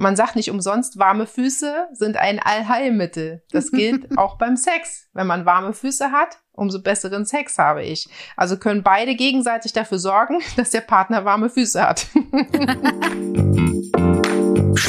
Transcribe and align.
man 0.00 0.16
sagt 0.16 0.34
nicht 0.34 0.50
umsonst, 0.50 0.98
warme 0.98 1.26
Füße 1.26 1.88
sind 1.92 2.16
ein 2.16 2.38
Allheilmittel. 2.38 3.42
Das 3.52 3.70
gilt 3.70 4.16
auch 4.16 4.38
beim 4.38 4.56
Sex. 4.56 5.08
Wenn 5.12 5.26
man 5.26 5.44
warme 5.44 5.74
Füße 5.74 6.10
hat, 6.10 6.38
umso 6.52 6.82
besseren 6.82 7.26
Sex 7.26 7.58
habe 7.58 7.82
ich. 7.82 8.08
Also 8.36 8.56
können 8.56 8.82
beide 8.82 9.14
gegenseitig 9.14 9.74
dafür 9.74 9.98
sorgen, 9.98 10.38
dass 10.56 10.70
der 10.70 10.80
Partner 10.80 11.24
warme 11.26 11.50
Füße 11.50 11.86
hat. 11.86 12.06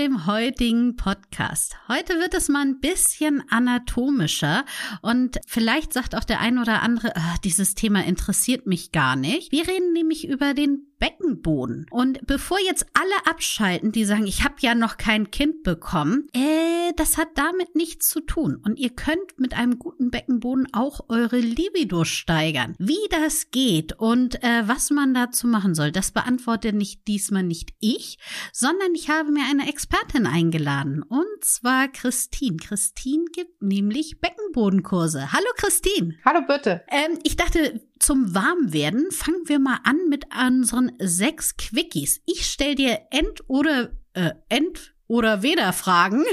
Dem 0.00 0.24
heutigen 0.24 0.96
Podcast. 0.96 1.76
Heute 1.86 2.14
wird 2.14 2.32
es 2.32 2.48
mal 2.48 2.62
ein 2.62 2.80
bisschen 2.80 3.44
anatomischer 3.50 4.64
und 5.02 5.38
vielleicht 5.46 5.92
sagt 5.92 6.16
auch 6.16 6.24
der 6.24 6.40
ein 6.40 6.58
oder 6.58 6.80
andere, 6.80 7.14
ah, 7.16 7.34
dieses 7.44 7.74
Thema 7.74 8.02
interessiert 8.06 8.66
mich 8.66 8.92
gar 8.92 9.14
nicht. 9.14 9.52
Wir 9.52 9.68
reden 9.68 9.92
nämlich 9.92 10.26
über 10.26 10.54
den 10.54 10.89
Beckenboden. 11.00 11.86
Und 11.90 12.24
bevor 12.26 12.58
jetzt 12.60 12.86
alle 12.92 13.26
abschalten, 13.26 13.90
die 13.90 14.04
sagen, 14.04 14.26
ich 14.26 14.44
habe 14.44 14.56
ja 14.60 14.76
noch 14.76 14.98
kein 14.98 15.30
Kind 15.32 15.64
bekommen, 15.64 16.28
äh, 16.32 16.92
das 16.96 17.16
hat 17.16 17.28
damit 17.34 17.74
nichts 17.74 18.08
zu 18.08 18.20
tun. 18.20 18.60
Und 18.64 18.78
ihr 18.78 18.90
könnt 18.90 19.38
mit 19.38 19.54
einem 19.54 19.78
guten 19.78 20.10
Beckenboden 20.10 20.68
auch 20.72 21.00
eure 21.08 21.38
Libido 21.38 22.04
steigern. 22.04 22.74
Wie 22.78 23.08
das 23.10 23.50
geht 23.50 23.98
und 23.98 24.42
äh, 24.44 24.68
was 24.68 24.90
man 24.90 25.14
dazu 25.14 25.46
machen 25.46 25.74
soll, 25.74 25.90
das 25.90 26.12
beantworte 26.12 26.72
nicht 26.72 27.08
diesmal 27.08 27.42
nicht 27.42 27.70
ich, 27.80 28.18
sondern 28.52 28.94
ich 28.94 29.08
habe 29.08 29.32
mir 29.32 29.44
eine 29.50 29.68
Expertin 29.68 30.26
eingeladen. 30.26 31.02
Und 31.02 31.26
zwar 31.40 31.88
Christine. 31.88 32.58
Christine 32.58 33.24
gibt 33.32 33.62
nämlich 33.62 34.20
Beckenbodenkurse. 34.20 35.32
Hallo 35.32 35.48
Christine. 35.56 36.16
Hallo 36.24 36.40
bitte. 36.46 36.82
Ähm, 36.88 37.18
ich 37.22 37.36
dachte, 37.36 37.80
zum 38.00 38.34
Warmwerden 38.34 39.10
fangen 39.10 39.42
wir 39.46 39.58
mal 39.58 39.78
an 39.84 40.08
mit 40.08 40.24
unseren 40.34 40.92
sechs 40.98 41.56
Quickies. 41.56 42.20
Ich 42.26 42.46
stell 42.46 42.74
dir 42.74 42.98
End 43.10 43.44
oder 43.46 43.92
äh, 44.14 44.32
End 44.48 44.94
oder 45.06 45.42
weder 45.42 45.72
Fragen 45.72 46.24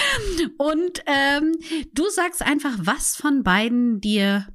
und 0.58 1.02
ähm, 1.06 1.56
du 1.92 2.08
sagst 2.08 2.42
einfach, 2.42 2.72
was 2.78 3.16
von 3.16 3.42
beiden 3.42 4.00
dir 4.00 4.46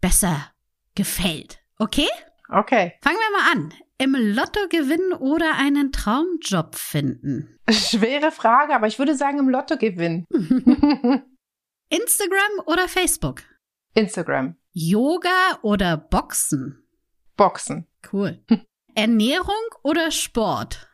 besser 0.00 0.52
gefällt. 0.94 1.58
Okay? 1.78 2.08
Okay. 2.48 2.92
Fangen 3.02 3.16
wir 3.16 3.38
mal 3.38 3.52
an. 3.52 3.74
Im 3.98 4.14
Lotto 4.14 4.60
gewinnen 4.68 5.12
oder 5.12 5.54
einen 5.56 5.92
Traumjob 5.92 6.74
finden? 6.74 7.58
Schwere 7.70 8.30
Frage, 8.30 8.74
aber 8.74 8.86
ich 8.88 8.98
würde 8.98 9.16
sagen 9.16 9.38
im 9.38 9.48
Lotto 9.48 9.76
gewinnen. 9.76 10.26
Instagram 11.88 12.66
oder 12.66 12.88
Facebook? 12.88 13.42
Instagram. 13.94 14.56
Yoga 14.72 15.58
oder 15.62 15.96
Boxen? 15.96 16.82
Boxen. 17.36 17.86
Cool. 18.10 18.42
Ernährung 18.94 19.64
oder 19.82 20.10
Sport? 20.10 20.88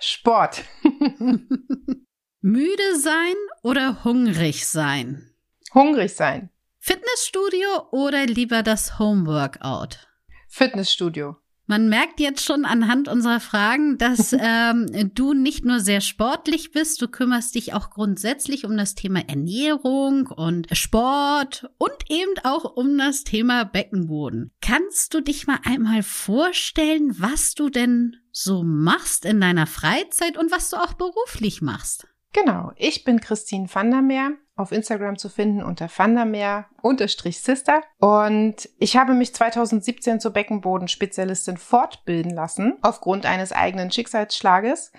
Sport. 0.00 0.64
Müde 2.40 2.98
sein 2.98 3.34
oder 3.62 4.04
hungrig 4.04 4.66
sein? 4.66 5.30
Hungrig 5.72 6.14
sein. 6.14 6.50
Fitnessstudio 6.78 7.88
oder 7.90 8.26
lieber 8.26 8.62
das 8.62 8.98
Homeworkout? 8.98 10.08
Fitnessstudio. 10.48 11.36
Man 11.66 11.88
merkt 11.88 12.20
jetzt 12.20 12.44
schon 12.44 12.64
anhand 12.64 13.08
unserer 13.08 13.40
Fragen, 13.40 13.98
dass 13.98 14.32
ähm, 14.38 14.86
du 15.14 15.34
nicht 15.34 15.64
nur 15.64 15.80
sehr 15.80 16.00
sportlich 16.00 16.70
bist, 16.70 17.02
du 17.02 17.08
kümmerst 17.08 17.54
dich 17.54 17.74
auch 17.74 17.90
grundsätzlich 17.90 18.64
um 18.64 18.76
das 18.76 18.94
Thema 18.94 19.28
Ernährung 19.28 20.28
und 20.28 20.68
Sport 20.76 21.68
und 21.78 21.96
eben 22.08 22.34
auch 22.44 22.76
um 22.76 22.96
das 22.96 23.24
Thema 23.24 23.64
Beckenboden. 23.64 24.52
Kannst 24.60 25.14
du 25.14 25.20
dich 25.20 25.46
mal 25.46 25.58
einmal 25.64 26.02
vorstellen, 26.02 27.16
was 27.18 27.54
du 27.54 27.68
denn 27.68 28.16
so 28.30 28.62
machst 28.62 29.24
in 29.24 29.40
deiner 29.40 29.66
Freizeit 29.66 30.36
und 30.36 30.52
was 30.52 30.70
du 30.70 30.76
auch 30.76 30.92
beruflich 30.92 31.62
machst? 31.62 32.06
Genau, 32.36 32.72
ich 32.76 33.02
bin 33.02 33.20
Christine 33.22 33.66
van 33.72 33.90
der 33.90 34.02
Meer, 34.02 34.32
auf 34.56 34.70
Instagram 34.70 35.16
zu 35.16 35.30
finden 35.30 35.62
unter 35.62 35.88
vandermeer-sister. 35.88 37.80
Und 37.98 38.68
ich 38.78 38.98
habe 38.98 39.14
mich 39.14 39.34
2017 39.34 40.20
zur 40.20 40.32
Beckenbodenspezialistin 40.32 41.56
fortbilden 41.56 42.34
lassen, 42.34 42.76
aufgrund 42.82 43.24
eines 43.24 43.52
eigenen 43.52 43.90
Schicksalsschlages. 43.90 44.92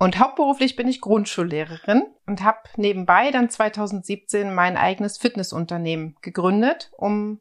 Und 0.00 0.18
hauptberuflich 0.18 0.74
bin 0.74 0.88
ich 0.88 1.00
Grundschullehrerin 1.00 2.02
und 2.26 2.42
habe 2.42 2.58
nebenbei 2.76 3.30
dann 3.30 3.48
2017 3.48 4.52
mein 4.52 4.76
eigenes 4.76 5.18
Fitnessunternehmen 5.18 6.16
gegründet, 6.20 6.90
um 6.96 7.38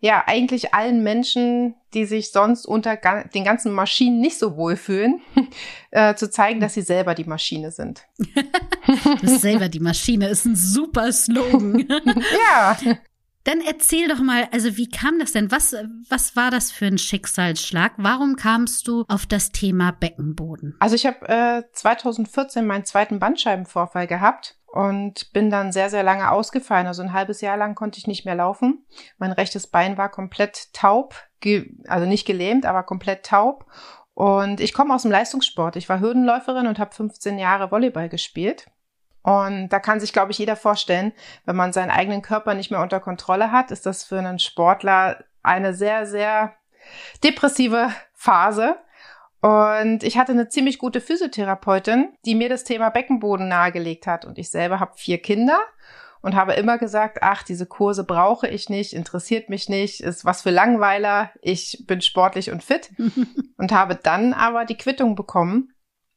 ja, 0.00 0.22
eigentlich 0.26 0.74
allen 0.74 1.02
Menschen, 1.02 1.74
die 1.94 2.04
sich 2.04 2.30
sonst 2.32 2.66
unter 2.66 2.96
den 2.96 3.44
ganzen 3.44 3.72
Maschinen 3.72 4.20
nicht 4.20 4.38
so 4.38 4.56
wohlfühlen, 4.56 5.20
äh, 5.90 6.14
zu 6.14 6.30
zeigen, 6.30 6.60
dass 6.60 6.74
sie 6.74 6.82
selber 6.82 7.14
die 7.14 7.24
Maschine 7.24 7.70
sind. 7.70 8.06
das 9.22 9.40
selber 9.40 9.68
die 9.68 9.80
Maschine 9.80 10.28
ist 10.28 10.46
ein 10.46 10.56
super 10.56 11.12
Slogan. 11.12 11.86
ja. 12.48 12.76
Dann 13.44 13.60
erzähl 13.60 14.08
doch 14.08 14.20
mal, 14.20 14.48
also 14.52 14.76
wie 14.78 14.88
kam 14.88 15.18
das 15.18 15.32
denn? 15.32 15.50
Was, 15.50 15.76
was 16.08 16.34
war 16.34 16.50
das 16.50 16.72
für 16.72 16.86
ein 16.86 16.96
Schicksalsschlag? 16.96 17.92
Warum 17.98 18.36
kamst 18.36 18.88
du 18.88 19.04
auf 19.08 19.26
das 19.26 19.52
Thema 19.52 19.92
Beckenboden? 19.92 20.76
Also 20.80 20.96
ich 20.96 21.04
habe 21.04 21.28
äh, 21.28 21.62
2014 21.72 22.66
meinen 22.66 22.86
zweiten 22.86 23.18
Bandscheibenvorfall 23.18 24.06
gehabt 24.06 24.56
und 24.74 25.32
bin 25.34 25.50
dann 25.50 25.72
sehr, 25.72 25.90
sehr 25.90 26.02
lange 26.02 26.30
ausgefallen. 26.30 26.86
Also 26.86 27.02
ein 27.02 27.12
halbes 27.12 27.42
Jahr 27.42 27.58
lang 27.58 27.74
konnte 27.74 27.98
ich 27.98 28.06
nicht 28.06 28.24
mehr 28.24 28.34
laufen. 28.34 28.86
Mein 29.18 29.32
rechtes 29.32 29.66
Bein 29.66 29.98
war 29.98 30.08
komplett 30.08 30.72
taub, 30.72 31.14
also 31.86 32.06
nicht 32.06 32.26
gelähmt, 32.26 32.64
aber 32.64 32.82
komplett 32.82 33.26
taub. 33.26 33.66
Und 34.14 34.60
ich 34.60 34.72
komme 34.72 34.94
aus 34.94 35.02
dem 35.02 35.10
Leistungssport. 35.10 35.76
Ich 35.76 35.88
war 35.88 36.00
Hürdenläuferin 36.00 36.66
und 36.66 36.78
habe 36.78 36.94
15 36.94 37.38
Jahre 37.38 37.70
Volleyball 37.70 38.08
gespielt. 38.08 38.66
Und 39.24 39.70
da 39.70 39.80
kann 39.80 40.00
sich, 40.00 40.12
glaube 40.12 40.32
ich, 40.32 40.38
jeder 40.38 40.54
vorstellen, 40.54 41.12
wenn 41.46 41.56
man 41.56 41.72
seinen 41.72 41.90
eigenen 41.90 42.20
Körper 42.20 42.52
nicht 42.52 42.70
mehr 42.70 42.82
unter 42.82 43.00
Kontrolle 43.00 43.50
hat, 43.50 43.70
ist 43.70 43.86
das 43.86 44.04
für 44.04 44.18
einen 44.18 44.38
Sportler 44.38 45.24
eine 45.42 45.72
sehr, 45.72 46.06
sehr 46.06 46.54
depressive 47.24 47.90
Phase. 48.12 48.76
Und 49.40 50.02
ich 50.02 50.18
hatte 50.18 50.32
eine 50.32 50.50
ziemlich 50.50 50.78
gute 50.78 51.00
Physiotherapeutin, 51.00 52.12
die 52.26 52.34
mir 52.34 52.50
das 52.50 52.64
Thema 52.64 52.90
Beckenboden 52.90 53.48
nahegelegt 53.48 54.06
hat. 54.06 54.26
Und 54.26 54.36
ich 54.36 54.50
selber 54.50 54.78
habe 54.78 54.92
vier 54.94 55.16
Kinder 55.22 55.58
und 56.20 56.34
habe 56.34 56.52
immer 56.52 56.76
gesagt, 56.76 57.18
ach, 57.22 57.42
diese 57.42 57.64
Kurse 57.66 58.04
brauche 58.04 58.46
ich 58.46 58.68
nicht, 58.68 58.92
interessiert 58.92 59.48
mich 59.48 59.70
nicht, 59.70 60.00
ist 60.00 60.26
was 60.26 60.42
für 60.42 60.50
Langweiler, 60.50 61.30
ich 61.40 61.84
bin 61.86 62.02
sportlich 62.02 62.50
und 62.50 62.62
fit. 62.62 62.90
und 63.56 63.72
habe 63.72 63.94
dann 63.94 64.34
aber 64.34 64.66
die 64.66 64.76
Quittung 64.76 65.14
bekommen 65.14 65.73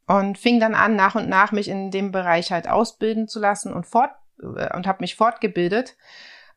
und 0.07 0.37
fing 0.37 0.59
dann 0.59 0.73
an, 0.73 0.95
nach 0.95 1.15
und 1.15 1.29
nach 1.29 1.51
mich 1.51 1.67
in 1.67 1.91
dem 1.91 2.11
Bereich 2.11 2.51
halt 2.51 2.67
ausbilden 2.67 3.27
zu 3.27 3.39
lassen 3.39 3.73
und 3.73 3.85
fort 3.85 4.11
äh, 4.41 4.75
und 4.75 4.87
habe 4.87 4.99
mich 5.01 5.15
fortgebildet 5.15 5.95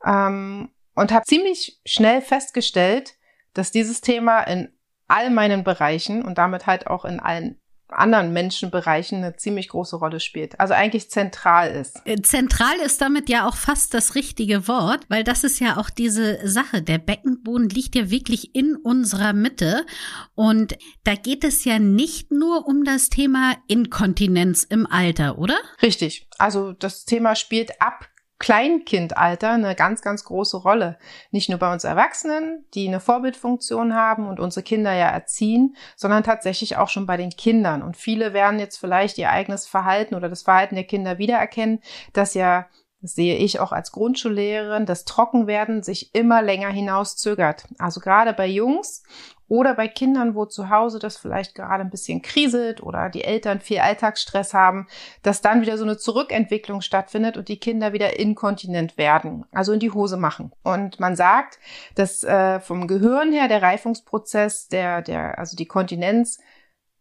ähm, 0.04 0.70
und 0.94 1.12
habe 1.12 1.24
ziemlich 1.26 1.80
schnell 1.84 2.22
festgestellt, 2.22 3.16
dass 3.52 3.72
dieses 3.72 4.00
Thema 4.00 4.42
in 4.42 4.72
all 5.08 5.30
meinen 5.30 5.64
Bereichen 5.64 6.22
und 6.24 6.38
damit 6.38 6.66
halt 6.66 6.86
auch 6.86 7.04
in 7.04 7.18
allen 7.18 7.60
anderen 7.92 8.32
Menschenbereichen 8.32 9.18
eine 9.18 9.36
ziemlich 9.36 9.68
große 9.68 9.96
Rolle 9.96 10.20
spielt. 10.20 10.58
Also 10.60 10.74
eigentlich 10.74 11.10
zentral 11.10 11.70
ist. 11.70 12.00
Äh, 12.04 12.20
zentral 12.22 12.76
ist 12.84 13.00
damit 13.00 13.28
ja 13.28 13.48
auch 13.48 13.56
fast 13.56 13.94
das 13.94 14.14
richtige 14.14 14.68
Wort, 14.68 15.04
weil 15.08 15.24
das 15.24 15.44
ist 15.44 15.60
ja 15.60 15.76
auch 15.78 15.90
diese 15.90 16.46
Sache. 16.46 16.82
Der 16.82 16.98
Beckenboden 16.98 17.68
liegt 17.68 17.94
ja 17.94 18.10
wirklich 18.10 18.54
in 18.54 18.76
unserer 18.76 19.32
Mitte. 19.32 19.86
Und 20.34 20.76
da 21.04 21.14
geht 21.14 21.44
es 21.44 21.64
ja 21.64 21.78
nicht 21.78 22.30
nur 22.30 22.66
um 22.66 22.84
das 22.84 23.08
Thema 23.08 23.56
Inkontinenz 23.68 24.64
im 24.64 24.86
Alter, 24.86 25.38
oder? 25.38 25.56
Richtig. 25.82 26.28
Also 26.38 26.72
das 26.72 27.04
Thema 27.04 27.34
spielt 27.34 27.80
ab 27.80 28.09
Kleinkindalter 28.40 29.50
eine 29.50 29.76
ganz, 29.76 30.00
ganz 30.00 30.24
große 30.24 30.56
Rolle. 30.56 30.98
Nicht 31.30 31.50
nur 31.50 31.58
bei 31.58 31.72
uns 31.72 31.84
Erwachsenen, 31.84 32.64
die 32.74 32.88
eine 32.88 32.98
Vorbildfunktion 32.98 33.94
haben 33.94 34.26
und 34.26 34.40
unsere 34.40 34.64
Kinder 34.64 34.92
ja 34.94 35.08
erziehen, 35.08 35.76
sondern 35.94 36.24
tatsächlich 36.24 36.78
auch 36.78 36.88
schon 36.88 37.06
bei 37.06 37.18
den 37.18 37.30
Kindern. 37.30 37.82
Und 37.82 37.98
viele 37.98 38.32
werden 38.32 38.58
jetzt 38.58 38.78
vielleicht 38.78 39.18
ihr 39.18 39.30
eigenes 39.30 39.66
Verhalten 39.66 40.14
oder 40.14 40.30
das 40.30 40.42
Verhalten 40.42 40.74
der 40.74 40.84
Kinder 40.84 41.18
wiedererkennen, 41.18 41.80
dass 42.14 42.34
ja 42.34 42.66
das 43.02 43.14
sehe 43.14 43.36
ich 43.36 43.60
auch 43.60 43.72
als 43.72 43.92
Grundschullehrerin, 43.92 44.84
das 44.84 45.06
Trockenwerden 45.06 45.82
sich 45.82 46.14
immer 46.14 46.42
länger 46.42 46.68
hinauszögert. 46.68 47.64
Also 47.78 48.00
gerade 48.00 48.34
bei 48.34 48.46
Jungs 48.46 49.02
oder 49.50 49.74
bei 49.74 49.88
Kindern, 49.88 50.36
wo 50.36 50.46
zu 50.46 50.70
Hause 50.70 51.00
das 51.00 51.16
vielleicht 51.16 51.56
gerade 51.56 51.82
ein 51.82 51.90
bisschen 51.90 52.22
kriselt 52.22 52.80
oder 52.80 53.10
die 53.10 53.24
Eltern 53.24 53.60
viel 53.60 53.80
Alltagsstress 53.80 54.54
haben, 54.54 54.86
dass 55.22 55.42
dann 55.42 55.60
wieder 55.60 55.76
so 55.76 55.82
eine 55.82 55.98
Zurückentwicklung 55.98 56.82
stattfindet 56.82 57.36
und 57.36 57.48
die 57.48 57.58
Kinder 57.58 57.92
wieder 57.92 58.18
inkontinent 58.18 58.96
werden, 58.96 59.44
also 59.50 59.72
in 59.72 59.80
die 59.80 59.90
Hose 59.90 60.16
machen. 60.16 60.52
Und 60.62 61.00
man 61.00 61.16
sagt, 61.16 61.58
dass 61.96 62.22
äh, 62.22 62.60
vom 62.60 62.86
Gehirn 62.86 63.32
her 63.32 63.48
der 63.48 63.60
Reifungsprozess, 63.60 64.68
der, 64.68 65.02
der, 65.02 65.36
also 65.40 65.56
die 65.56 65.66
Kontinenz 65.66 66.38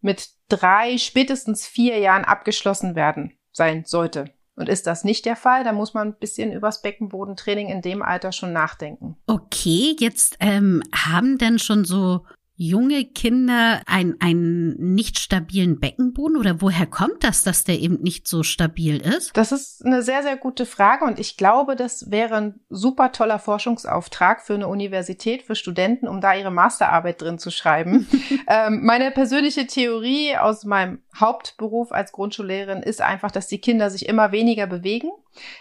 mit 0.01 0.29
drei, 0.47 0.97
spätestens 0.97 1.67
vier 1.67 1.99
Jahren 1.99 2.25
abgeschlossen 2.25 2.95
werden 2.95 3.37
sein 3.51 3.83
sollte. 3.85 4.25
Und 4.55 4.67
ist 4.67 4.87
das 4.87 5.03
nicht 5.05 5.25
der 5.25 5.35
Fall, 5.37 5.63
dann 5.63 5.75
muss 5.75 5.93
man 5.93 6.09
ein 6.09 6.19
bisschen 6.19 6.51
übers 6.51 6.81
Beckenbodentraining 6.81 7.69
in 7.69 7.81
dem 7.81 8.01
Alter 8.01 8.33
schon 8.33 8.51
nachdenken. 8.51 9.15
Okay, 9.25 9.95
jetzt 9.99 10.35
ähm, 10.41 10.83
haben 10.93 11.37
denn 11.37 11.59
schon 11.59 11.85
so 11.85 12.25
junge 12.61 13.05
Kinder 13.05 13.81
ein, 13.85 14.17
einen 14.19 14.93
nicht 14.93 15.17
stabilen 15.17 15.79
Beckenboden 15.79 16.35
oder 16.35 16.61
woher 16.61 16.85
kommt 16.85 17.23
das, 17.23 17.41
dass 17.41 17.63
der 17.63 17.79
eben 17.79 18.01
nicht 18.01 18.27
so 18.27 18.43
stabil 18.43 18.97
ist? 18.97 19.31
Das 19.37 19.53
ist 19.53 19.85
eine 19.85 20.01
sehr, 20.01 20.23
sehr 20.23 20.35
gute 20.35 20.65
Frage 20.65 21.05
und 21.05 21.19
ich 21.19 21.37
glaube, 21.37 21.77
das 21.77 22.11
wäre 22.11 22.35
ein 22.35 22.59
super 22.69 23.13
toller 23.13 23.39
Forschungsauftrag 23.39 24.41
für 24.41 24.55
eine 24.55 24.67
Universität, 24.67 25.43
für 25.43 25.55
Studenten, 25.55 26.09
um 26.09 26.19
da 26.19 26.33
ihre 26.33 26.51
Masterarbeit 26.51 27.21
drin 27.21 27.39
zu 27.39 27.49
schreiben. 27.49 28.09
ähm, 28.49 28.81
meine 28.83 29.11
persönliche 29.11 29.65
Theorie 29.65 30.35
aus 30.35 30.65
meinem 30.65 31.01
Hauptberuf 31.17 31.93
als 31.93 32.11
Grundschullehrerin 32.11 32.83
ist 32.83 33.01
einfach, 33.01 33.31
dass 33.31 33.47
die 33.47 33.61
Kinder 33.61 33.89
sich 33.89 34.05
immer 34.05 34.33
weniger 34.33 34.67
bewegen, 34.67 35.11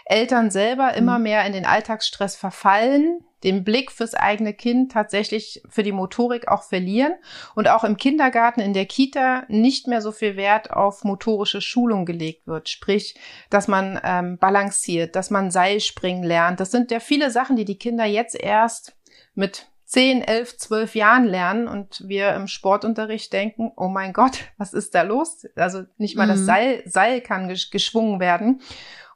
Eltern 0.03 0.51
selber 0.51 0.95
immer 0.95 1.17
mhm. 1.17 1.23
mehr 1.23 1.45
in 1.45 1.53
den 1.53 1.65
Alltagsstress 1.65 2.35
verfallen, 2.35 3.23
den 3.43 3.63
Blick 3.63 3.91
fürs 3.91 4.13
eigene 4.13 4.53
Kind 4.53 4.91
tatsächlich 4.91 5.61
für 5.69 5.83
die 5.83 5.91
Motorik 5.91 6.47
auch 6.47 6.63
verlieren 6.63 7.13
und 7.55 7.67
auch 7.69 7.83
im 7.83 7.97
Kindergarten, 7.97 8.59
in 8.59 8.73
der 8.73 8.85
Kita 8.85 9.45
nicht 9.47 9.87
mehr 9.87 10.01
so 10.01 10.11
viel 10.11 10.35
Wert 10.35 10.71
auf 10.71 11.03
motorische 11.03 11.61
Schulung 11.61 12.05
gelegt 12.05 12.47
wird. 12.47 12.69
Sprich, 12.69 13.15
dass 13.49 13.67
man 13.67 13.99
ähm, 14.03 14.37
balanciert, 14.37 15.15
dass 15.15 15.29
man 15.29 15.51
Seilspringen 15.51 16.23
lernt. 16.23 16.59
Das 16.59 16.71
sind 16.71 16.91
ja 16.91 16.99
viele 16.99 17.31
Sachen, 17.31 17.55
die 17.55 17.65
die 17.65 17.77
Kinder 17.77 18.05
jetzt 18.05 18.35
erst 18.35 18.95
mit 19.33 19.68
10, 19.89 20.21
11, 20.21 20.57
12 20.57 20.93
Jahren 20.93 21.25
lernen 21.25 21.67
und 21.67 22.07
wir 22.07 22.35
im 22.35 22.45
Sportunterricht 22.45 23.33
denken, 23.33 23.71
oh 23.75 23.87
mein 23.87 24.13
Gott, 24.13 24.37
was 24.59 24.71
ist 24.71 24.93
da 24.93 25.01
los? 25.01 25.47
Also 25.55 25.81
nicht 25.97 26.15
mal 26.15 26.27
mhm. 26.27 26.29
das 26.29 26.45
Seil, 26.45 26.83
Seil 26.85 27.21
kann 27.21 27.47
geschwungen 27.47 28.19
werden. 28.19 28.61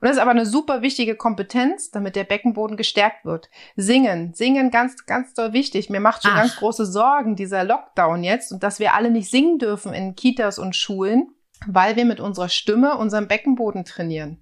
Und 0.01 0.07
das 0.07 0.13
ist 0.13 0.21
aber 0.21 0.31
eine 0.31 0.47
super 0.47 0.81
wichtige 0.81 1.15
Kompetenz, 1.15 1.91
damit 1.91 2.15
der 2.15 2.23
Beckenboden 2.23 2.75
gestärkt 2.75 3.23
wird. 3.23 3.51
Singen, 3.75 4.33
singen 4.33 4.71
ganz, 4.71 5.05
ganz 5.05 5.35
doll 5.35 5.53
wichtig. 5.53 5.91
Mir 5.91 5.99
macht 5.99 6.23
schon 6.23 6.31
Ach. 6.33 6.39
ganz 6.39 6.55
große 6.55 6.87
Sorgen 6.87 7.35
dieser 7.35 7.63
Lockdown 7.63 8.23
jetzt 8.23 8.51
und 8.51 8.63
dass 8.63 8.79
wir 8.79 8.95
alle 8.95 9.11
nicht 9.11 9.29
singen 9.29 9.59
dürfen 9.59 9.93
in 9.93 10.15
Kitas 10.15 10.57
und 10.57 10.75
Schulen, 10.75 11.35
weil 11.67 11.95
wir 11.97 12.05
mit 12.05 12.19
unserer 12.19 12.49
Stimme 12.49 12.97
unseren 12.97 13.27
Beckenboden 13.27 13.85
trainieren. 13.85 14.39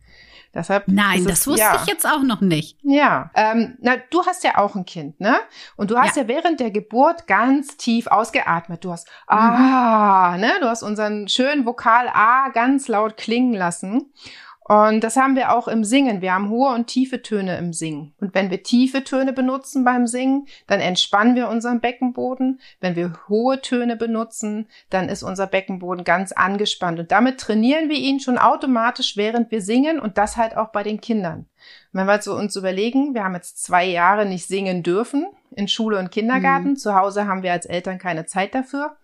Deshalb 0.53 0.87
Nein, 0.87 1.23
das 1.25 1.47
wusste 1.47 1.61
ja. 1.61 1.75
ich 1.81 1.87
jetzt 1.87 2.05
auch 2.05 2.23
noch 2.23 2.41
nicht. 2.41 2.77
Ja, 2.83 3.31
ähm, 3.35 3.77
na, 3.79 3.95
du 4.09 4.25
hast 4.25 4.43
ja 4.43 4.57
auch 4.57 4.75
ein 4.75 4.85
Kind, 4.85 5.19
ne? 5.21 5.37
Und 5.77 5.91
du 5.91 5.97
hast 5.97 6.17
ja, 6.17 6.23
ja 6.23 6.27
während 6.27 6.59
der 6.59 6.71
Geburt 6.71 7.25
ganz 7.25 7.77
tief 7.77 8.07
ausgeatmet. 8.07 8.83
Du 8.83 8.91
hast 8.91 9.07
mhm. 9.29 9.37
ah, 9.37 10.37
ne? 10.37 10.51
Du 10.59 10.67
hast 10.67 10.83
unseren 10.83 11.29
schönen 11.29 11.65
Vokal 11.65 12.09
A 12.13 12.49
ganz 12.49 12.89
laut 12.89 13.15
klingen 13.15 13.53
lassen. 13.53 14.11
Und 14.63 15.03
das 15.03 15.17
haben 15.17 15.35
wir 15.35 15.53
auch 15.53 15.67
im 15.67 15.83
Singen. 15.83 16.21
Wir 16.21 16.33
haben 16.33 16.49
hohe 16.49 16.73
und 16.73 16.87
tiefe 16.87 17.21
Töne 17.21 17.57
im 17.57 17.73
Singen. 17.73 18.13
Und 18.21 18.35
wenn 18.35 18.51
wir 18.51 18.61
tiefe 18.61 19.03
Töne 19.03 19.33
benutzen 19.33 19.83
beim 19.83 20.05
Singen, 20.05 20.47
dann 20.67 20.79
entspannen 20.79 21.35
wir 21.35 21.49
unseren 21.49 21.81
Beckenboden. 21.81 22.61
Wenn 22.79 22.95
wir 22.95 23.13
hohe 23.27 23.59
Töne 23.61 23.95
benutzen, 23.95 24.67
dann 24.91 25.09
ist 25.09 25.23
unser 25.23 25.47
Beckenboden 25.47 26.03
ganz 26.03 26.31
angespannt. 26.31 26.99
Und 26.99 27.11
damit 27.11 27.39
trainieren 27.39 27.89
wir 27.89 27.97
ihn 27.97 28.19
schon 28.19 28.37
automatisch, 28.37 29.17
während 29.17 29.49
wir 29.49 29.61
singen 29.61 29.99
und 29.99 30.17
das 30.17 30.37
halt 30.37 30.55
auch 30.55 30.69
bei 30.69 30.83
den 30.83 31.01
Kindern. 31.01 31.47
wenn 31.91 32.05
wir 32.05 32.13
also 32.13 32.35
uns 32.35 32.55
überlegen, 32.55 33.15
wir 33.15 33.23
haben 33.23 33.35
jetzt 33.35 33.63
zwei 33.63 33.85
Jahre 33.85 34.25
nicht 34.25 34.47
singen 34.47 34.83
dürfen 34.83 35.25
in 35.55 35.67
Schule 35.67 35.97
und 35.97 36.11
Kindergarten. 36.11 36.69
Mhm. 36.69 36.75
Zu 36.77 36.95
Hause 36.95 37.27
haben 37.27 37.43
wir 37.43 37.51
als 37.51 37.65
Eltern 37.65 37.97
keine 37.97 38.25
Zeit 38.25 38.53
dafür. 38.53 38.95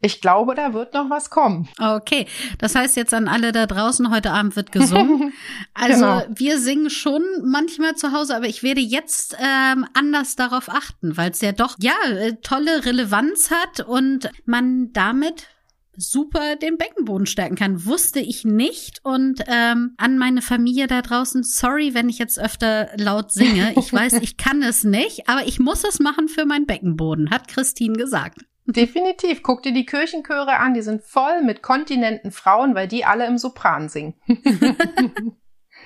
Ich 0.00 0.20
glaube, 0.20 0.54
da 0.54 0.74
wird 0.74 0.92
noch 0.92 1.08
was 1.08 1.30
kommen. 1.30 1.68
Okay, 1.80 2.26
das 2.58 2.74
heißt 2.74 2.96
jetzt 2.96 3.14
an 3.14 3.28
alle 3.28 3.52
da 3.52 3.66
draußen, 3.66 4.10
heute 4.10 4.32
Abend 4.32 4.56
wird 4.56 4.72
gesungen. 4.72 5.32
Also 5.78 6.04
genau. 6.04 6.22
wir 6.34 6.58
singen 6.58 6.88
schon 6.88 7.22
manchmal 7.44 7.96
zu 7.96 8.12
Hause, 8.12 8.34
aber 8.34 8.46
ich 8.46 8.62
werde 8.62 8.80
jetzt 8.80 9.36
ähm, 9.38 9.86
anders 9.92 10.34
darauf 10.34 10.70
achten, 10.70 11.18
weil 11.18 11.30
es 11.30 11.42
ja 11.42 11.52
doch 11.52 11.76
ja 11.78 11.92
äh, 12.08 12.36
tolle 12.42 12.86
Relevanz 12.86 13.50
hat 13.50 13.86
und 13.86 14.30
man 14.46 14.92
damit 14.94 15.48
super 15.96 16.56
den 16.56 16.78
Beckenboden 16.78 17.26
stärken 17.26 17.56
kann. 17.56 17.84
Wusste 17.84 18.20
ich 18.20 18.44
nicht. 18.44 19.00
Und 19.02 19.42
ähm, 19.46 19.94
an 19.96 20.18
meine 20.18 20.42
Familie 20.42 20.86
da 20.86 21.02
draußen, 21.02 21.42
sorry, 21.42 21.94
wenn 21.94 22.08
ich 22.08 22.18
jetzt 22.18 22.38
öfter 22.38 22.90
laut 22.96 23.32
singe. 23.32 23.74
Ich 23.76 23.92
weiß, 23.92 24.14
ich 24.22 24.36
kann 24.36 24.62
es 24.62 24.84
nicht, 24.84 25.28
aber 25.28 25.46
ich 25.46 25.58
muss 25.58 25.84
es 25.84 25.98
machen 25.98 26.28
für 26.28 26.46
meinen 26.46 26.66
Beckenboden, 26.66 27.30
hat 27.30 27.48
Christine 27.48 27.94
gesagt. 27.96 28.44
Definitiv. 28.66 29.42
Guck 29.42 29.62
dir 29.62 29.72
die 29.72 29.86
Kirchenchöre 29.86 30.58
an, 30.58 30.74
die 30.74 30.82
sind 30.82 31.02
voll 31.02 31.42
mit 31.42 31.62
kontinenten 31.62 32.32
Frauen, 32.32 32.74
weil 32.74 32.88
die 32.88 33.04
alle 33.04 33.26
im 33.26 33.38
Sopran 33.38 33.88
singen. 33.88 34.14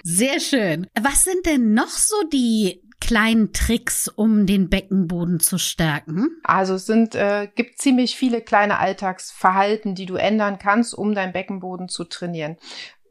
Sehr 0.03 0.41
schön. 0.41 0.87
Was 1.01 1.25
sind 1.25 1.45
denn 1.47 1.75
noch 1.75 1.89
so 1.89 2.17
die 2.33 2.83
kleinen 3.01 3.53
Tricks, 3.53 4.09
um 4.09 4.47
den 4.47 4.69
Beckenboden 4.69 5.41
zu 5.41 5.59
stärken? 5.59 6.29
Also 6.45 6.75
es 6.75 6.87
sind, 6.87 7.15
äh, 7.15 7.49
gibt 7.55 7.79
ziemlich 7.79 8.17
viele 8.17 8.41
kleine 8.41 8.79
Alltagsverhalten, 8.79 9.95
die 9.95 10.07
du 10.07 10.17
ändern 10.17 10.59
kannst, 10.59 10.95
um 10.95 11.15
deinen 11.15 11.33
Beckenboden 11.33 11.89
zu 11.89 12.05
trainieren. 12.05 12.57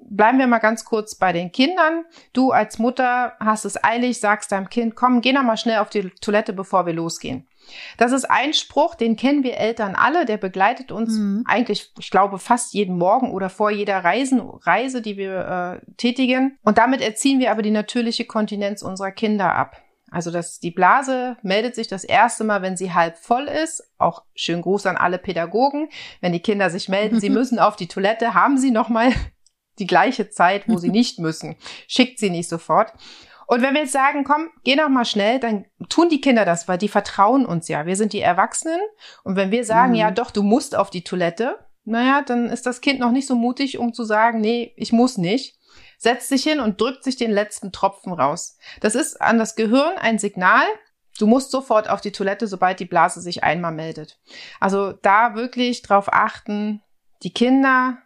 Bleiben 0.01 0.39
wir 0.39 0.47
mal 0.47 0.59
ganz 0.59 0.85
kurz 0.85 1.15
bei 1.15 1.33
den 1.33 1.51
Kindern. 1.51 2.05
Du 2.31 2.51
als 2.51 2.79
Mutter 2.79 3.33
hast 3.39 3.65
es 3.65 3.83
eilig, 3.83 4.19
sagst 4.19 4.51
deinem 4.51 4.69
Kind, 4.69 4.95
komm, 4.95 5.21
geh 5.21 5.33
noch 5.33 5.43
mal 5.43 5.57
schnell 5.57 5.79
auf 5.79 5.89
die 5.89 6.09
Toilette, 6.21 6.53
bevor 6.53 6.85
wir 6.85 6.93
losgehen. 6.93 7.48
Das 7.97 8.11
ist 8.11 8.25
ein 8.25 8.53
Spruch, 8.53 8.95
den 8.95 9.15
kennen 9.15 9.43
wir 9.43 9.57
Eltern 9.57 9.95
alle, 9.95 10.25
der 10.25 10.37
begleitet 10.37 10.91
uns 10.91 11.17
mhm. 11.17 11.43
eigentlich, 11.47 11.91
ich 11.99 12.09
glaube, 12.09 12.39
fast 12.39 12.73
jeden 12.73 12.97
Morgen 12.97 13.31
oder 13.31 13.49
vor 13.49 13.71
jeder 13.71 14.03
Reisen, 14.03 14.39
Reise, 14.39 15.01
die 15.01 15.17
wir 15.17 15.81
äh, 15.83 15.91
tätigen. 15.97 16.57
Und 16.63 16.77
damit 16.77 17.01
erziehen 17.01 17.39
wir 17.39 17.51
aber 17.51 17.61
die 17.61 17.71
natürliche 17.71 18.25
Kontinenz 18.25 18.81
unserer 18.81 19.11
Kinder 19.11 19.55
ab. 19.55 19.81
Also 20.11 20.31
das, 20.31 20.59
die 20.59 20.71
Blase 20.71 21.37
meldet 21.43 21.75
sich 21.75 21.87
das 21.87 22.03
erste 22.03 22.43
Mal, 22.43 22.61
wenn 22.61 22.77
sie 22.77 22.93
halb 22.93 23.17
voll 23.17 23.45
ist. 23.45 23.83
Auch 23.97 24.23
schönen 24.35 24.61
Gruß 24.61 24.85
an 24.85 24.97
alle 24.97 25.17
Pädagogen. 25.17 25.89
Wenn 26.21 26.33
die 26.33 26.39
Kinder 26.39 26.69
sich 26.69 26.89
melden, 26.89 27.19
sie 27.19 27.29
müssen 27.29 27.59
auf 27.59 27.75
die 27.75 27.87
Toilette, 27.87 28.33
haben 28.33 28.57
sie 28.57 28.71
nochmal 28.71 29.13
die 29.77 29.87
gleiche 29.87 30.29
Zeit, 30.29 30.67
wo 30.67 30.77
sie 30.77 30.89
nicht 30.91 31.19
müssen. 31.19 31.55
Schickt 31.87 32.19
sie 32.19 32.29
nicht 32.29 32.49
sofort. 32.49 32.93
Und 33.49 33.63
wenn 33.63 33.73
wir 33.73 33.81
jetzt 33.81 33.93
sagen, 33.93 34.23
komm, 34.23 34.51
geh 34.63 34.75
noch 34.75 34.89
mal 34.89 35.05
schnell, 35.05 35.39
dann 35.39 35.65
tun 35.89 36.07
die 36.07 36.21
Kinder 36.21 36.45
das, 36.45 36.67
weil 36.67 36.77
die 36.77 36.87
vertrauen 36.87 37.47
uns 37.47 37.67
ja. 37.67 37.87
Wir 37.87 37.95
sind 37.95 38.13
die 38.13 38.21
Erwachsenen. 38.21 38.79
Und 39.23 39.37
wenn 39.37 39.49
wir 39.49 39.65
sagen, 39.65 39.93
mhm. 39.93 39.97
ja 39.97 40.11
doch, 40.11 40.29
du 40.29 40.43
musst 40.43 40.75
auf 40.75 40.91
die 40.91 41.03
Toilette, 41.03 41.57
naja, 41.83 42.21
dann 42.21 42.45
ist 42.45 42.67
das 42.67 42.79
Kind 42.79 42.99
noch 42.99 43.11
nicht 43.11 43.25
so 43.25 43.33
mutig, 43.33 43.79
um 43.79 43.91
zu 43.91 44.03
sagen, 44.03 44.39
nee, 44.39 44.71
ich 44.75 44.93
muss 44.93 45.17
nicht. 45.17 45.57
Setzt 45.97 46.29
sich 46.29 46.43
hin 46.43 46.59
und 46.59 46.79
drückt 46.79 47.03
sich 47.03 47.15
den 47.15 47.31
letzten 47.31 47.71
Tropfen 47.71 48.13
raus. 48.13 48.59
Das 48.81 48.93
ist 48.93 49.19
an 49.19 49.39
das 49.39 49.55
Gehirn 49.55 49.97
ein 49.97 50.19
Signal, 50.19 50.63
Du 51.17 51.27
musst 51.27 51.51
sofort 51.51 51.89
auf 51.89 51.99
die 51.99 52.13
Toilette, 52.13 52.47
sobald 52.47 52.79
die 52.79 52.85
Blase 52.85 53.19
sich 53.19 53.43
einmal 53.43 53.73
meldet. 53.73 54.17
Also 54.61 54.93
da 54.93 55.35
wirklich 55.35 55.81
drauf 55.81 56.07
achten. 56.13 56.81
Die 57.23 57.33
Kinder 57.33 57.97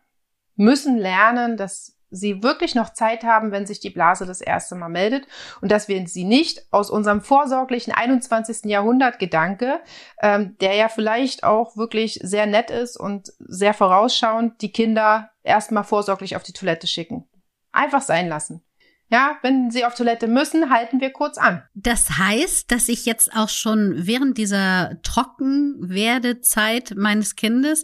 müssen 0.55 0.97
lernen, 0.97 1.55
dass 1.55 1.95
sie 2.13 2.43
wirklich 2.43 2.75
noch 2.75 2.93
Zeit 2.93 3.23
haben, 3.23 3.51
wenn 3.51 3.65
sich 3.65 3.79
die 3.79 3.89
Blase 3.89 4.25
das 4.25 4.39
erste 4.39 4.75
Mal 4.75 4.89
meldet 4.89 5.25
und 5.61 5.71
dass 5.71 5.87
wir 5.87 6.07
sie 6.07 6.23
nicht 6.23 6.61
aus 6.71 6.89
unserem 6.89 7.21
vorsorglichen 7.21 7.93
21. 7.93 8.65
Jahrhundert 8.65 9.19
Gedanke, 9.19 9.79
ähm, 10.21 10.55
der 10.61 10.75
ja 10.75 10.89
vielleicht 10.89 11.43
auch 11.43 11.75
wirklich 11.75 12.19
sehr 12.21 12.45
nett 12.45 12.69
ist 12.69 12.97
und 12.97 13.33
sehr 13.39 13.73
vorausschauend, 13.73 14.61
die 14.61 14.71
Kinder 14.71 15.31
erstmal 15.43 15.83
vorsorglich 15.83 16.35
auf 16.35 16.43
die 16.43 16.53
Toilette 16.53 16.87
schicken. 16.87 17.27
Einfach 17.71 18.01
sein 18.01 18.29
lassen. 18.29 18.63
Ja, 19.13 19.37
wenn 19.43 19.69
sie 19.69 19.85
auf 19.85 19.93
Toilette 19.93 20.25
müssen, 20.27 20.71
halten 20.71 20.99
wir 20.99 21.11
kurz 21.11 21.37
an. 21.37 21.61
Das 21.75 22.17
heißt, 22.17 22.71
dass 22.71 22.89
ich 22.89 23.05
jetzt 23.05 23.31
auch 23.35 23.49
schon 23.49 23.93
während 24.07 24.39
dieser 24.39 24.99
Trockenwerdezeit 25.03 26.95
meines 26.97 27.35
Kindes 27.35 27.83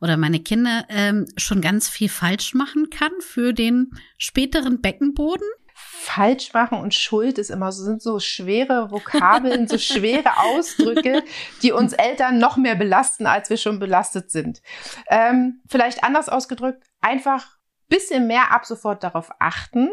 oder 0.00 0.16
meine 0.16 0.40
Kinder 0.40 0.86
ähm, 0.88 1.26
schon 1.36 1.60
ganz 1.60 1.90
viel 1.90 2.08
falsch 2.08 2.54
machen 2.54 2.88
kann 2.88 3.12
für 3.20 3.52
den 3.52 3.90
späteren 4.16 4.80
Beckenboden? 4.80 5.46
falsch 5.74 6.54
machen 6.54 6.78
und 6.78 6.94
Schuld 6.94 7.36
ist 7.36 7.50
immer 7.50 7.72
so, 7.72 7.84
sind 7.84 8.00
so 8.00 8.18
schwere 8.20 8.90
Vokabeln, 8.90 9.68
so 9.68 9.76
schwere 9.78 10.38
Ausdrücke, 10.38 11.22
die 11.62 11.72
uns 11.72 11.92
Eltern 11.92 12.38
noch 12.38 12.56
mehr 12.56 12.74
belasten, 12.74 13.26
als 13.26 13.50
wir 13.50 13.58
schon 13.58 13.78
belastet 13.78 14.30
sind. 14.30 14.62
Ähm, 15.08 15.60
vielleicht 15.68 16.02
anders 16.04 16.30
ausgedrückt, 16.30 16.84
einfach 17.02 17.58
bisschen 17.88 18.26
mehr 18.26 18.50
ab 18.52 18.64
sofort 18.64 19.02
darauf 19.04 19.30
achten, 19.38 19.90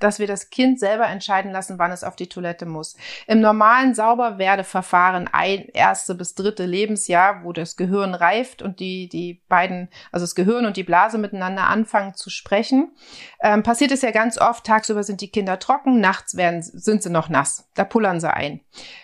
dass 0.00 0.18
wir 0.18 0.26
das 0.26 0.50
Kind 0.50 0.78
selber 0.78 1.06
entscheiden 1.06 1.52
lassen, 1.52 1.78
wann 1.78 1.92
es 1.92 2.04
auf 2.04 2.16
die 2.16 2.28
Toilette 2.28 2.66
muss. 2.66 2.96
Im 3.26 3.40
normalen 3.40 3.94
Sauberwerdeverfahren, 3.94 5.28
ein 5.32 5.68
erste 5.68 6.14
bis 6.14 6.34
dritte 6.34 6.64
Lebensjahr, 6.64 7.44
wo 7.44 7.52
das 7.52 7.76
Gehirn 7.76 8.14
reift 8.14 8.62
und 8.62 8.80
die, 8.80 9.08
die 9.08 9.42
beiden, 9.48 9.88
also 10.12 10.24
das 10.24 10.34
Gehirn 10.34 10.66
und 10.66 10.76
die 10.76 10.84
Blase 10.84 11.18
miteinander 11.18 11.64
anfangen 11.64 12.14
zu 12.14 12.30
sprechen, 12.30 12.92
ähm, 13.40 13.62
passiert 13.62 13.92
es 13.92 14.02
ja 14.02 14.10
ganz 14.10 14.38
oft, 14.38 14.64
tagsüber 14.64 15.02
sind 15.02 15.20
die 15.20 15.30
Kinder 15.30 15.58
trocken, 15.58 16.00
nachts 16.00 16.36
werden, 16.36 16.62
sind 16.62 17.02
sie 17.02 17.10
noch 17.10 17.28
nass. 17.28 17.68
Da 17.74 17.84
pullern 17.84 18.20
sie 18.20 18.32
ein. 18.32 18.60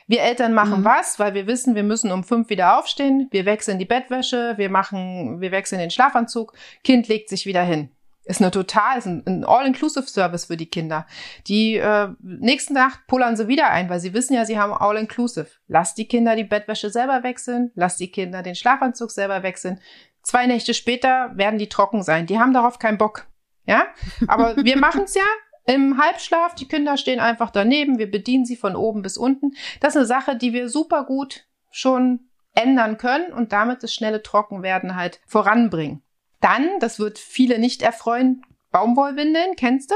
Wir 0.06 0.22
Eltern 0.22 0.52
machen 0.52 0.80
mhm. 0.80 0.84
was, 0.84 1.18
weil 1.18 1.34
wir 1.34 1.46
wissen, 1.46 1.74
wir 1.74 1.82
müssen 1.82 2.12
um 2.12 2.24
fünf 2.24 2.48
wieder 2.50 2.78
aufstehen, 2.78 3.28
wir 3.30 3.46
wechseln 3.46 3.78
die 3.78 3.84
Bettwäsche, 3.84 4.54
wir 4.56 4.70
machen, 4.70 5.40
wir 5.40 5.50
wechseln 5.50 5.78
den 5.78 5.90
Schlafanzug, 5.90 6.52
Kind 6.82 7.08
legt 7.08 7.28
sich 7.28 7.46
wieder 7.46 7.62
hin. 7.62 7.90
Ist 8.26 8.40
eine 8.40 8.50
total, 8.50 8.98
ist 8.98 9.06
ein, 9.06 9.44
All-Inclusive-Service 9.44 10.46
für 10.46 10.56
die 10.56 10.70
Kinder. 10.70 11.06
Die 11.46 11.76
äh, 11.76 12.08
nächsten 12.20 12.72
Nacht 12.72 13.00
pullern 13.06 13.36
sie 13.36 13.48
wieder 13.48 13.68
ein, 13.68 13.90
weil 13.90 14.00
sie 14.00 14.14
wissen 14.14 14.34
ja, 14.34 14.46
sie 14.46 14.58
haben 14.58 14.72
All-Inclusive. 14.72 15.48
Lass 15.66 15.94
die 15.94 16.08
Kinder 16.08 16.34
die 16.34 16.44
Bettwäsche 16.44 16.88
selber 16.88 17.22
wechseln, 17.22 17.70
lass 17.74 17.96
die 17.96 18.10
Kinder 18.10 18.42
den 18.42 18.54
Schlafanzug 18.54 19.10
selber 19.10 19.42
wechseln. 19.42 19.80
Zwei 20.22 20.46
Nächte 20.46 20.72
später 20.72 21.32
werden 21.34 21.58
die 21.58 21.68
trocken 21.68 22.02
sein. 22.02 22.26
Die 22.26 22.38
haben 22.38 22.54
darauf 22.54 22.78
keinen 22.78 22.96
Bock. 22.96 23.26
Ja, 23.66 23.86
aber 24.26 24.56
wir 24.56 24.78
machen 24.78 25.02
es 25.04 25.14
ja 25.14 25.24
im 25.66 25.98
Halbschlaf. 25.98 26.54
Die 26.54 26.68
Kinder 26.68 26.96
stehen 26.96 27.20
einfach 27.20 27.50
daneben. 27.50 27.98
Wir 27.98 28.10
bedienen 28.10 28.46
sie 28.46 28.56
von 28.56 28.74
oben 28.74 29.02
bis 29.02 29.18
unten. 29.18 29.52
Das 29.80 29.94
ist 29.94 29.98
eine 29.98 30.06
Sache, 30.06 30.36
die 30.36 30.52
wir 30.52 30.68
super 30.68 31.04
gut 31.04 31.46
schon 31.70 32.30
ändern 32.54 32.98
können 32.98 33.32
und 33.32 33.52
damit 33.52 33.82
das 33.82 33.92
schnelle 33.92 34.22
Trockenwerden 34.22 34.96
halt 34.96 35.20
voranbringen. 35.26 36.03
Dann, 36.44 36.78
das 36.78 36.98
wird 36.98 37.18
viele 37.18 37.58
nicht 37.58 37.80
erfreuen, 37.80 38.42
Baumwollwindeln, 38.70 39.56
kennst 39.56 39.90
du? 39.90 39.94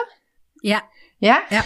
Ja. 0.62 0.80
Ja? 1.18 1.40
Ja. 1.50 1.62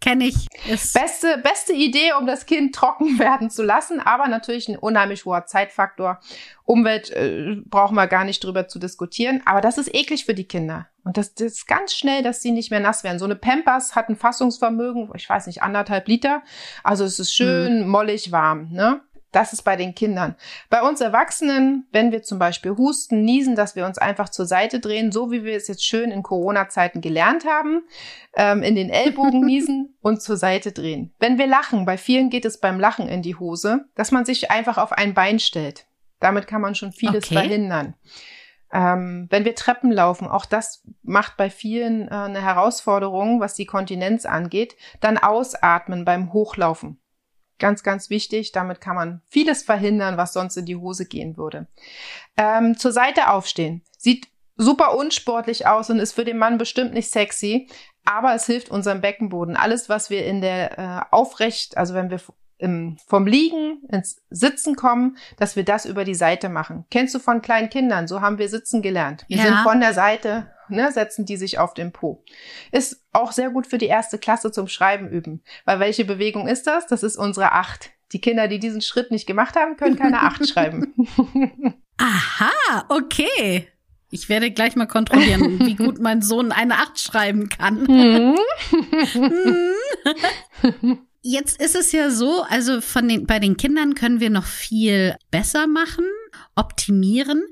Kenne 0.00 0.24
ich. 0.24 0.46
Ist 0.66 0.94
beste, 0.94 1.36
beste 1.38 1.74
Idee, 1.74 2.14
um 2.18 2.26
das 2.26 2.46
Kind 2.46 2.74
trocken 2.74 3.18
werden 3.18 3.50
zu 3.50 3.62
lassen, 3.62 4.00
aber 4.00 4.26
natürlich 4.28 4.68
ein 4.68 4.78
unheimlich 4.78 5.26
hoher 5.26 5.44
Zeitfaktor. 5.44 6.20
Umwelt 6.64 7.10
äh, 7.10 7.56
brauchen 7.66 7.94
wir 7.94 8.06
gar 8.06 8.24
nicht 8.24 8.42
drüber 8.42 8.68
zu 8.68 8.78
diskutieren, 8.78 9.42
aber 9.44 9.60
das 9.60 9.76
ist 9.76 9.94
eklig 9.94 10.24
für 10.24 10.34
die 10.34 10.48
Kinder. 10.48 10.88
Und 11.04 11.18
das, 11.18 11.34
das 11.34 11.52
ist 11.52 11.66
ganz 11.66 11.94
schnell, 11.94 12.22
dass 12.22 12.40
sie 12.40 12.52
nicht 12.52 12.70
mehr 12.70 12.80
nass 12.80 13.04
werden. 13.04 13.18
So 13.18 13.26
eine 13.26 13.36
Pampers 13.36 13.94
hat 13.94 14.08
ein 14.08 14.16
Fassungsvermögen, 14.16 15.10
ich 15.14 15.28
weiß 15.28 15.46
nicht, 15.46 15.62
anderthalb 15.62 16.08
Liter. 16.08 16.42
Also 16.82 17.04
es 17.04 17.18
ist 17.18 17.34
schön 17.34 17.82
mhm. 17.82 17.88
mollig 17.88 18.32
warm. 18.32 18.70
Ne? 18.70 19.02
Das 19.36 19.52
ist 19.52 19.64
bei 19.64 19.76
den 19.76 19.94
Kindern. 19.94 20.34
Bei 20.70 20.80
uns 20.80 21.02
Erwachsenen, 21.02 21.86
wenn 21.92 22.10
wir 22.10 22.22
zum 22.22 22.38
Beispiel 22.38 22.74
husten, 22.74 23.20
niesen, 23.20 23.54
dass 23.54 23.76
wir 23.76 23.84
uns 23.84 23.98
einfach 23.98 24.30
zur 24.30 24.46
Seite 24.46 24.80
drehen, 24.80 25.12
so 25.12 25.30
wie 25.30 25.44
wir 25.44 25.58
es 25.58 25.68
jetzt 25.68 25.84
schön 25.84 26.10
in 26.10 26.22
Corona-Zeiten 26.22 27.02
gelernt 27.02 27.44
haben, 27.44 27.82
ähm, 28.34 28.62
in 28.62 28.74
den 28.74 28.88
Ellbogen 28.88 29.40
niesen 29.44 29.94
und 30.00 30.22
zur 30.22 30.38
Seite 30.38 30.72
drehen. 30.72 31.12
Wenn 31.18 31.36
wir 31.36 31.46
lachen, 31.46 31.84
bei 31.84 31.98
vielen 31.98 32.30
geht 32.30 32.46
es 32.46 32.60
beim 32.60 32.80
Lachen 32.80 33.08
in 33.08 33.20
die 33.20 33.34
Hose, 33.34 33.84
dass 33.94 34.10
man 34.10 34.24
sich 34.24 34.50
einfach 34.50 34.78
auf 34.78 34.92
ein 34.92 35.12
Bein 35.12 35.38
stellt. 35.38 35.84
Damit 36.18 36.46
kann 36.46 36.62
man 36.62 36.74
schon 36.74 36.92
vieles 36.92 37.26
okay. 37.26 37.34
verhindern. 37.34 37.92
Ähm, 38.72 39.26
wenn 39.28 39.44
wir 39.44 39.54
Treppen 39.54 39.92
laufen, 39.92 40.28
auch 40.28 40.46
das 40.46 40.82
macht 41.02 41.36
bei 41.36 41.50
vielen 41.50 42.08
äh, 42.08 42.14
eine 42.14 42.40
Herausforderung, 42.40 43.38
was 43.38 43.52
die 43.52 43.66
Kontinenz 43.66 44.24
angeht, 44.24 44.76
dann 45.00 45.18
ausatmen 45.18 46.06
beim 46.06 46.32
Hochlaufen. 46.32 46.98
Ganz, 47.58 47.82
ganz 47.82 48.10
wichtig. 48.10 48.52
Damit 48.52 48.80
kann 48.80 48.96
man 48.96 49.22
vieles 49.28 49.62
verhindern, 49.62 50.16
was 50.16 50.32
sonst 50.32 50.56
in 50.56 50.66
die 50.66 50.76
Hose 50.76 51.06
gehen 51.06 51.36
würde. 51.36 51.66
Ähm, 52.36 52.76
zur 52.76 52.92
Seite 52.92 53.30
aufstehen. 53.30 53.82
Sieht 53.96 54.28
super 54.56 54.96
unsportlich 54.96 55.66
aus 55.66 55.90
und 55.90 55.98
ist 55.98 56.12
für 56.12 56.24
den 56.24 56.38
Mann 56.38 56.58
bestimmt 56.58 56.94
nicht 56.94 57.10
sexy, 57.10 57.68
aber 58.04 58.34
es 58.34 58.46
hilft 58.46 58.70
unserem 58.70 59.00
Beckenboden. 59.00 59.56
Alles, 59.56 59.88
was 59.88 60.10
wir 60.10 60.24
in 60.24 60.40
der 60.40 60.78
äh, 60.78 61.14
Aufrecht, 61.14 61.76
also 61.76 61.94
wenn 61.94 62.10
wir 62.10 62.20
im, 62.58 62.96
vom 63.06 63.26
Liegen 63.26 63.82
ins 63.90 64.22
Sitzen 64.30 64.76
kommen, 64.76 65.18
dass 65.36 65.56
wir 65.56 65.64
das 65.64 65.84
über 65.84 66.04
die 66.04 66.14
Seite 66.14 66.48
machen. 66.48 66.86
Kennst 66.90 67.14
du 67.14 67.18
von 67.18 67.42
kleinen 67.42 67.68
Kindern? 67.68 68.08
So 68.08 68.22
haben 68.22 68.38
wir 68.38 68.48
sitzen 68.48 68.80
gelernt. 68.80 69.24
Wir 69.28 69.38
ja. 69.38 69.44
sind 69.44 69.56
von 69.58 69.80
der 69.80 69.92
Seite 69.92 70.50
ne, 70.68 70.90
setzen 70.92 71.24
die 71.24 71.36
sich 71.36 71.58
auf 71.58 71.74
den 71.74 71.92
Po. 71.92 72.22
Ist 72.72 73.04
auch 73.12 73.32
sehr 73.32 73.50
gut 73.50 73.66
für 73.66 73.78
die 73.78 73.86
erste 73.86 74.18
Klasse 74.18 74.52
zum 74.52 74.68
Schreiben 74.68 75.08
üben. 75.08 75.42
Weil 75.64 75.80
welche 75.80 76.04
Bewegung 76.04 76.48
ist 76.48 76.66
das? 76.66 76.86
Das 76.86 77.02
ist 77.02 77.16
unsere 77.16 77.52
Acht. 77.52 77.90
Die 78.12 78.20
Kinder, 78.20 78.48
die 78.48 78.58
diesen 78.58 78.80
Schritt 78.80 79.10
nicht 79.10 79.26
gemacht 79.26 79.56
haben, 79.56 79.76
können 79.76 79.96
keine 79.96 80.20
Acht 80.20 80.48
schreiben. 80.48 80.94
Aha, 81.98 82.84
okay. 82.88 83.68
Ich 84.10 84.28
werde 84.28 84.50
gleich 84.50 84.76
mal 84.76 84.86
kontrollieren, 84.86 85.58
wie 85.60 85.74
gut 85.76 85.98
mein 85.98 86.22
Sohn 86.22 86.52
eine 86.52 86.74
Acht 86.74 87.00
schreiben 87.00 87.48
kann. 87.48 87.82
Mhm. 87.82 88.36
Jetzt 91.22 91.60
ist 91.60 91.74
es 91.74 91.90
ja 91.90 92.10
so, 92.10 92.44
also 92.48 92.80
von 92.80 93.08
den, 93.08 93.26
bei 93.26 93.40
den 93.40 93.56
Kindern 93.56 93.94
können 93.94 94.20
wir 94.20 94.30
noch 94.30 94.44
viel 94.44 95.16
besser 95.32 95.66
machen, 95.66 96.04
optimieren. 96.54 97.42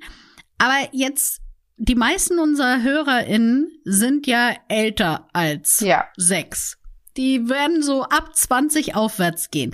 Aber 0.59 0.89
jetzt 0.93 1.41
die 1.77 1.95
meisten 1.95 2.39
unserer 2.39 2.83
HörerInnen 2.83 3.71
sind 3.85 4.27
ja 4.27 4.53
älter 4.69 5.29
als 5.33 5.81
ja. 5.81 6.05
sechs. 6.17 6.79
Die 7.17 7.49
werden 7.49 7.81
so 7.81 8.03
ab 8.03 8.35
20 8.35 8.97
aufwärts 8.97 9.53
gehen. 9.53 9.73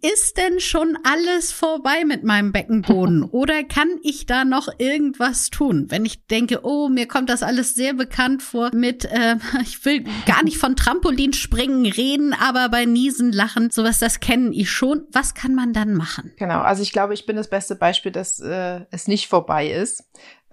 Ist 0.00 0.38
denn 0.38 0.58
schon 0.58 0.96
alles 1.04 1.52
vorbei 1.52 2.06
mit 2.06 2.24
meinem 2.24 2.50
Beckenboden? 2.50 3.24
Oder 3.30 3.62
kann 3.62 3.88
ich 4.02 4.24
da 4.24 4.46
noch 4.46 4.68
irgendwas 4.78 5.50
tun? 5.50 5.86
Wenn 5.90 6.06
ich 6.06 6.26
denke, 6.28 6.60
oh, 6.62 6.88
mir 6.88 7.06
kommt 7.06 7.28
das 7.28 7.42
alles 7.42 7.74
sehr 7.74 7.92
bekannt 7.92 8.42
vor 8.42 8.70
mit, 8.74 9.04
äh, 9.04 9.36
ich 9.62 9.84
will 9.84 10.04
gar 10.24 10.42
nicht 10.42 10.56
von 10.56 10.76
Trampolinspringen 10.76 11.84
reden, 11.84 12.32
aber 12.32 12.70
bei 12.70 12.86
Niesen, 12.86 13.32
Lachen, 13.32 13.68
sowas, 13.70 13.98
das 13.98 14.20
kennen 14.20 14.54
ich 14.54 14.70
schon. 14.70 15.04
Was 15.12 15.34
kann 15.34 15.54
man 15.54 15.74
dann 15.74 15.92
machen? 15.92 16.32
Genau, 16.38 16.60
also 16.60 16.82
ich 16.82 16.92
glaube, 16.92 17.12
ich 17.12 17.26
bin 17.26 17.36
das 17.36 17.50
beste 17.50 17.74
Beispiel, 17.74 18.12
dass 18.12 18.40
äh, 18.40 18.86
es 18.90 19.08
nicht 19.08 19.28
vorbei 19.28 19.68
ist. 19.70 20.04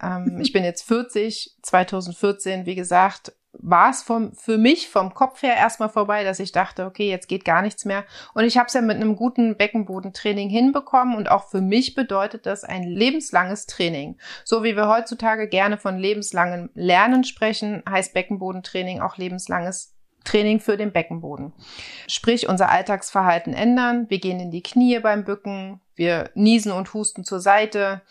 Ähm, 0.01 0.39
ich 0.41 0.51
bin 0.51 0.63
jetzt 0.63 0.83
40, 0.83 1.57
2014, 1.61 2.65
wie 2.65 2.75
gesagt, 2.75 3.33
war 3.59 3.89
es 3.89 4.03
vom, 4.03 4.33
für 4.33 4.57
mich 4.57 4.89
vom 4.89 5.13
Kopf 5.13 5.41
her 5.41 5.55
erstmal 5.55 5.89
vorbei, 5.89 6.23
dass 6.23 6.39
ich 6.39 6.51
dachte, 6.51 6.85
okay, 6.85 7.09
jetzt 7.09 7.27
geht 7.27 7.45
gar 7.45 7.61
nichts 7.61 7.85
mehr. 7.85 8.03
Und 8.33 8.43
ich 8.43 8.57
habe 8.57 8.67
es 8.67 8.73
ja 8.73 8.81
mit 8.81 8.97
einem 8.97 9.15
guten 9.15 9.55
Beckenbodentraining 9.57 10.49
hinbekommen 10.49 11.15
und 11.15 11.29
auch 11.29 11.47
für 11.49 11.61
mich 11.61 11.95
bedeutet 11.95 12.45
das 12.45 12.63
ein 12.63 12.83
lebenslanges 12.83 13.65
Training. 13.65 14.17
So 14.43 14.63
wie 14.63 14.75
wir 14.75 14.89
heutzutage 14.89 15.47
gerne 15.47 15.77
von 15.77 15.97
lebenslangem 15.97 16.69
Lernen 16.73 17.23
sprechen, 17.23 17.83
heißt 17.89 18.13
Beckenbodentraining 18.13 19.01
auch 19.01 19.17
lebenslanges 19.17 19.93
Training 20.25 20.59
für 20.59 20.75
den 20.75 20.91
Beckenboden. 20.91 21.53
Sprich, 22.07 22.49
unser 22.49 22.69
Alltagsverhalten 22.69 23.53
ändern. 23.53 24.09
Wir 24.09 24.19
gehen 24.19 24.39
in 24.39 24.51
die 24.51 24.63
Knie 24.63 24.99
beim 24.99 25.23
Bücken. 25.23 25.79
Wir 25.93 26.31
niesen 26.33 26.71
und 26.71 26.93
husten 26.93 27.23
zur 27.23 27.39
Seite 27.39 28.01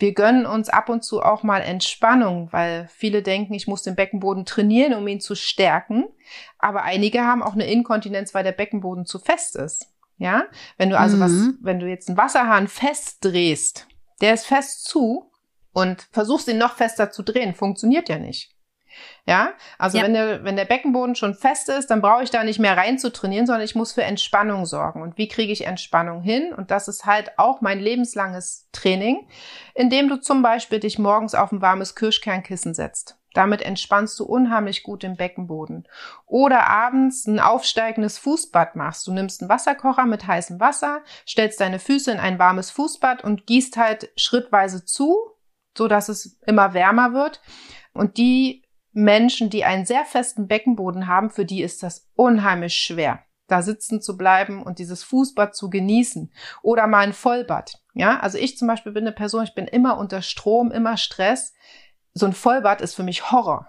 wir 0.00 0.14
gönnen 0.14 0.46
uns 0.46 0.68
ab 0.68 0.88
und 0.88 1.04
zu 1.04 1.22
auch 1.22 1.42
mal 1.42 1.60
Entspannung, 1.60 2.48
weil 2.52 2.88
viele 2.88 3.22
denken, 3.22 3.54
ich 3.54 3.66
muss 3.66 3.82
den 3.82 3.96
Beckenboden 3.96 4.46
trainieren, 4.46 4.94
um 4.94 5.06
ihn 5.06 5.20
zu 5.20 5.34
stärken. 5.34 6.06
Aber 6.58 6.82
einige 6.82 7.22
haben 7.22 7.42
auch 7.42 7.52
eine 7.52 7.70
Inkontinenz, 7.70 8.34
weil 8.34 8.44
der 8.44 8.52
Beckenboden 8.52 9.04
zu 9.04 9.18
fest 9.18 9.56
ist. 9.56 9.86
Ja, 10.16 10.44
wenn 10.76 10.90
du 10.90 10.98
also 10.98 11.16
mhm. 11.16 11.20
was, 11.20 11.32
wenn 11.62 11.80
du 11.80 11.86
jetzt 11.86 12.08
einen 12.08 12.18
Wasserhahn 12.18 12.68
festdrehst, 12.68 13.86
der 14.20 14.34
ist 14.34 14.46
fest 14.46 14.84
zu 14.84 15.30
und 15.72 16.08
versuchst 16.12 16.48
ihn 16.48 16.58
noch 16.58 16.76
fester 16.76 17.10
zu 17.10 17.22
drehen, 17.22 17.54
funktioniert 17.54 18.08
ja 18.08 18.18
nicht. 18.18 18.54
Ja, 19.26 19.52
also 19.78 19.98
ja. 19.98 20.04
wenn 20.04 20.14
der, 20.14 20.44
wenn 20.44 20.56
der 20.56 20.64
Beckenboden 20.64 21.14
schon 21.14 21.34
fest 21.34 21.68
ist, 21.68 21.90
dann 21.90 22.00
brauche 22.00 22.22
ich 22.22 22.30
da 22.30 22.44
nicht 22.44 22.58
mehr 22.58 22.76
rein 22.76 22.98
zu 22.98 23.12
trainieren, 23.12 23.46
sondern 23.46 23.64
ich 23.64 23.74
muss 23.74 23.92
für 23.92 24.02
Entspannung 24.02 24.66
sorgen. 24.66 25.02
Und 25.02 25.18
wie 25.18 25.28
kriege 25.28 25.52
ich 25.52 25.66
Entspannung 25.66 26.22
hin? 26.22 26.52
Und 26.52 26.70
das 26.70 26.88
ist 26.88 27.06
halt 27.06 27.38
auch 27.38 27.60
mein 27.60 27.80
lebenslanges 27.80 28.68
Training, 28.72 29.28
indem 29.74 30.08
du 30.08 30.16
zum 30.16 30.42
Beispiel 30.42 30.80
dich 30.80 30.98
morgens 30.98 31.34
auf 31.34 31.52
ein 31.52 31.62
warmes 31.62 31.94
Kirschkernkissen 31.94 32.74
setzt. 32.74 33.20
Damit 33.32 33.62
entspannst 33.62 34.18
du 34.18 34.24
unheimlich 34.24 34.82
gut 34.82 35.02
den 35.02 35.16
Beckenboden. 35.16 35.86
Oder 36.26 36.66
abends 36.66 37.26
ein 37.26 37.38
aufsteigendes 37.38 38.18
Fußbad 38.18 38.74
machst. 38.74 39.06
Du 39.06 39.12
nimmst 39.12 39.40
einen 39.40 39.48
Wasserkocher 39.50 40.06
mit 40.06 40.26
heißem 40.26 40.58
Wasser, 40.58 41.02
stellst 41.26 41.60
deine 41.60 41.78
Füße 41.78 42.10
in 42.10 42.18
ein 42.18 42.38
warmes 42.38 42.70
Fußbad 42.70 43.22
und 43.22 43.46
gießt 43.46 43.76
halt 43.76 44.10
schrittweise 44.16 44.84
zu, 44.84 45.16
so 45.76 45.86
dass 45.86 46.08
es 46.08 46.38
immer 46.46 46.74
wärmer 46.74 47.12
wird. 47.12 47.40
Und 47.92 48.16
die 48.16 48.64
Menschen, 48.92 49.50
die 49.50 49.64
einen 49.64 49.86
sehr 49.86 50.04
festen 50.04 50.48
Beckenboden 50.48 51.06
haben, 51.06 51.30
für 51.30 51.44
die 51.44 51.62
ist 51.62 51.82
das 51.82 52.08
unheimlich 52.14 52.74
schwer, 52.74 53.24
da 53.46 53.62
sitzen 53.62 54.00
zu 54.00 54.16
bleiben 54.16 54.62
und 54.62 54.78
dieses 54.78 55.02
Fußbad 55.04 55.54
zu 55.54 55.70
genießen 55.70 56.32
oder 56.62 56.86
mal 56.86 57.00
ein 57.00 57.12
Vollbad. 57.12 57.80
Ja, 57.94 58.20
also 58.20 58.38
ich 58.38 58.56
zum 58.56 58.68
Beispiel 58.68 58.92
bin 58.92 59.04
eine 59.04 59.14
Person, 59.14 59.44
ich 59.44 59.54
bin 59.54 59.66
immer 59.66 59.98
unter 59.98 60.22
Strom, 60.22 60.70
immer 60.70 60.96
Stress. 60.96 61.54
So 62.14 62.26
ein 62.26 62.32
Vollbad 62.32 62.80
ist 62.80 62.94
für 62.94 63.02
mich 63.02 63.30
Horror. 63.30 63.68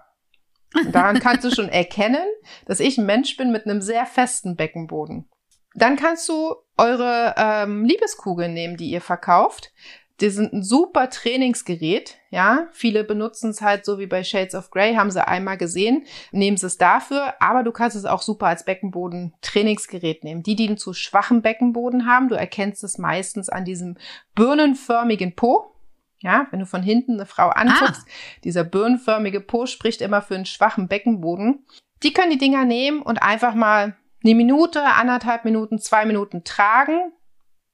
Und 0.74 0.94
daran 0.94 1.18
kannst 1.20 1.44
du 1.44 1.50
schon 1.50 1.68
erkennen, 1.68 2.26
dass 2.66 2.80
ich 2.80 2.98
ein 2.98 3.06
Mensch 3.06 3.36
bin 3.36 3.52
mit 3.52 3.66
einem 3.66 3.82
sehr 3.82 4.06
festen 4.06 4.56
Beckenboden. 4.56 5.28
Dann 5.74 5.96
kannst 5.96 6.28
du 6.28 6.54
eure 6.76 7.34
ähm, 7.36 7.84
Liebeskugel 7.84 8.48
nehmen, 8.48 8.76
die 8.76 8.90
ihr 8.90 9.00
verkauft. 9.00 9.72
Die 10.20 10.30
sind 10.30 10.52
ein 10.52 10.62
super 10.62 11.10
Trainingsgerät, 11.10 12.18
ja. 12.30 12.68
Viele 12.72 13.02
benutzen 13.02 13.50
es 13.50 13.60
halt 13.60 13.84
so 13.84 13.98
wie 13.98 14.06
bei 14.06 14.22
Shades 14.22 14.54
of 14.54 14.70
Grey, 14.70 14.94
haben 14.94 15.10
sie 15.10 15.26
einmal 15.26 15.56
gesehen, 15.56 16.04
nehmen 16.30 16.56
sie 16.56 16.66
es 16.66 16.78
dafür, 16.78 17.34
aber 17.40 17.62
du 17.62 17.72
kannst 17.72 17.96
es 17.96 18.04
auch 18.04 18.22
super 18.22 18.46
als 18.46 18.64
Beckenboden-Trainingsgerät 18.64 20.22
nehmen. 20.22 20.42
Die, 20.42 20.54
die 20.54 20.76
zu 20.76 20.92
schwachen 20.92 21.42
Beckenboden 21.42 22.06
haben, 22.06 22.28
du 22.28 22.34
erkennst 22.34 22.84
es 22.84 22.98
meistens 22.98 23.48
an 23.48 23.64
diesem 23.64 23.96
birnenförmigen 24.34 25.34
Po. 25.34 25.74
Ja, 26.20 26.46
wenn 26.52 26.60
du 26.60 26.66
von 26.66 26.84
hinten 26.84 27.14
eine 27.14 27.26
Frau 27.26 27.48
anguckst, 27.48 28.02
ah. 28.06 28.10
dieser 28.44 28.62
birnenförmige 28.62 29.40
Po 29.40 29.66
spricht 29.66 30.00
immer 30.00 30.22
für 30.22 30.36
einen 30.36 30.46
schwachen 30.46 30.86
Beckenboden. 30.86 31.66
Die 32.04 32.12
können 32.12 32.30
die 32.30 32.38
Dinger 32.38 32.64
nehmen 32.64 33.02
und 33.02 33.22
einfach 33.22 33.54
mal 33.54 33.96
eine 34.24 34.34
Minute, 34.34 34.84
anderthalb 34.84 35.44
Minuten, 35.44 35.78
zwei 35.78 36.04
Minuten 36.06 36.44
tragen. 36.44 37.12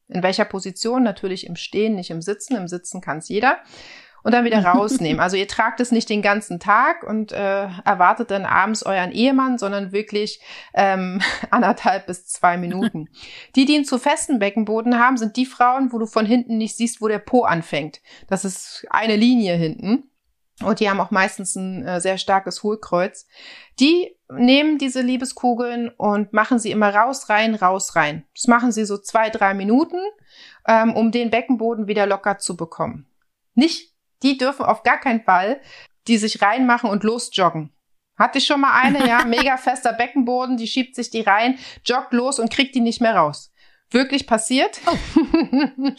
In 0.08 0.22
welcher 0.22 0.44
Position? 0.44 1.02
Natürlich 1.02 1.46
im 1.46 1.56
Stehen, 1.56 1.94
nicht 1.94 2.10
im 2.10 2.22
Sitzen. 2.22 2.56
Im 2.56 2.68
Sitzen 2.68 3.00
kann 3.00 3.18
es 3.18 3.28
jeder. 3.28 3.58
Und 4.24 4.32
dann 4.32 4.44
wieder 4.44 4.64
rausnehmen. 4.64 5.20
Also 5.28 5.36
ihr 5.36 5.48
tragt 5.48 5.80
es 5.80 5.92
nicht 5.92 6.08
den 6.08 6.22
ganzen 6.22 6.58
Tag 6.58 7.02
und 7.02 7.32
äh, 7.32 7.68
erwartet 7.84 8.30
dann 8.30 8.44
abends 8.44 8.82
euren 8.82 9.12
Ehemann, 9.12 9.58
sondern 9.58 9.92
wirklich 9.92 10.40
ähm, 10.74 11.20
anderthalb 11.50 12.06
bis 12.06 12.26
zwei 12.26 12.56
Minuten. 12.56 13.08
Die, 13.56 13.64
die 13.64 13.76
einen 13.76 13.84
zu 13.84 13.98
festen 13.98 14.38
Beckenboden 14.38 14.98
haben, 14.98 15.16
sind 15.16 15.36
die 15.36 15.46
Frauen, 15.46 15.92
wo 15.92 15.98
du 15.98 16.06
von 16.06 16.26
hinten 16.26 16.58
nicht 16.58 16.76
siehst, 16.76 17.00
wo 17.00 17.08
der 17.08 17.20
Po 17.20 17.44
anfängt. 17.44 18.00
Das 18.26 18.44
ist 18.44 18.86
eine 18.90 19.16
Linie 19.16 19.54
hinten. 19.54 20.10
Und 20.62 20.80
die 20.80 20.90
haben 20.90 21.00
auch 21.00 21.12
meistens 21.12 21.54
ein 21.54 21.86
äh, 21.86 22.00
sehr 22.00 22.18
starkes 22.18 22.62
Hohlkreuz. 22.62 23.26
Die 23.78 24.17
nehmen 24.30 24.78
diese 24.78 25.00
Liebeskugeln 25.00 25.88
und 25.88 26.32
machen 26.32 26.58
sie 26.58 26.70
immer 26.70 26.94
raus, 26.94 27.28
rein, 27.28 27.54
raus, 27.54 27.96
rein. 27.96 28.24
Das 28.34 28.46
machen 28.46 28.72
sie 28.72 28.84
so 28.84 28.98
zwei, 28.98 29.30
drei 29.30 29.54
Minuten, 29.54 29.98
ähm, 30.66 30.94
um 30.94 31.10
den 31.10 31.30
Beckenboden 31.30 31.86
wieder 31.86 32.06
locker 32.06 32.38
zu 32.38 32.56
bekommen. 32.56 33.06
Nicht, 33.54 33.94
die 34.22 34.36
dürfen 34.36 34.64
auf 34.64 34.82
gar 34.82 34.98
keinen 34.98 35.22
Fall 35.22 35.60
die 36.08 36.18
sich 36.18 36.42
reinmachen 36.42 36.90
und 36.90 37.04
losjoggen. 37.04 37.70
Hatte 38.18 38.38
ich 38.38 38.46
schon 38.46 38.60
mal 38.60 38.72
eine, 38.72 39.06
ja, 39.06 39.24
mega 39.26 39.56
fester 39.56 39.92
Beckenboden, 39.92 40.56
die 40.56 40.66
schiebt 40.66 40.96
sich 40.96 41.10
die 41.10 41.20
rein, 41.20 41.58
joggt 41.84 42.12
los 42.12 42.40
und 42.40 42.50
kriegt 42.50 42.74
die 42.74 42.80
nicht 42.80 43.00
mehr 43.00 43.14
raus 43.14 43.52
wirklich 43.90 44.26
passiert. 44.26 44.80
Oh. 44.86 44.96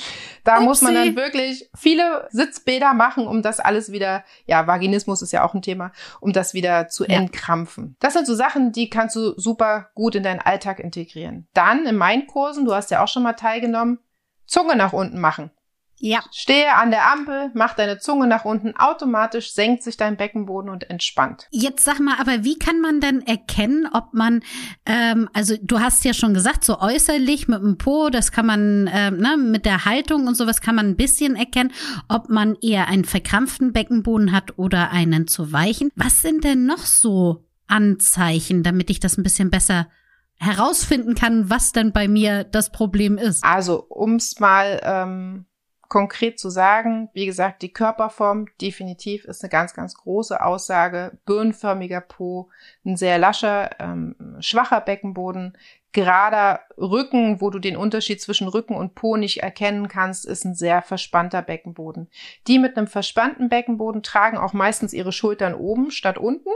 da 0.44 0.56
Upsi. 0.56 0.66
muss 0.66 0.82
man 0.82 0.94
dann 0.94 1.16
wirklich 1.16 1.70
viele 1.76 2.28
Sitzbäder 2.32 2.94
machen, 2.94 3.28
um 3.28 3.42
das 3.42 3.60
alles 3.60 3.92
wieder, 3.92 4.24
ja, 4.46 4.68
Vaginismus 4.68 5.22
ist 5.22 5.32
ja 5.32 5.44
auch 5.44 5.54
ein 5.54 5.62
Thema, 5.62 5.92
um 6.20 6.34
das 6.34 6.54
wieder 6.54 6.88
zu 6.88 7.06
ja. 7.06 7.18
entkrampfen. 7.18 7.96
Das 8.00 8.14
sind 8.14 8.28
so 8.28 8.36
Sachen, 8.36 8.72
die 8.72 8.90
kannst 8.90 9.16
du 9.16 9.34
super 9.38 9.90
gut 9.96 10.16
in 10.16 10.24
deinen 10.24 10.40
Alltag 10.40 10.80
integrieren. 10.80 11.48
Dann 11.54 11.86
in 11.86 11.96
meinen 11.96 12.28
Kursen, 12.28 12.66
du 12.66 12.74
hast 12.74 12.92
ja 12.92 13.04
auch 13.04 13.08
schon 13.08 13.24
mal 13.24 13.34
teilgenommen, 13.34 14.00
Zunge 14.46 14.76
nach 14.76 14.94
unten 14.94 15.20
machen. 15.20 15.52
Ja. 16.00 16.24
Stehe 16.32 16.74
an 16.76 16.92
der 16.92 17.12
Ampel, 17.12 17.52
mach 17.54 17.74
deine 17.74 18.00
Zunge 18.00 18.28
nach 18.28 18.46
unten, 18.46 18.76
automatisch 18.78 19.54
senkt 19.54 19.84
sich 19.84 19.98
dein 19.98 20.18
Beckenboden 20.18 20.70
und 20.70 20.90
entspannt. 20.90 21.48
Jetzt 21.52 21.84
sag 21.84 22.00
mal, 22.00 22.16
aber 22.20 22.44
wie 22.44 22.58
kann 22.58 22.80
man 22.80 23.02
denn 23.02 23.22
erkennen, 23.22 23.88
ob 23.92 24.14
man, 24.14 24.42
ähm, 24.86 25.30
also 25.34 25.56
du 25.62 25.80
hast 25.80 26.06
ja 26.06 26.14
schon 26.14 26.34
gesagt, 26.34 26.64
so 26.64 26.80
äußerlich 26.80 27.48
mit 27.48 27.62
dem 27.62 27.78
Po, 27.78 28.10
das 28.10 28.32
kann 28.32 28.46
man, 28.46 28.90
ähm, 28.94 29.18
ne, 29.18 29.38
mit 29.38 29.66
der 29.66 29.86
Haltung 29.86 30.28
und 30.28 30.36
sowas 30.36 30.62
kann 30.62 30.76
man 30.76 30.88
ein 30.88 30.96
bisschen 30.96 31.36
erkennen, 31.36 31.72
ob 32.08 32.30
man 32.30 32.56
eher 32.62 32.88
einen 32.88 33.06
verkrampften 33.06 33.74
Beckenboden 33.74 34.32
hat 34.32 34.58
oder 34.58 34.92
einen 34.92 35.28
zu 35.28 35.52
weichen. 35.52 35.92
Was 35.96 36.22
sind 36.22 36.44
denn 36.44 36.66
noch 36.66 36.86
so 36.86 37.46
Anzeichen, 37.68 38.64
damit 38.64 38.90
ich 38.90 39.00
das 39.00 39.18
ein 39.18 39.24
bisschen 39.24 39.52
besser 39.52 39.88
herausfinden 40.36 41.16
kann, 41.16 41.50
was 41.50 41.74
denn 41.74 41.92
bei 41.92 42.08
mir 42.08 42.46
das 42.46 42.72
Problem 42.72 43.18
ist? 43.18 43.44
Also, 43.44 43.86
ums 43.90 44.40
mal 44.40 44.80
ähm 44.84 45.46
konkret 45.90 46.40
zu 46.40 46.50
sagen, 46.50 47.10
wie 47.14 47.26
gesagt, 47.26 47.64
die 47.64 47.74
Körperform 47.74 48.46
definitiv 48.62 49.26
ist 49.26 49.44
eine 49.44 49.50
ganz, 49.50 49.74
ganz 49.74 49.96
große 49.96 50.42
Aussage. 50.42 51.18
Birnenförmiger 51.26 52.00
Po, 52.00 52.50
ein 52.86 52.96
sehr 52.96 53.18
lascher, 53.18 53.72
ähm, 53.80 54.16
schwacher 54.40 54.82
Beckenboden, 54.82 55.58
gerader 55.92 56.62
Rücken, 56.78 57.42
wo 57.42 57.50
du 57.50 57.58
den 57.58 57.76
Unterschied 57.76 58.22
zwischen 58.22 58.48
Rücken 58.48 58.76
und 58.76 58.94
Po 58.94 59.18
nicht 59.18 59.42
erkennen 59.42 59.88
kannst, 59.88 60.28
ist 60.28 60.46
ein 60.46 60.54
sehr 60.54 60.84
verspannter 60.84 61.42
Beckenboden. 61.42 62.10
Die 62.48 62.60
mit 62.60 62.78
einem 62.78 62.88
verspannten 62.88 63.50
Beckenboden 63.50 64.04
tragen 64.04 64.38
auch 64.38 64.54
meistens 64.54 64.94
ihre 64.94 65.12
Schultern 65.12 65.56
oben 65.56 65.90
statt 65.90 66.20
unten. 66.20 66.52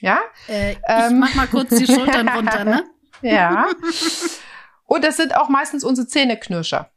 Ja. 0.00 0.20
Äh, 0.46 0.72
ich 0.72 0.78
ähm. 0.86 1.20
mach 1.20 1.34
mal 1.34 1.46
kurz 1.46 1.70
die 1.70 1.86
Schultern 1.86 2.28
runter, 2.36 2.64
ne? 2.64 2.84
ja. 3.22 3.66
Und 4.84 5.04
das 5.04 5.16
sind 5.16 5.34
auch 5.34 5.48
meistens 5.48 5.84
unsere 5.84 6.06
Zähneknirscher. 6.06 6.90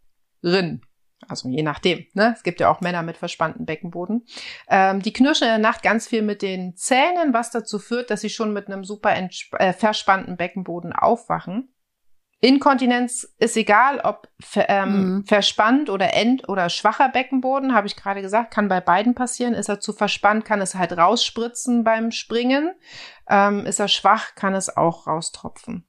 Also 1.31 1.49
je 1.49 1.63
nachdem. 1.63 2.05
Ne? 2.13 2.33
Es 2.35 2.43
gibt 2.43 2.59
ja 2.59 2.69
auch 2.69 2.81
Männer 2.81 3.01
mit 3.01 3.17
verspanntem 3.17 3.65
Beckenboden. 3.65 4.25
Ähm, 4.69 5.01
die 5.01 5.13
knirschen 5.13 5.47
in 5.47 5.53
der 5.53 5.57
Nacht 5.59 5.81
ganz 5.81 6.07
viel 6.07 6.21
mit 6.21 6.41
den 6.41 6.75
Zähnen, 6.75 7.33
was 7.33 7.49
dazu 7.51 7.79
führt, 7.79 8.11
dass 8.11 8.21
sie 8.21 8.29
schon 8.29 8.53
mit 8.53 8.67
einem 8.67 8.83
super 8.83 9.15
äh, 9.15 9.73
verspannten 9.73 10.37
Beckenboden 10.37 10.93
aufwachen. 10.93 11.73
Inkontinenz 12.43 13.35
ist 13.37 13.55
egal, 13.55 13.99
ob 13.99 14.27
ähm, 14.55 14.89
mhm. 14.89 15.25
verspannt 15.25 15.91
oder 15.91 16.15
end- 16.15 16.49
oder 16.49 16.69
schwacher 16.69 17.07
Beckenboden, 17.09 17.75
habe 17.75 17.85
ich 17.85 17.95
gerade 17.95 18.23
gesagt, 18.23 18.51
kann 18.51 18.67
bei 18.67 18.81
beiden 18.81 19.13
passieren. 19.13 19.53
Ist 19.53 19.69
er 19.69 19.79
zu 19.79 19.93
verspannt, 19.93 20.43
kann 20.43 20.59
es 20.59 20.73
halt 20.73 20.97
rausspritzen 20.97 21.83
beim 21.83 22.09
Springen. 22.09 22.73
Ähm, 23.29 23.67
ist 23.67 23.79
er 23.79 23.87
schwach, 23.87 24.33
kann 24.33 24.55
es 24.55 24.75
auch 24.75 25.05
raustropfen. 25.05 25.87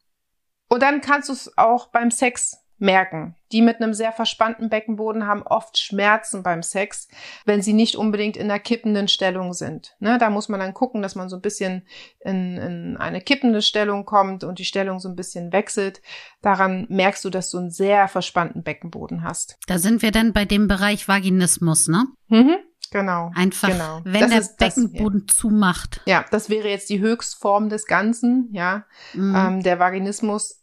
Und 0.69 0.83
dann 0.83 1.01
kannst 1.01 1.31
du 1.31 1.33
es 1.33 1.57
auch 1.57 1.87
beim 1.87 2.11
Sex 2.11 2.62
merken. 2.83 3.37
Die 3.53 3.63
mit 3.63 3.81
einem 3.81 3.95
sehr 3.95 4.13
verspannten 4.13 4.69
Beckenboden 4.69 5.27
haben 5.27 5.43
oft 5.43 5.79
Schmerzen 5.79 6.43
beim 6.43 6.63
Sex, 6.63 7.09
wenn 7.45 7.63
sie 7.63 7.73
nicht 7.73 7.97
unbedingt 7.97 8.37
in 8.37 8.51
einer 8.51 8.59
kippenden 8.59 9.09
Stellung 9.09 9.53
sind. 9.53 9.95
Ne, 10.01 10.19
da 10.19 10.31
muss 10.31 10.49
man 10.49 10.61
dann 10.61 10.75
gucken, 10.75 11.01
dass 11.01 11.15
man 11.15 11.29
so 11.29 11.37
ein 11.37 11.43
bisschen 11.43 11.87
in, 12.21 12.59
in 12.59 12.97
eine 12.97 13.21
kippende 13.21 13.63
Stellung 13.63 14.05
kommt 14.05 14.43
und 14.43 14.59
die 14.59 14.65
Stellung 14.65 14.99
so 14.99 15.09
ein 15.09 15.17
bisschen 15.17 15.53
wechselt. 15.53 16.03
Daran 16.43 16.87
merkst 16.91 17.25
du, 17.25 17.31
dass 17.31 17.51
du 17.51 17.59
einen 17.59 17.71
sehr 17.71 18.09
verspannten 18.09 18.63
Beckenboden 18.63 19.23
hast. 19.23 19.59
Da 19.67 19.79
sind 19.79 20.03
wir 20.03 20.11
dann 20.11 20.33
bei 20.33 20.45
dem 20.45 20.67
Bereich 20.67 21.07
Vaginismus, 21.09 21.89
ne? 21.89 22.07
Mhm. 22.29 22.57
Genau. 22.91 23.31
Einfach, 23.35 23.71
genau. 23.71 24.01
wenn 24.05 24.31
das 24.31 24.57
der 24.57 24.67
Beckenboden 24.67 25.25
das, 25.27 25.37
ja. 25.37 25.41
zumacht. 25.41 26.03
Ja, 26.05 26.25
das 26.31 26.51
wäre 26.51 26.69
jetzt 26.69 26.91
die 26.91 27.01
Höchstform 27.01 27.71
des 27.71 27.87
Ganzen, 27.87 28.49
ja. 28.53 28.85
Mhm. 29.15 29.35
Ähm, 29.35 29.63
der 29.63 29.79
Vaginismus 29.79 30.62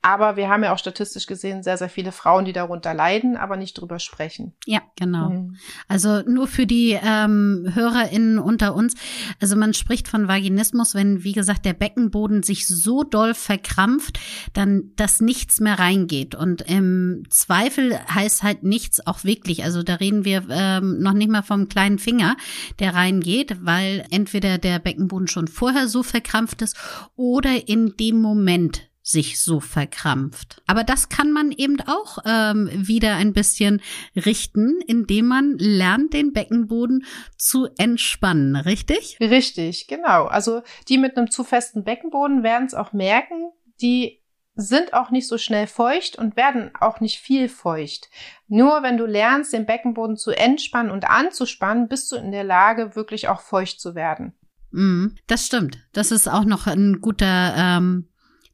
aber 0.00 0.36
wir 0.36 0.48
haben 0.48 0.62
ja 0.62 0.72
auch 0.72 0.78
statistisch 0.78 1.26
gesehen 1.26 1.64
sehr, 1.64 1.76
sehr 1.76 1.88
viele 1.88 2.12
Frauen, 2.12 2.44
die 2.44 2.52
darunter 2.52 2.94
leiden, 2.94 3.36
aber 3.36 3.56
nicht 3.56 3.74
drüber 3.74 3.98
sprechen. 3.98 4.54
Ja, 4.64 4.80
genau. 4.96 5.30
Mhm. 5.30 5.56
Also 5.88 6.22
nur 6.22 6.46
für 6.46 6.66
die 6.66 6.96
ähm, 7.02 7.68
HörerInnen 7.74 8.38
unter 8.38 8.74
uns. 8.74 8.94
Also 9.40 9.56
man 9.56 9.74
spricht 9.74 10.06
von 10.06 10.28
Vaginismus, 10.28 10.94
wenn, 10.94 11.24
wie 11.24 11.32
gesagt, 11.32 11.64
der 11.64 11.72
Beckenboden 11.72 12.44
sich 12.44 12.68
so 12.68 13.02
doll 13.02 13.34
verkrampft, 13.34 14.20
dann, 14.52 14.92
dass 14.94 15.20
nichts 15.20 15.58
mehr 15.58 15.80
reingeht. 15.80 16.36
Und 16.36 16.62
im 16.62 17.24
Zweifel 17.28 17.98
heißt 18.08 18.44
halt 18.44 18.62
nichts 18.62 19.04
auch 19.04 19.24
wirklich. 19.24 19.64
Also 19.64 19.82
da 19.82 19.96
reden 19.96 20.24
wir 20.24 20.44
ähm, 20.48 21.00
noch 21.00 21.12
nicht 21.12 21.30
mal 21.30 21.42
vom 21.42 21.68
kleinen 21.68 21.98
Finger, 21.98 22.36
der 22.78 22.94
reingeht, 22.94 23.64
weil 23.64 24.06
entweder 24.10 24.58
der 24.58 24.78
Beckenboden 24.78 25.26
schon 25.26 25.48
vorher 25.48 25.88
so 25.88 26.04
verkrampft 26.04 26.62
ist 26.62 26.76
oder 27.16 27.68
in 27.68 27.96
dem 27.96 28.22
Moment 28.22 28.87
sich 29.08 29.40
so 29.40 29.58
verkrampft. 29.58 30.60
Aber 30.66 30.84
das 30.84 31.08
kann 31.08 31.32
man 31.32 31.50
eben 31.50 31.80
auch 31.80 32.18
ähm, 32.26 32.68
wieder 32.72 33.16
ein 33.16 33.32
bisschen 33.32 33.80
richten, 34.14 34.80
indem 34.86 35.28
man 35.28 35.56
lernt, 35.56 36.12
den 36.12 36.34
Beckenboden 36.34 37.06
zu 37.38 37.68
entspannen, 37.78 38.54
richtig? 38.54 39.16
Richtig, 39.18 39.86
genau. 39.88 40.26
Also 40.26 40.62
die 40.88 40.98
mit 40.98 41.16
einem 41.16 41.30
zu 41.30 41.42
festen 41.42 41.84
Beckenboden 41.84 42.42
werden 42.42 42.66
es 42.66 42.74
auch 42.74 42.92
merken, 42.92 43.50
die 43.80 44.22
sind 44.54 44.92
auch 44.92 45.10
nicht 45.10 45.26
so 45.26 45.38
schnell 45.38 45.68
feucht 45.68 46.18
und 46.18 46.36
werden 46.36 46.72
auch 46.78 47.00
nicht 47.00 47.18
viel 47.18 47.48
feucht. 47.48 48.10
Nur 48.46 48.82
wenn 48.82 48.98
du 48.98 49.06
lernst, 49.06 49.54
den 49.54 49.64
Beckenboden 49.64 50.16
zu 50.16 50.32
entspannen 50.32 50.90
und 50.90 51.08
anzuspannen, 51.08 51.88
bist 51.88 52.12
du 52.12 52.16
in 52.16 52.32
der 52.32 52.44
Lage, 52.44 52.94
wirklich 52.94 53.28
auch 53.28 53.40
feucht 53.40 53.80
zu 53.80 53.94
werden. 53.94 54.34
Mm, 54.70 55.14
das 55.28 55.46
stimmt. 55.46 55.78
Das 55.92 56.10
ist 56.10 56.28
auch 56.28 56.44
noch 56.44 56.66
ein 56.66 57.00
guter 57.00 57.54
ähm, 57.56 58.07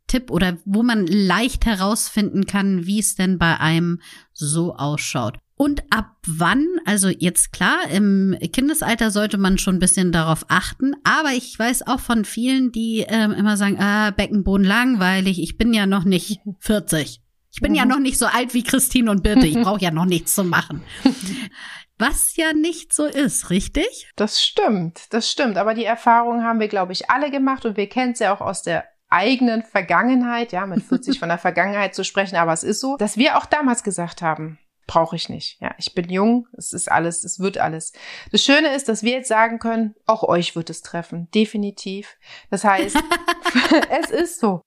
Tipp 0.06 0.30
oder 0.30 0.58
wo 0.64 0.82
man 0.82 1.06
leicht 1.06 1.66
herausfinden 1.66 2.46
kann, 2.46 2.86
wie 2.86 2.98
es 2.98 3.14
denn 3.14 3.38
bei 3.38 3.58
einem 3.58 4.00
so 4.32 4.74
ausschaut. 4.74 5.38
Und 5.56 5.84
ab 5.90 6.16
wann, 6.26 6.66
also 6.84 7.08
jetzt 7.08 7.52
klar, 7.52 7.88
im 7.92 8.36
Kindesalter 8.52 9.12
sollte 9.12 9.38
man 9.38 9.56
schon 9.56 9.76
ein 9.76 9.80
bisschen 9.80 10.10
darauf 10.10 10.44
achten, 10.48 10.94
aber 11.04 11.30
ich 11.30 11.56
weiß 11.56 11.86
auch 11.86 12.00
von 12.00 12.24
vielen, 12.24 12.72
die 12.72 13.04
ähm, 13.08 13.30
immer 13.30 13.56
sagen, 13.56 13.78
ah, 13.78 14.10
Beckenboden 14.10 14.66
langweilig, 14.66 15.40
ich 15.40 15.56
bin 15.56 15.72
ja 15.72 15.86
noch 15.86 16.04
nicht 16.04 16.40
40. 16.58 17.20
Ich 17.52 17.60
bin 17.60 17.70
mhm. 17.70 17.78
ja 17.78 17.84
noch 17.84 18.00
nicht 18.00 18.18
so 18.18 18.26
alt 18.26 18.52
wie 18.52 18.64
Christine 18.64 19.10
und 19.12 19.22
Birte, 19.22 19.46
ich 19.46 19.54
brauche 19.54 19.80
ja 19.80 19.92
noch 19.92 20.06
nichts 20.06 20.34
zu 20.34 20.42
machen. 20.42 20.82
Was 21.98 22.34
ja 22.34 22.52
nicht 22.52 22.92
so 22.92 23.04
ist, 23.04 23.50
richtig? 23.50 24.08
Das 24.16 24.42
stimmt, 24.42 25.06
das 25.10 25.30
stimmt. 25.30 25.56
Aber 25.56 25.74
die 25.74 25.84
Erfahrung 25.84 26.42
haben 26.42 26.58
wir, 26.58 26.66
glaube 26.66 26.92
ich, 26.92 27.08
alle 27.08 27.30
gemacht 27.30 27.64
und 27.64 27.76
wir 27.76 27.88
kennen 27.88 28.12
es 28.12 28.18
ja 28.18 28.34
auch 28.34 28.40
aus 28.40 28.62
der 28.62 28.84
eigenen 29.14 29.62
Vergangenheit, 29.62 30.52
ja, 30.52 30.66
mit 30.66 30.82
40 30.82 31.18
von 31.18 31.28
der 31.28 31.38
Vergangenheit 31.38 31.94
zu 31.94 32.04
sprechen, 32.04 32.36
aber 32.36 32.52
es 32.52 32.64
ist 32.64 32.80
so, 32.80 32.96
dass 32.96 33.16
wir 33.16 33.38
auch 33.38 33.46
damals 33.46 33.84
gesagt 33.84 34.22
haben, 34.22 34.58
brauche 34.86 35.16
ich 35.16 35.28
nicht. 35.28 35.60
Ja, 35.60 35.74
ich 35.78 35.94
bin 35.94 36.10
jung, 36.10 36.46
es 36.52 36.72
ist 36.72 36.90
alles, 36.90 37.24
es 37.24 37.38
wird 37.38 37.58
alles. 37.58 37.92
Das 38.32 38.42
Schöne 38.42 38.74
ist, 38.74 38.88
dass 38.88 39.02
wir 39.02 39.12
jetzt 39.12 39.28
sagen 39.28 39.58
können, 39.58 39.94
auch 40.04 40.22
euch 40.24 40.56
wird 40.56 40.68
es 40.68 40.82
treffen, 40.82 41.28
definitiv. 41.34 42.16
Das 42.50 42.64
heißt, 42.64 42.96
es 43.90 44.10
ist 44.10 44.40
so. 44.40 44.60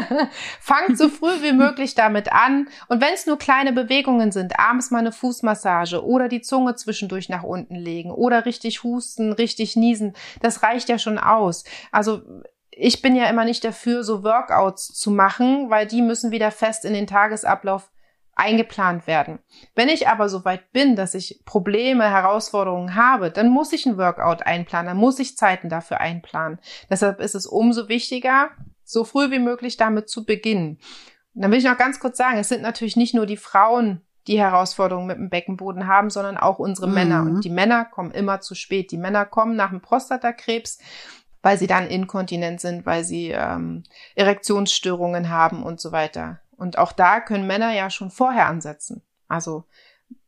Fangt 0.60 0.98
so 0.98 1.08
früh 1.08 1.42
wie 1.42 1.52
möglich 1.52 1.94
damit 1.94 2.32
an 2.32 2.68
und 2.88 3.00
wenn 3.00 3.14
es 3.14 3.26
nur 3.26 3.38
kleine 3.38 3.72
Bewegungen 3.72 4.32
sind, 4.32 4.58
abends 4.58 4.90
mal 4.90 4.98
eine 4.98 5.12
Fußmassage 5.12 6.04
oder 6.04 6.28
die 6.28 6.40
Zunge 6.40 6.74
zwischendurch 6.74 7.28
nach 7.28 7.44
unten 7.44 7.76
legen 7.76 8.10
oder 8.10 8.46
richtig 8.46 8.82
husten, 8.82 9.32
richtig 9.32 9.76
niesen, 9.76 10.14
das 10.40 10.62
reicht 10.62 10.88
ja 10.88 10.98
schon 10.98 11.18
aus. 11.18 11.64
Also 11.92 12.22
ich 12.72 13.02
bin 13.02 13.14
ja 13.14 13.26
immer 13.28 13.44
nicht 13.44 13.64
dafür, 13.64 14.02
so 14.02 14.24
Workouts 14.24 14.88
zu 14.88 15.10
machen, 15.10 15.70
weil 15.70 15.86
die 15.86 16.02
müssen 16.02 16.30
wieder 16.30 16.50
fest 16.50 16.84
in 16.84 16.94
den 16.94 17.06
Tagesablauf 17.06 17.90
eingeplant 18.34 19.06
werden. 19.06 19.40
Wenn 19.74 19.90
ich 19.90 20.08
aber 20.08 20.28
so 20.28 20.44
weit 20.44 20.72
bin, 20.72 20.96
dass 20.96 21.14
ich 21.14 21.42
Probleme, 21.44 22.10
Herausforderungen 22.10 22.94
habe, 22.94 23.30
dann 23.30 23.50
muss 23.50 23.72
ich 23.72 23.84
ein 23.84 23.98
Workout 23.98 24.46
einplanen, 24.46 24.88
dann 24.88 24.96
muss 24.96 25.18
ich 25.18 25.36
Zeiten 25.36 25.68
dafür 25.68 26.00
einplanen. 26.00 26.58
Deshalb 26.88 27.20
ist 27.20 27.34
es 27.34 27.46
umso 27.46 27.88
wichtiger, 27.88 28.50
so 28.84 29.04
früh 29.04 29.30
wie 29.30 29.38
möglich 29.38 29.76
damit 29.76 30.08
zu 30.08 30.24
beginnen. 30.24 30.78
Und 31.34 31.42
dann 31.42 31.50
will 31.50 31.58
ich 31.58 31.64
noch 31.64 31.78
ganz 31.78 32.00
kurz 32.00 32.16
sagen, 32.16 32.38
es 32.38 32.48
sind 32.48 32.62
natürlich 32.62 32.96
nicht 32.96 33.14
nur 33.14 33.26
die 33.26 33.36
Frauen, 33.36 34.00
die 34.26 34.38
Herausforderungen 34.38 35.08
mit 35.08 35.16
dem 35.18 35.30
Beckenboden 35.30 35.86
haben, 35.86 36.08
sondern 36.08 36.36
auch 36.36 36.58
unsere 36.58 36.86
mhm. 36.86 36.94
Männer. 36.94 37.22
Und 37.22 37.44
die 37.44 37.50
Männer 37.50 37.84
kommen 37.84 38.12
immer 38.12 38.40
zu 38.40 38.54
spät. 38.54 38.92
Die 38.92 38.98
Männer 38.98 39.24
kommen 39.24 39.56
nach 39.56 39.70
dem 39.70 39.80
Prostatakrebs, 39.80 40.78
weil 41.42 41.58
sie 41.58 41.66
dann 41.66 41.88
inkontinent 41.88 42.60
sind, 42.60 42.86
weil 42.86 43.04
sie 43.04 43.30
ähm, 43.30 43.82
Erektionsstörungen 44.14 45.28
haben 45.28 45.62
und 45.62 45.80
so 45.80 45.92
weiter. 45.92 46.40
Und 46.56 46.78
auch 46.78 46.92
da 46.92 47.20
können 47.20 47.46
Männer 47.46 47.72
ja 47.72 47.90
schon 47.90 48.10
vorher 48.10 48.46
ansetzen. 48.46 49.02
Also 49.28 49.64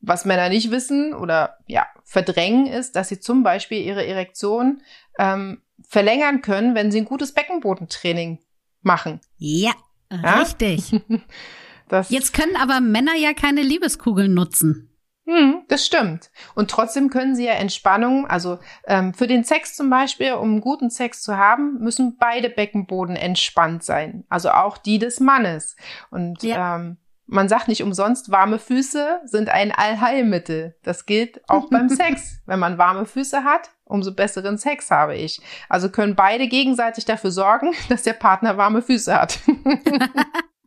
was 0.00 0.24
Männer 0.24 0.48
nicht 0.48 0.70
wissen 0.70 1.14
oder 1.14 1.58
ja 1.66 1.86
verdrängen 2.04 2.66
ist, 2.66 2.96
dass 2.96 3.08
sie 3.08 3.20
zum 3.20 3.42
Beispiel 3.42 3.80
ihre 3.82 4.06
Erektion 4.06 4.82
ähm, 5.18 5.62
verlängern 5.86 6.42
können, 6.42 6.74
wenn 6.74 6.90
sie 6.90 6.98
ein 6.98 7.04
gutes 7.04 7.32
Beckenbodentraining 7.32 8.38
machen. 8.82 9.20
Ja, 9.38 9.72
ja? 10.10 10.40
richtig. 10.40 11.00
das 11.88 12.10
Jetzt 12.10 12.34
können 12.34 12.56
aber 12.56 12.80
Männer 12.80 13.14
ja 13.16 13.32
keine 13.32 13.62
Liebeskugeln 13.62 14.34
nutzen. 14.34 14.93
Hm, 15.26 15.62
das 15.68 15.86
stimmt. 15.86 16.30
Und 16.54 16.70
trotzdem 16.70 17.08
können 17.08 17.34
sie 17.34 17.46
ja 17.46 17.54
Entspannung, 17.54 18.26
also 18.26 18.58
ähm, 18.86 19.14
für 19.14 19.26
den 19.26 19.42
Sex 19.42 19.74
zum 19.74 19.88
Beispiel, 19.88 20.34
um 20.34 20.60
guten 20.60 20.90
Sex 20.90 21.22
zu 21.22 21.38
haben, 21.38 21.78
müssen 21.78 22.18
beide 22.18 22.50
Beckenboden 22.50 23.16
entspannt 23.16 23.84
sein. 23.84 24.24
Also 24.28 24.50
auch 24.50 24.76
die 24.76 24.98
des 24.98 25.20
Mannes. 25.20 25.76
Und 26.10 26.42
ja. 26.42 26.76
ähm, 26.76 26.98
man 27.26 27.48
sagt 27.48 27.68
nicht 27.68 27.82
umsonst, 27.82 28.30
warme 28.30 28.58
Füße 28.58 29.22
sind 29.24 29.48
ein 29.48 29.72
Allheilmittel. 29.72 30.76
Das 30.82 31.06
gilt 31.06 31.40
auch 31.48 31.70
beim 31.70 31.88
Sex. 31.88 32.40
Wenn 32.44 32.58
man 32.58 32.76
warme 32.76 33.06
Füße 33.06 33.44
hat, 33.44 33.70
umso 33.84 34.14
besseren 34.14 34.58
Sex 34.58 34.90
habe 34.90 35.16
ich. 35.16 35.40
Also 35.70 35.88
können 35.88 36.16
beide 36.16 36.48
gegenseitig 36.48 37.06
dafür 37.06 37.30
sorgen, 37.30 37.72
dass 37.88 38.02
der 38.02 38.12
Partner 38.12 38.58
warme 38.58 38.82
Füße 38.82 39.18
hat. 39.18 39.38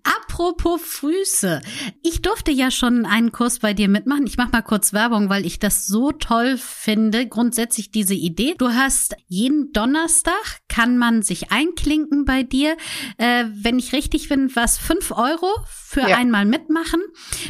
Apropos 0.07 0.81
Füße. 0.81 1.61
Ich 2.01 2.21
durfte 2.21 2.51
ja 2.51 2.71
schon 2.71 3.05
einen 3.05 3.33
Kurs 3.33 3.59
bei 3.59 3.73
dir 3.73 3.89
mitmachen. 3.89 4.25
Ich 4.25 4.37
mache 4.37 4.51
mal 4.51 4.61
kurz 4.61 4.93
Werbung, 4.93 5.29
weil 5.29 5.45
ich 5.45 5.59
das 5.59 5.85
so 5.85 6.13
toll 6.13 6.57
finde. 6.57 7.27
Grundsätzlich 7.27 7.91
diese 7.91 8.13
Idee. 8.13 8.55
Du 8.57 8.69
hast 8.69 9.15
jeden 9.27 9.73
Donnerstag 9.73 10.61
kann 10.69 10.97
man 10.97 11.23
sich 11.23 11.51
einklinken 11.51 12.23
bei 12.23 12.43
dir. 12.43 12.77
Äh, 13.17 13.45
wenn 13.51 13.79
ich 13.79 13.93
richtig 13.93 14.29
bin, 14.29 14.55
was 14.55 14.77
fünf 14.77 15.11
Euro 15.11 15.47
für 15.65 16.07
ja. 16.07 16.17
einmal 16.17 16.45
mitmachen. 16.45 17.01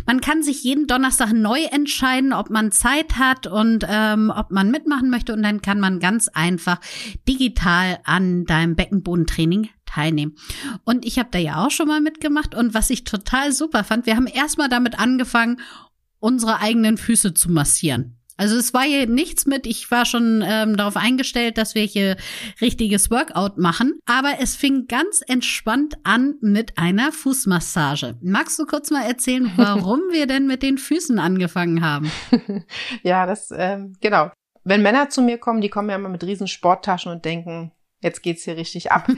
Man 0.06 0.22
kann 0.22 0.42
sich 0.42 0.64
jeden 0.64 0.88
Donnerstag 0.88 1.34
neu 1.34 1.64
entscheiden, 1.66 2.34
ob 2.34 2.50
man 2.50 2.72
Zeit 2.72 3.18
hat 3.18 3.46
und 3.46 3.86
ähm, 3.88 4.32
ob 4.36 4.50
man 4.52 4.72
mitmachen 4.72 5.10
möchte. 5.10 5.34
Und 5.34 5.44
dann 5.44 5.62
kann 5.62 5.80
man 5.80 6.00
ganz 6.00 6.28
einfach 6.28 6.80
digital 7.28 8.00
an 8.04 8.46
deinem 8.46 8.76
Beckenbodentraining 8.76 9.70
teilnehmen. 9.98 10.36
Und 10.86 11.06
ich 11.06 11.18
habe 11.18 11.30
da 11.32 11.40
ja 11.40 11.66
auch 11.66 11.72
schon 11.72 11.88
mal 11.88 12.02
mitgemacht 12.02 12.54
und 12.54 12.74
was 12.74 12.90
ich 12.90 13.04
total 13.04 13.52
super 13.52 13.84
fand, 13.84 14.06
wir 14.06 14.16
haben 14.16 14.28
erstmal 14.28 14.70
damit 14.70 15.00
angefangen, 15.00 15.60
unsere 16.20 16.60
eigenen 16.60 16.98
Füße 16.98 17.34
zu 17.34 17.52
massieren. 17.52 18.14
Also 18.40 18.56
es 18.56 18.72
war 18.72 18.84
hier 18.84 19.08
nichts 19.08 19.48
mit, 19.48 19.66
ich 19.66 19.90
war 19.90 20.06
schon 20.06 20.44
ähm, 20.46 20.78
darauf 20.78 20.96
eingestellt, 20.96 21.58
dass 21.58 21.74
wir 21.74 21.82
hier 21.82 22.18
richtiges 22.62 23.10
Workout 23.10 23.58
machen, 23.58 23.98
aber 24.06 24.36
es 24.40 24.56
fing 24.56 24.86
ganz 24.88 25.24
entspannt 25.28 25.98
an 26.04 26.36
mit 26.42 26.78
einer 26.78 27.12
Fußmassage. 27.12 28.16
Magst 28.22 28.60
du 28.60 28.66
kurz 28.66 28.92
mal 28.92 29.04
erzählen, 29.04 29.52
warum 29.56 30.02
wir 30.12 30.28
denn 30.28 30.46
mit 30.46 30.62
den 30.62 30.78
Füßen 30.78 31.18
angefangen 31.18 31.84
haben? 31.84 32.12
ja, 33.02 33.26
das, 33.26 33.50
ähm, 33.52 33.94
genau. 34.02 34.30
Wenn 34.64 34.84
Männer 34.84 35.10
zu 35.10 35.24
mir 35.24 35.40
kommen, 35.40 35.62
die 35.62 35.70
kommen 35.70 35.90
ja 35.90 35.96
immer 35.96 36.10
mit 36.10 36.24
riesen 36.24 36.48
Sporttaschen 36.48 37.12
und 37.12 37.26
denken, 37.26 37.72
Jetzt 38.08 38.24
geht's 38.24 38.46
hier 38.46 38.56
richtig 38.56 38.90
ab. 38.90 39.10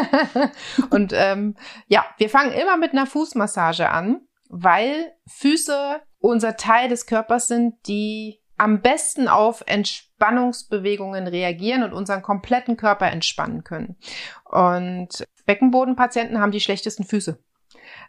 und 0.90 1.12
ähm, 1.14 1.54
ja, 1.86 2.06
wir 2.16 2.30
fangen 2.30 2.52
immer 2.52 2.78
mit 2.78 2.92
einer 2.92 3.04
Fußmassage 3.04 3.90
an, 3.90 4.22
weil 4.48 5.12
Füße 5.26 6.00
unser 6.18 6.56
Teil 6.56 6.88
des 6.88 7.04
Körpers 7.04 7.46
sind, 7.46 7.74
die 7.86 8.40
am 8.56 8.80
besten 8.80 9.28
auf 9.28 9.62
Entspannungsbewegungen 9.66 11.26
reagieren 11.26 11.82
und 11.82 11.92
unseren 11.92 12.22
kompletten 12.22 12.78
Körper 12.78 13.08
entspannen 13.08 13.64
können. 13.64 13.96
Und 14.44 15.26
Beckenbodenpatienten 15.44 16.40
haben 16.40 16.52
die 16.52 16.60
schlechtesten 16.60 17.04
Füße. 17.04 17.38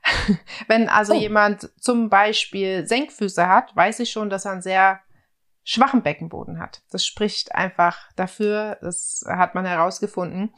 Wenn 0.69 0.87
also 0.87 1.13
oh. 1.15 1.19
jemand 1.19 1.69
zum 1.81 2.09
Beispiel 2.09 2.87
Senkfüße 2.87 3.45
hat, 3.45 3.75
weiß 3.75 3.99
ich 3.99 4.09
schon, 4.09 4.29
dass 4.29 4.45
er 4.45 4.53
ein 4.53 4.61
sehr 4.61 5.01
schwachen 5.67 6.01
Beckenboden 6.01 6.59
hat. 6.59 6.81
Das 6.91 7.05
spricht 7.05 7.53
einfach 7.53 8.09
dafür, 8.15 8.77
das 8.79 9.25
hat 9.27 9.53
man 9.53 9.65
herausgefunden. 9.65 10.53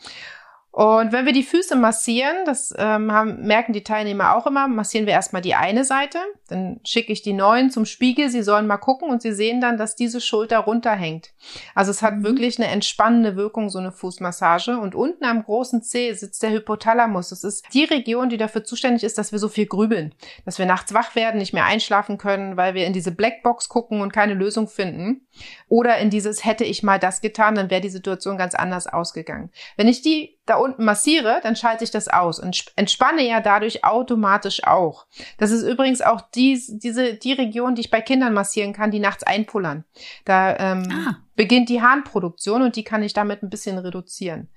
Und 0.71 1.11
wenn 1.11 1.25
wir 1.25 1.33
die 1.33 1.43
Füße 1.43 1.75
massieren, 1.75 2.45
das 2.45 2.73
ähm, 2.77 3.11
haben, 3.11 3.41
merken 3.41 3.73
die 3.73 3.83
Teilnehmer 3.83 4.35
auch 4.35 4.45
immer, 4.45 4.67
massieren 4.67 5.07
wir 5.07 5.13
erstmal 5.13 5.41
die 5.41 5.55
eine 5.55 5.83
Seite, 5.83 6.19
dann 6.47 6.79
schicke 6.83 7.11
ich 7.11 7.23
die 7.23 7.33
neuen 7.33 7.71
zum 7.71 7.85
Spiegel, 7.85 8.29
sie 8.29 8.43
sollen 8.43 8.67
mal 8.67 8.77
gucken 8.77 9.09
und 9.09 9.21
sie 9.21 9.33
sehen 9.33 9.61
dann, 9.61 9.77
dass 9.77 9.95
diese 9.95 10.21
Schulter 10.21 10.59
runterhängt. 10.59 11.31
Also 11.73 11.89
es 11.89 12.03
hat 12.03 12.17
mhm. 12.17 12.23
wirklich 12.23 12.59
eine 12.59 12.67
entspannende 12.67 13.35
Wirkung, 13.35 13.69
so 13.69 13.79
eine 13.79 13.91
Fußmassage. 13.91 14.77
Und 14.77 14.93
unten 14.93 15.25
am 15.25 15.43
großen 15.43 15.81
Zeh 15.81 16.13
sitzt 16.13 16.43
der 16.43 16.51
Hypothalamus. 16.51 17.29
Das 17.29 17.43
ist 17.43 17.65
die 17.73 17.85
Region, 17.85 18.29
die 18.29 18.37
dafür 18.37 18.63
zuständig 18.63 19.03
ist, 19.03 19.17
dass 19.17 19.31
wir 19.31 19.39
so 19.39 19.49
viel 19.49 19.65
grübeln, 19.65 20.13
dass 20.45 20.59
wir 20.59 20.65
nachts 20.67 20.93
wach 20.93 21.15
werden, 21.15 21.39
nicht 21.39 21.53
mehr 21.53 21.65
einschlafen 21.65 22.17
können, 22.17 22.57
weil 22.57 22.75
wir 22.75 22.85
in 22.85 22.93
diese 22.93 23.11
Blackbox 23.11 23.69
gucken 23.69 24.01
und 24.01 24.13
keine 24.13 24.35
Lösung 24.35 24.67
finden. 24.67 25.27
Oder 25.67 25.97
in 25.97 26.09
dieses 26.09 26.45
hätte 26.45 26.63
ich 26.63 26.83
mal 26.83 26.99
das 26.99 27.21
getan, 27.21 27.55
dann 27.55 27.69
wäre 27.69 27.81
die 27.81 27.89
Situation 27.89 28.37
ganz 28.37 28.55
anders 28.55 28.87
ausgegangen. 28.87 29.51
Wenn 29.77 29.87
ich 29.87 30.01
die 30.01 30.38
da 30.49 30.55
unten 30.55 30.83
massiere, 30.83 31.39
dann 31.43 31.55
schalte 31.55 31.83
ich 31.83 31.91
das 31.91 32.07
aus 32.07 32.39
und 32.39 32.65
entspanne 32.75 33.27
ja 33.27 33.39
dadurch 33.39 33.83
automatisch 33.83 34.63
auch. 34.63 35.05
Das 35.37 35.51
ist 35.51 35.63
übrigens 35.63 36.01
auch 36.01 36.21
die, 36.21 36.61
diese, 36.67 37.13
die 37.13 37.33
Region, 37.33 37.75
die 37.75 37.81
ich 37.81 37.91
bei 37.91 38.01
Kindern 38.01 38.33
massieren 38.33 38.73
kann, 38.73 38.91
die 38.91 38.99
nachts 38.99 39.23
einpullern. 39.23 39.85
Da 40.25 40.57
ähm, 40.57 40.83
ah. 40.91 41.17
beginnt 41.35 41.69
die 41.69 41.81
Harnproduktion 41.81 42.61
und 42.61 42.75
die 42.75 42.83
kann 42.83 43.03
ich 43.03 43.13
damit 43.13 43.43
ein 43.43 43.49
bisschen 43.49 43.77
reduzieren. 43.77 44.49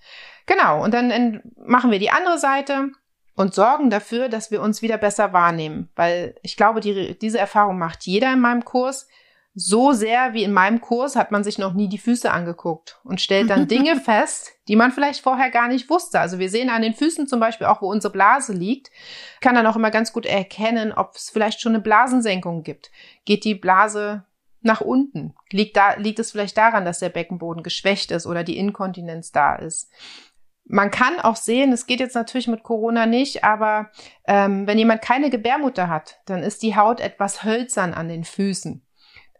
Genau, 0.46 0.82
und 0.82 0.92
dann 0.94 1.42
machen 1.56 1.90
wir 1.90 1.98
die 1.98 2.10
andere 2.10 2.38
Seite 2.38 2.90
und 3.34 3.54
sorgen 3.54 3.90
dafür, 3.90 4.28
dass 4.28 4.50
wir 4.50 4.60
uns 4.62 4.82
wieder 4.82 4.98
besser 4.98 5.32
wahrnehmen. 5.32 5.90
Weil 5.94 6.34
ich 6.42 6.56
glaube, 6.56 6.80
die, 6.80 7.18
diese 7.18 7.38
Erfahrung 7.38 7.78
macht 7.78 8.04
jeder 8.04 8.32
in 8.32 8.40
meinem 8.40 8.64
Kurs 8.64 9.08
so 9.54 9.92
sehr 9.92 10.32
wie 10.32 10.44
in 10.44 10.52
meinem 10.52 10.80
Kurs 10.80 11.14
hat 11.14 11.30
man 11.30 11.44
sich 11.44 11.58
noch 11.58 11.74
nie 11.74 11.88
die 11.88 11.98
Füße 11.98 12.30
angeguckt 12.30 12.98
und 13.04 13.20
stellt 13.20 13.50
dann 13.50 13.68
Dinge 13.68 14.00
fest, 14.00 14.52
die 14.68 14.76
man 14.76 14.92
vielleicht 14.92 15.20
vorher 15.20 15.50
gar 15.50 15.68
nicht 15.68 15.90
wusste. 15.90 16.20
Also 16.20 16.38
wir 16.38 16.48
sehen 16.48 16.70
an 16.70 16.82
den 16.82 16.94
Füßen 16.94 17.26
zum 17.26 17.38
Beispiel 17.38 17.66
auch, 17.66 17.82
wo 17.82 17.90
unsere 17.90 18.12
Blase 18.12 18.54
liegt, 18.54 18.90
kann 19.40 19.54
dann 19.54 19.66
auch 19.66 19.76
immer 19.76 19.90
ganz 19.90 20.12
gut 20.12 20.24
erkennen, 20.24 20.92
ob 20.92 21.16
es 21.16 21.28
vielleicht 21.30 21.60
schon 21.60 21.74
eine 21.74 21.82
Blasensenkung 21.82 22.62
gibt. 22.62 22.90
Geht 23.26 23.44
die 23.44 23.54
Blase 23.54 24.24
nach 24.62 24.80
unten? 24.80 25.34
Liegt, 25.50 25.76
da, 25.76 25.94
liegt 25.94 26.18
es 26.18 26.30
vielleicht 26.32 26.56
daran, 26.56 26.86
dass 26.86 27.00
der 27.00 27.10
Beckenboden 27.10 27.62
geschwächt 27.62 28.10
ist 28.10 28.26
oder 28.26 28.44
die 28.44 28.56
Inkontinenz 28.56 29.32
da 29.32 29.56
ist? 29.56 29.90
Man 30.64 30.90
kann 30.90 31.18
auch 31.20 31.36
sehen, 31.36 31.72
es 31.72 31.86
geht 31.86 32.00
jetzt 32.00 32.14
natürlich 32.14 32.46
mit 32.46 32.62
Corona 32.62 33.04
nicht, 33.04 33.44
aber 33.44 33.90
ähm, 34.26 34.66
wenn 34.66 34.78
jemand 34.78 35.02
keine 35.02 35.28
Gebärmutter 35.28 35.88
hat, 35.88 36.20
dann 36.24 36.42
ist 36.42 36.62
die 36.62 36.76
Haut 36.76 37.00
etwas 37.00 37.44
hölzern 37.44 37.92
an 37.92 38.08
den 38.08 38.24
Füßen. 38.24 38.82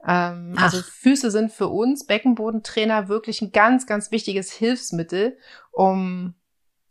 Ähm, 0.07 0.55
also 0.59 0.79
Füße 0.83 1.31
sind 1.31 1.53
für 1.53 1.69
uns 1.69 2.07
Beckenbodentrainer 2.07 3.09
wirklich 3.09 3.41
ein 3.43 3.53
ganz, 3.53 3.87
ganz 3.87 4.11
wichtiges 4.11 4.53
Hilfsmittel, 4.53 5.39
um 5.71 6.35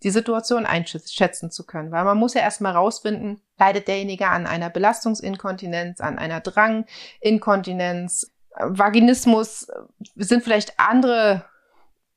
die 0.04 0.10
Situation 0.10 0.66
einschätzen 0.66 1.52
zu 1.52 1.66
können. 1.66 1.92
Weil 1.92 2.06
man 2.06 2.18
muss 2.18 2.34
ja 2.34 2.42
erstmal 2.42 2.74
rausfinden, 2.74 3.42
leidet 3.58 3.88
derjenige 3.88 4.28
an 4.28 4.48
einer 4.48 4.70
Belastungsinkontinenz, 4.70 6.02
an 6.02 6.18
einer 6.18 6.42
Dranginkontinenz, 6.42 8.32
Vaginismus, 8.60 9.68
sind 10.16 10.44
vielleicht 10.44 10.80
andere 10.80 11.46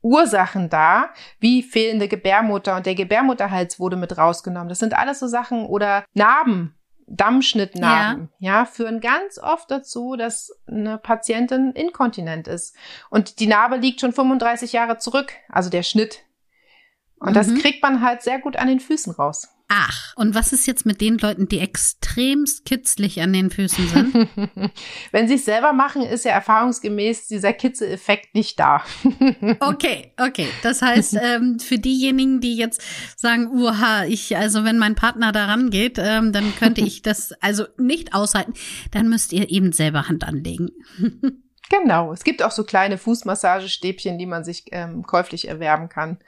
Ursachen 0.00 0.68
da, 0.68 1.10
wie 1.40 1.62
fehlende 1.62 2.08
Gebärmutter. 2.08 2.76
Und 2.76 2.86
der 2.86 2.94
Gebärmutterhals 2.94 3.78
wurde 3.78 3.96
mit 3.96 4.16
rausgenommen. 4.18 4.68
Das 4.68 4.78
sind 4.78 4.94
alles 4.94 5.18
so 5.18 5.26
Sachen. 5.26 5.66
Oder 5.66 6.04
Narben 6.14 6.74
Dammschnittnarben, 7.06 8.30
ja. 8.38 8.60
ja, 8.60 8.64
führen 8.64 9.00
ganz 9.00 9.38
oft 9.38 9.70
dazu, 9.70 10.16
dass 10.16 10.58
eine 10.66 10.98
Patientin 10.98 11.72
inkontinent 11.72 12.48
ist. 12.48 12.74
Und 13.10 13.40
die 13.40 13.46
Narbe 13.46 13.76
liegt 13.76 14.00
schon 14.00 14.12
35 14.12 14.72
Jahre 14.72 14.98
zurück, 14.98 15.32
also 15.48 15.70
der 15.70 15.82
Schnitt. 15.82 16.24
Und 17.24 17.30
mhm. 17.30 17.34
das 17.34 17.54
kriegt 17.54 17.82
man 17.82 18.02
halt 18.02 18.22
sehr 18.22 18.38
gut 18.38 18.56
an 18.56 18.68
den 18.68 18.80
Füßen 18.80 19.12
raus. 19.14 19.48
Ach, 19.68 20.14
und 20.16 20.34
was 20.34 20.52
ist 20.52 20.66
jetzt 20.66 20.84
mit 20.84 21.00
den 21.00 21.16
Leuten, 21.16 21.48
die 21.48 21.58
extremst 21.58 22.66
kitzlig 22.66 23.22
an 23.22 23.32
den 23.32 23.50
Füßen 23.50 23.88
sind? 23.88 24.28
Wenn 25.10 25.26
sie 25.26 25.34
es 25.34 25.46
selber 25.46 25.72
machen, 25.72 26.02
ist 26.02 26.26
ja 26.26 26.32
erfahrungsgemäß 26.32 27.28
dieser 27.28 27.54
Kitzeleffekt 27.54 28.34
nicht 28.34 28.60
da. 28.60 28.84
okay, 29.60 30.12
okay. 30.20 30.48
Das 30.62 30.82
heißt, 30.82 31.16
ähm, 31.22 31.58
für 31.60 31.78
diejenigen, 31.78 32.40
die 32.40 32.56
jetzt 32.56 32.82
sagen, 33.16 33.48
uha, 33.48 34.04
ich, 34.04 34.36
also 34.36 34.64
wenn 34.64 34.76
mein 34.76 34.96
Partner 34.96 35.32
da 35.32 35.46
rangeht, 35.46 35.98
ähm, 35.98 36.32
dann 36.32 36.54
könnte 36.56 36.82
ich 36.82 37.00
das 37.00 37.32
also 37.40 37.64
nicht 37.78 38.14
aushalten, 38.14 38.52
dann 38.90 39.08
müsst 39.08 39.32
ihr 39.32 39.50
eben 39.50 39.72
selber 39.72 40.08
Hand 40.08 40.24
anlegen. 40.24 40.72
genau. 41.70 42.12
Es 42.12 42.22
gibt 42.22 42.42
auch 42.42 42.50
so 42.50 42.64
kleine 42.64 42.98
Fußmassagestäbchen, 42.98 44.18
die 44.18 44.26
man 44.26 44.44
sich 44.44 44.66
ähm, 44.72 45.04
käuflich 45.04 45.48
erwerben 45.48 45.88
kann. 45.88 46.18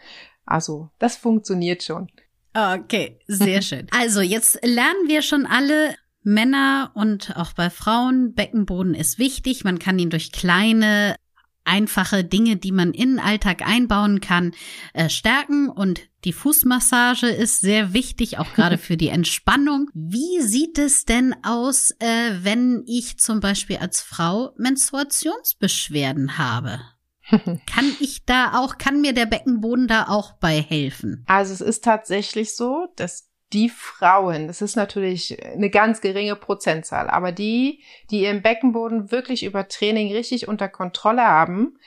Also, 0.47 0.91
das 0.99 1.17
funktioniert 1.17 1.83
schon. 1.83 2.09
Okay, 2.55 3.19
sehr 3.27 3.61
schön. 3.63 3.87
Also 3.91 4.21
jetzt 4.21 4.65
lernen 4.65 5.09
wir 5.09 5.23
schon 5.23 5.45
alle, 5.45 5.95
Männer 6.27 6.91
und 6.95 7.37
auch 7.37 7.53
bei 7.53 7.71
Frauen, 7.71 8.35
Beckenboden 8.35 8.95
ist 8.95 9.21
wichtig. 9.21 9.63
Man 9.63 9.79
kann 9.79 9.97
ihn 9.97 10.11
durch 10.11 10.33
kleine, 10.33 11.15
einfache 11.63 12.25
Dinge, 12.25 12.57
die 12.57 12.73
man 12.73 12.93
in 12.93 13.11
den 13.11 13.21
Alltag 13.21 13.65
einbauen 13.65 14.21
kann, 14.21 14.53
äh, 14.93 15.09
stärken. 15.09 15.69
Und 15.69 16.01
die 16.25 16.33
Fußmassage 16.33 17.29
ist 17.29 17.61
sehr 17.61 17.93
wichtig, 17.93 18.39
auch 18.39 18.55
gerade 18.55 18.77
für 18.79 18.97
die 18.97 19.09
Entspannung. 19.09 19.89
Wie 19.95 20.41
sieht 20.41 20.79
es 20.79 21.05
denn 21.05 21.33
aus, 21.45 21.93
äh, 22.01 22.33
wenn 22.43 22.83
ich 22.87 23.21
zum 23.21 23.39
Beispiel 23.39 23.77
als 23.77 24.01
Frau 24.01 24.53
Menstruationsbeschwerden 24.57 26.39
habe? 26.39 26.81
kann 27.67 27.97
ich 28.01 28.25
da 28.25 28.59
auch, 28.59 28.79
kann 28.79 29.01
mir 29.01 29.13
der 29.13 29.27
Beckenboden 29.27 29.89
da 29.89 30.07
auch 30.09 30.33
bei 30.35 30.61
helfen? 30.61 31.25
Also 31.27 31.53
es 31.53 31.61
ist 31.61 31.85
tatsächlich 31.85 32.55
so, 32.55 32.89
dass 32.97 33.31
die 33.53 33.69
Frauen, 33.69 34.49
das 34.49 34.61
ist 34.61 34.77
natürlich 34.77 35.43
eine 35.45 35.71
ganz 35.71 36.01
geringe 36.01 36.35
Prozentzahl, 36.37 37.09
aber 37.09 37.33
die, 37.33 37.83
die 38.11 38.23
ihren 38.23 38.43
Beckenboden 38.43 39.11
wirklich 39.13 39.45
über 39.45 39.69
Training 39.69 40.13
richtig 40.13 40.49
unter 40.49 40.69
Kontrolle 40.69 41.25
haben, 41.25 41.79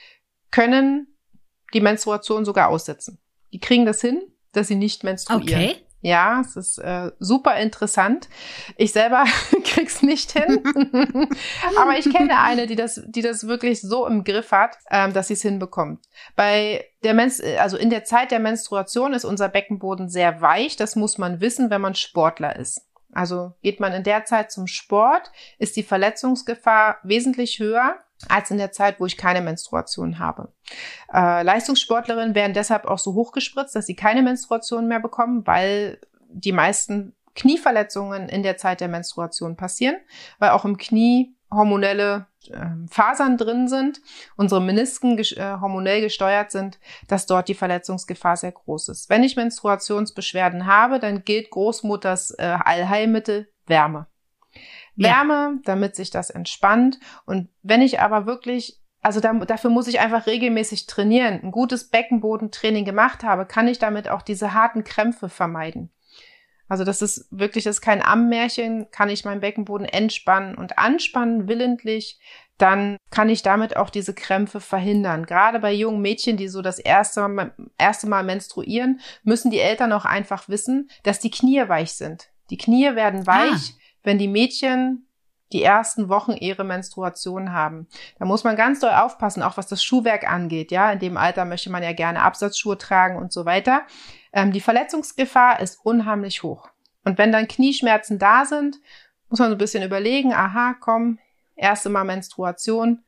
können 0.50 1.06
die 1.74 1.80
Menstruation 1.80 2.44
sogar 2.44 2.68
aussetzen. 2.68 3.18
Die 3.52 3.60
kriegen 3.60 3.84
das 3.84 4.00
hin, 4.00 4.22
dass 4.52 4.68
sie 4.68 4.74
nicht 4.74 5.04
menstruieren. 5.04 5.70
Okay. 5.70 5.76
Ja, 6.02 6.40
es 6.40 6.56
ist 6.56 6.78
äh, 6.78 7.12
super 7.18 7.56
interessant. 7.56 8.28
Ich 8.76 8.92
selber 8.92 9.24
krieg's 9.64 10.02
nicht 10.02 10.32
hin, 10.32 10.62
aber 11.76 11.98
ich 11.98 12.10
kenne 12.10 12.38
eine, 12.40 12.66
die 12.66 12.76
das, 12.76 13.02
die 13.06 13.20
das 13.20 13.46
wirklich 13.46 13.82
so 13.82 14.06
im 14.06 14.24
Griff 14.24 14.50
hat, 14.50 14.78
ähm, 14.90 15.12
dass 15.12 15.28
sie 15.28 15.34
es 15.34 15.42
hinbekommt. 15.42 16.00
Bei 16.36 16.86
der 17.02 17.12
Menst 17.12 17.44
also 17.58 17.76
in 17.76 17.90
der 17.90 18.04
Zeit 18.04 18.30
der 18.30 18.40
Menstruation 18.40 19.12
ist 19.12 19.24
unser 19.24 19.48
Beckenboden 19.48 20.08
sehr 20.08 20.40
weich. 20.40 20.76
Das 20.76 20.96
muss 20.96 21.18
man 21.18 21.40
wissen, 21.40 21.68
wenn 21.68 21.82
man 21.82 21.94
Sportler 21.94 22.56
ist. 22.56 22.86
Also 23.12 23.52
geht 23.62 23.80
man 23.80 23.92
in 23.92 24.04
der 24.04 24.24
Zeit 24.24 24.52
zum 24.52 24.66
Sport, 24.66 25.30
ist 25.58 25.76
die 25.76 25.82
Verletzungsgefahr 25.82 26.98
wesentlich 27.02 27.58
höher 27.58 27.98
als 28.28 28.50
in 28.50 28.58
der 28.58 28.72
Zeit, 28.72 29.00
wo 29.00 29.06
ich 29.06 29.16
keine 29.16 29.40
Menstruation 29.40 30.18
habe. 30.18 30.52
Äh, 31.12 31.42
Leistungssportlerinnen 31.42 32.34
werden 32.34 32.52
deshalb 32.54 32.84
auch 32.84 32.98
so 32.98 33.14
hochgespritzt, 33.14 33.74
dass 33.74 33.86
sie 33.86 33.96
keine 33.96 34.22
Menstruation 34.22 34.88
mehr 34.88 35.00
bekommen, 35.00 35.46
weil 35.46 35.98
die 36.28 36.52
meisten 36.52 37.14
Knieverletzungen 37.34 38.28
in 38.28 38.42
der 38.42 38.56
Zeit 38.56 38.80
der 38.80 38.88
Menstruation 38.88 39.56
passieren, 39.56 39.96
weil 40.38 40.50
auch 40.50 40.64
im 40.64 40.76
Knie 40.76 41.34
hormonelle 41.50 42.26
äh, 42.48 42.66
Fasern 42.88 43.36
drin 43.36 43.68
sind, 43.68 44.00
unsere 44.36 44.60
Menisken 44.60 45.18
äh, 45.18 45.56
hormonell 45.60 46.00
gesteuert 46.00 46.50
sind, 46.50 46.78
dass 47.08 47.26
dort 47.26 47.48
die 47.48 47.54
Verletzungsgefahr 47.54 48.36
sehr 48.36 48.52
groß 48.52 48.88
ist. 48.88 49.10
Wenn 49.10 49.24
ich 49.24 49.36
Menstruationsbeschwerden 49.36 50.66
habe, 50.66 51.00
dann 51.00 51.24
gilt 51.24 51.50
Großmutters 51.50 52.32
äh, 52.32 52.56
Allheilmittel 52.64 53.48
Wärme. 53.66 54.06
Wärme, 55.02 55.32
ja. 55.32 55.52
damit 55.64 55.96
sich 55.96 56.10
das 56.10 56.30
entspannt. 56.30 56.98
Und 57.26 57.48
wenn 57.62 57.82
ich 57.82 58.00
aber 58.00 58.26
wirklich, 58.26 58.80
also 59.02 59.20
da, 59.20 59.32
dafür 59.32 59.70
muss 59.70 59.88
ich 59.88 60.00
einfach 60.00 60.26
regelmäßig 60.26 60.86
trainieren, 60.86 61.40
ein 61.42 61.50
gutes 61.50 61.88
Beckenbodentraining 61.88 62.84
gemacht 62.84 63.22
habe, 63.22 63.46
kann 63.46 63.68
ich 63.68 63.78
damit 63.78 64.08
auch 64.08 64.22
diese 64.22 64.54
harten 64.54 64.84
Krämpfe 64.84 65.28
vermeiden. 65.28 65.90
Also 66.68 66.84
das 66.84 67.02
ist 67.02 67.26
wirklich, 67.32 67.64
das 67.64 67.76
ist 67.76 67.80
kein 67.80 68.00
Ammärchen, 68.00 68.92
kann 68.92 69.08
ich 69.08 69.24
meinen 69.24 69.40
Beckenboden 69.40 69.86
entspannen 69.86 70.54
und 70.54 70.78
anspannen 70.78 71.48
willentlich, 71.48 72.20
dann 72.58 72.96
kann 73.10 73.28
ich 73.28 73.42
damit 73.42 73.76
auch 73.76 73.90
diese 73.90 74.14
Krämpfe 74.14 74.60
verhindern. 74.60 75.26
Gerade 75.26 75.58
bei 75.58 75.72
jungen 75.72 76.00
Mädchen, 76.00 76.36
die 76.36 76.46
so 76.46 76.62
das 76.62 76.78
erste 76.78 77.26
Mal, 77.26 77.54
erste 77.76 78.06
Mal 78.06 78.22
menstruieren, 78.22 79.00
müssen 79.24 79.50
die 79.50 79.58
Eltern 79.58 79.92
auch 79.92 80.04
einfach 80.04 80.48
wissen, 80.48 80.90
dass 81.02 81.18
die 81.18 81.30
Knie 81.32 81.68
weich 81.68 81.94
sind. 81.94 82.28
Die 82.50 82.58
Knie 82.58 82.94
werden 82.94 83.26
weich, 83.26 83.74
ah 83.74 83.79
wenn 84.02 84.18
die 84.18 84.28
Mädchen 84.28 85.06
die 85.52 85.62
ersten 85.62 86.08
Wochen 86.08 86.32
ihre 86.32 86.64
Menstruation 86.64 87.52
haben. 87.52 87.88
Da 88.18 88.24
muss 88.24 88.44
man 88.44 88.56
ganz 88.56 88.80
doll 88.80 88.92
aufpassen, 88.92 89.42
auch 89.42 89.56
was 89.56 89.66
das 89.66 89.82
Schuhwerk 89.82 90.30
angeht. 90.30 90.70
Ja, 90.70 90.92
in 90.92 91.00
dem 91.00 91.16
Alter 91.16 91.44
möchte 91.44 91.70
man 91.70 91.82
ja 91.82 91.92
gerne 91.92 92.22
Absatzschuhe 92.22 92.78
tragen 92.78 93.16
und 93.16 93.32
so 93.32 93.44
weiter. 93.44 93.82
Ähm, 94.32 94.52
die 94.52 94.60
Verletzungsgefahr 94.60 95.60
ist 95.60 95.80
unheimlich 95.84 96.42
hoch. 96.42 96.68
Und 97.04 97.18
wenn 97.18 97.32
dann 97.32 97.48
Knieschmerzen 97.48 98.18
da 98.18 98.44
sind, 98.44 98.76
muss 99.28 99.40
man 99.40 99.48
so 99.48 99.54
ein 99.54 99.58
bisschen 99.58 99.82
überlegen, 99.82 100.32
aha, 100.32 100.74
komm, 100.78 101.18
erste 101.56 101.88
Mal 101.88 102.04
Menstruation, 102.04 103.02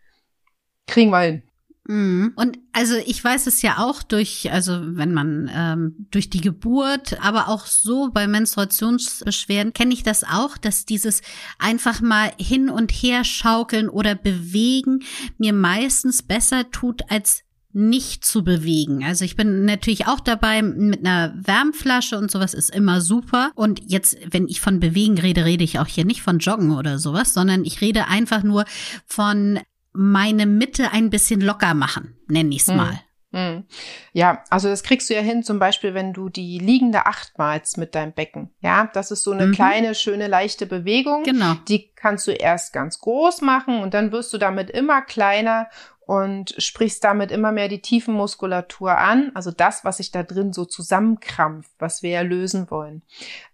kriegen 0.87 1.11
wir 1.11 1.21
hin. 1.21 1.43
Mhm. 1.85 2.33
Und 2.37 2.59
also 2.73 2.95
ich 3.07 3.23
weiß 3.23 3.47
es 3.47 3.63
ja 3.63 3.79
auch 3.79 4.03
durch, 4.03 4.53
also 4.53 4.81
wenn 4.83 5.13
man 5.13 5.51
ähm, 5.53 6.07
durch 6.11 6.31
die 6.31 6.41
Geburt, 6.41 7.21
aber 7.23 7.49
auch 7.49 7.67
so 7.67 8.11
bei 8.13 8.29
Menstruationsbeschwerden 8.29 9.73
kenne 9.73 9.93
ich 9.93 10.03
das 10.03 10.23
auch, 10.23 10.57
dass 10.57 10.85
dieses 10.85 11.23
einfach 11.59 12.01
mal 12.01 12.33
hin 12.39 12.69
und 12.69 12.93
her 12.93 13.25
schaukeln 13.25 13.89
oder 13.89 14.15
bewegen 14.15 15.01
mir 15.39 15.53
meistens 15.53 16.23
besser 16.23 16.71
tut 16.71 17.03
als 17.11 17.43
nicht 17.75 18.25
zu 18.25 18.45
bewegen. 18.45 19.03
Also 19.03 19.25
ich 19.25 19.35
bin 19.35 19.65
natürlich 19.65 20.07
auch 20.07 20.21
dabei 20.21 20.63
mit 20.63 21.01
einer 21.01 21.35
Wärmflasche 21.35 22.19
und 22.19 22.31
sowas 22.31 22.53
ist 22.55 22.71
immer 22.75 23.01
super. 23.01 23.51
Und 23.55 23.81
jetzt, 23.91 24.17
wenn 24.31 24.47
ich 24.47 24.61
von 24.61 24.79
bewegen 24.79 25.19
rede, 25.19 25.45
rede 25.47 25.65
ich 25.65 25.79
auch 25.79 25.87
hier 25.87 26.05
nicht 26.05 26.23
von 26.23 26.39
Joggen 26.39 26.73
oder 26.73 26.99
sowas, 26.99 27.33
sondern 27.33 27.65
ich 27.65 27.81
rede 27.81 28.09
einfach 28.09 28.43
nur 28.43 28.67
von 29.07 29.59
meine 29.93 30.47
Mitte 30.47 30.91
ein 30.93 31.11
bisschen 31.11 31.41
locker 31.41 31.75
machen, 31.75 32.17
nenne 32.29 32.55
ich 32.55 32.63
es 32.63 32.69
hm. 32.69 32.77
mal. 32.77 33.01
Hm. 33.33 33.65
Ja, 34.13 34.45
also 34.51 34.69
das 34.69 34.83
kriegst 34.83 35.09
du 35.09 35.15
ja 35.15 35.23
hin, 35.23 35.43
zum 35.43 35.59
Beispiel, 35.59 35.95
wenn 35.95 36.13
du 36.13 36.29
die 36.29 36.59
liegende 36.59 37.07
Acht 37.07 37.39
malst 37.39 37.79
mit 37.79 37.95
deinem 37.95 38.13
Becken. 38.13 38.51
Ja, 38.61 38.91
das 38.93 39.11
ist 39.11 39.23
so 39.23 39.33
eine 39.33 39.47
mhm. 39.47 39.53
kleine, 39.53 39.95
schöne, 39.95 40.27
leichte 40.27 40.67
Bewegung. 40.67 41.23
Genau. 41.23 41.55
Die 41.67 41.93
kannst 41.95 42.27
du 42.27 42.33
erst 42.33 42.75
ganz 42.75 42.99
groß 43.01 43.41
machen 43.41 43.81
und 43.81 43.95
dann 43.95 44.13
wirst 44.13 44.35
du 44.35 44.39
damit 44.39 44.69
immer 44.69 45.01
kleiner 45.01 45.69
und 46.05 46.55
sprichst 46.59 47.03
damit 47.05 47.31
immer 47.31 47.53
mehr 47.53 47.69
die 47.69 47.81
Tiefenmuskulatur 47.81 48.99
an. 48.99 49.33
Also 49.35 49.51
das, 49.51 49.83
was 49.83 49.97
sich 49.97 50.11
da 50.11 50.23
drin 50.23 50.53
so 50.53 50.67
zusammenkrampft, 50.67 51.71
was 51.79 52.03
wir 52.03 52.11
ja 52.11 52.21
lösen 52.21 52.71
wollen. 52.71 53.03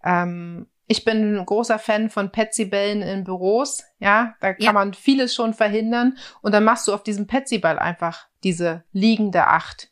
Ähm, 0.03 0.67
ich 0.89 1.05
bin 1.05 1.37
ein 1.37 1.45
großer 1.45 1.77
Fan 1.77 2.09
von 2.09 2.31
Petsybällen 2.31 3.03
in 3.03 3.23
Büros. 3.23 3.83
Ja, 3.99 4.33
da 4.41 4.53
kann 4.53 4.65
ja. 4.65 4.73
man 4.73 4.95
vieles 4.95 5.35
schon 5.35 5.53
verhindern. 5.53 6.17
Und 6.41 6.51
dann 6.51 6.63
machst 6.63 6.87
du 6.87 6.93
auf 6.93 7.03
diesem 7.03 7.27
Petsyball 7.27 7.77
einfach 7.77 8.27
diese 8.43 8.83
liegende 8.91 9.45
Acht. 9.45 9.91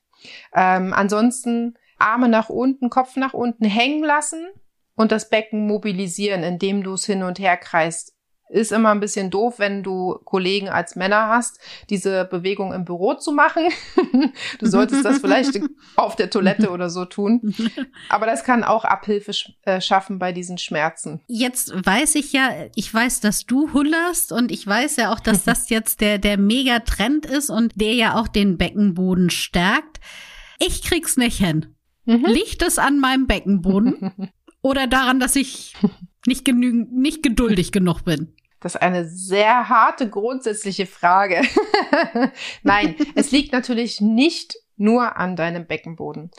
Ähm, 0.55 0.93
ansonsten 0.93 1.77
Arme 1.99 2.29
nach 2.29 2.49
unten, 2.49 2.89
Kopf 2.89 3.15
nach 3.15 3.35
unten 3.35 3.65
hängen 3.65 4.03
lassen 4.03 4.47
und 4.95 5.11
das 5.11 5.29
Becken 5.29 5.67
mobilisieren, 5.67 6.41
indem 6.41 6.81
du 6.81 6.93
es 6.93 7.05
hin 7.05 7.21
und 7.21 7.37
her 7.37 7.57
kreist 7.57 8.16
ist 8.49 8.71
immer 8.71 8.91
ein 8.91 8.99
bisschen 8.99 9.29
doof, 9.29 9.55
wenn 9.59 9.83
du 9.83 10.19
Kollegen 10.23 10.69
als 10.69 10.95
Männer 10.95 11.27
hast, 11.27 11.59
diese 11.89 12.25
Bewegung 12.25 12.73
im 12.73 12.85
Büro 12.85 13.15
zu 13.15 13.31
machen. 13.31 13.63
du 14.59 14.65
solltest 14.65 15.03
das 15.03 15.19
vielleicht 15.19 15.59
auf 15.95 16.15
der 16.15 16.29
Toilette 16.29 16.69
oder 16.71 16.89
so 16.89 17.05
tun. 17.05 17.53
Aber 18.09 18.25
das 18.25 18.43
kann 18.43 18.63
auch 18.63 18.85
Abhilfe 18.85 19.31
äh, 19.63 19.81
schaffen 19.81 20.19
bei 20.19 20.31
diesen 20.31 20.57
Schmerzen. 20.57 21.21
Jetzt 21.27 21.73
weiß 21.73 22.15
ich 22.15 22.33
ja, 22.33 22.49
ich 22.75 22.93
weiß, 22.93 23.19
dass 23.19 23.45
du 23.45 23.73
hullerst 23.73 24.31
und 24.31 24.51
ich 24.51 24.65
weiß 24.65 24.95
ja 24.97 25.11
auch, 25.11 25.19
dass 25.19 25.43
das 25.43 25.69
jetzt 25.69 26.01
der, 26.01 26.17
der 26.17 26.37
Megatrend 26.37 27.25
ist 27.25 27.49
und 27.49 27.73
der 27.79 27.93
ja 27.93 28.15
auch 28.15 28.27
den 28.27 28.57
Beckenboden 28.57 29.29
stärkt. 29.29 29.99
Ich 30.59 30.83
krieg's 30.83 31.17
nicht 31.17 31.37
hin. 31.37 31.75
Mhm. 32.05 32.25
Liegt 32.25 32.61
es 32.61 32.79
an 32.79 32.99
meinem 32.99 33.27
Beckenboden 33.27 34.31
oder 34.61 34.87
daran, 34.87 35.19
dass 35.19 35.35
ich 35.35 35.75
nicht 36.25 36.45
genügend, 36.45 36.93
nicht 36.93 37.21
geduldig 37.21 37.71
genug 37.71 38.03
bin? 38.03 38.33
Das 38.59 38.75
ist 38.75 38.81
eine 38.81 39.07
sehr 39.07 39.69
harte 39.69 40.09
grundsätzliche 40.09 40.85
Frage. 40.85 41.41
Nein, 42.63 42.95
es 43.15 43.31
liegt 43.31 43.53
natürlich 43.53 44.01
nicht 44.01 44.55
nur 44.77 45.17
an 45.17 45.35
deinem 45.35 45.67
Beckenboden. 45.67 46.31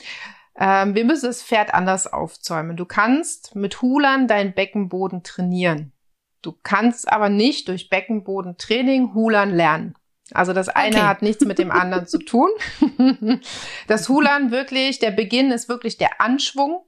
Ähm, 0.57 0.95
wir 0.95 1.05
müssen 1.05 1.27
das 1.27 1.41
Pferd 1.41 1.73
anders 1.73 2.07
aufzäumen. 2.07 2.75
Du 2.75 2.85
kannst 2.85 3.55
mit 3.55 3.81
Hulern 3.81 4.27
deinen 4.27 4.53
Beckenboden 4.53 5.23
trainieren. 5.23 5.93
Du 6.41 6.53
kannst 6.63 7.11
aber 7.11 7.29
nicht 7.29 7.67
durch 7.67 7.89
Beckenbodentraining 7.89 9.13
Hulern 9.13 9.51
lernen. 9.51 9.95
Also 10.31 10.53
das 10.53 10.69
eine 10.69 10.97
okay. 10.97 11.05
hat 11.05 11.21
nichts 11.21 11.43
mit 11.45 11.59
dem 11.59 11.71
anderen 11.71 12.07
zu 12.07 12.19
tun. 12.19 12.49
Das 13.87 14.07
Hulern 14.09 14.51
wirklich, 14.51 14.99
der 14.99 15.11
Beginn 15.11 15.51
ist 15.51 15.69
wirklich 15.69 15.97
der 15.97 16.21
Anschwung 16.21 16.83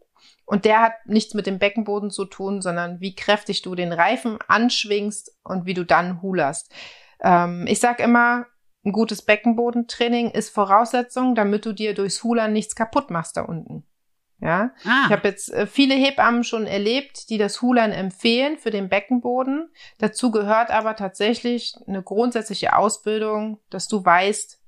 und 0.52 0.66
der 0.66 0.82
hat 0.82 0.94
nichts 1.06 1.34
mit 1.34 1.48
dem 1.48 1.60
Beckenboden 1.60 2.12
zu 2.12 2.26
tun, 2.26 2.62
sondern 2.62 3.00
wie 3.00 3.16
kräftig 3.16 3.62
du 3.62 3.74
den 3.74 3.94
Reifen 3.94 4.38
anschwingst 4.50 5.34
und 5.46 5.66
wie 5.66 5.74
du 5.74 5.86
dann 5.86 6.22
hulerst. 6.22 6.74
Ähm, 7.22 7.68
ich 7.70 7.80
sag 7.80 8.02
immer, 8.02 8.48
ein 8.84 8.92
gutes 8.92 9.22
Beckenbodentraining 9.22 10.32
ist 10.32 10.50
Voraussetzung, 10.50 11.36
damit 11.36 11.66
du 11.66 11.72
dir 11.72 11.94
durchs 11.94 12.22
Hulern 12.26 12.52
nichts 12.52 12.76
kaputt 12.76 13.12
machst 13.12 13.38
da 13.38 13.44
unten. 13.44 13.86
Ja, 14.42 14.74
ah. 14.84 15.04
ich 15.06 15.14
habe 15.14 15.30
jetzt 15.30 15.54
äh, 15.54 15.68
viele 15.68 15.96
Hebammen 15.96 16.44
schon 16.44 16.68
erlebt, 16.68 17.30
die 17.30 17.38
das 17.38 17.62
Hulern 17.62 17.94
empfehlen 17.94 18.58
für 18.58 18.72
den 18.72 18.90
Beckenboden. 18.90 19.72
Dazu 20.00 20.32
gehört 20.32 20.70
aber 20.70 20.98
tatsächlich 20.98 21.76
eine 21.88 22.04
grundsätzliche 22.04 22.76
Ausbildung, 22.76 23.62
dass 23.70 23.88
du 23.88 24.04
weißt, 24.04 24.61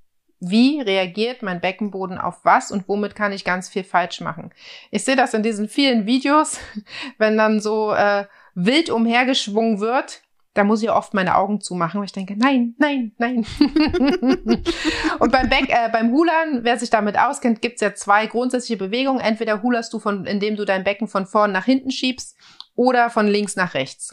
wie 0.49 0.81
reagiert 0.81 1.41
mein 1.41 1.61
Beckenboden 1.61 2.17
auf 2.17 2.43
was 2.43 2.71
und 2.71 2.87
womit 2.87 3.15
kann 3.15 3.31
ich 3.31 3.45
ganz 3.45 3.69
viel 3.69 3.83
falsch 3.83 4.21
machen. 4.21 4.51
Ich 4.91 5.03
sehe 5.03 5.15
das 5.15 5.33
in 5.33 5.43
diesen 5.43 5.69
vielen 5.69 6.05
Videos, 6.05 6.59
wenn 7.17 7.37
dann 7.37 7.59
so 7.59 7.93
äh, 7.93 8.25
wild 8.55 8.89
umhergeschwungen 8.89 9.79
wird, 9.79 10.21
da 10.53 10.63
muss 10.63 10.83
ich 10.83 10.91
oft 10.91 11.13
meine 11.15 11.35
Augen 11.35 11.61
zumachen, 11.61 11.99
weil 11.99 12.05
ich 12.05 12.11
denke, 12.11 12.37
nein, 12.37 12.75
nein, 12.77 13.11
nein. 13.17 13.45
und 15.19 15.31
beim, 15.31 15.49
Back, 15.49 15.69
äh, 15.69 15.89
beim 15.91 16.11
Hulern, 16.11 16.63
wer 16.63 16.77
sich 16.77 16.91
damit 16.91 17.17
auskennt, 17.17 17.61
gibt's 17.61 17.81
ja 17.81 17.95
zwei 17.95 18.27
grundsätzliche 18.27 18.77
Bewegungen. 18.77 19.19
Entweder 19.19 19.63
hulerst 19.63 19.91
du 19.93 19.99
von, 19.99 20.25
indem 20.25 20.55
du 20.55 20.65
dein 20.65 20.83
Becken 20.83 21.07
von 21.07 21.25
vorn 21.25 21.51
nach 21.51 21.65
hinten 21.65 21.89
schiebst 21.89 22.37
oder 22.75 23.09
von 23.09 23.27
links 23.27 23.55
nach 23.55 23.73
rechts. 23.73 24.11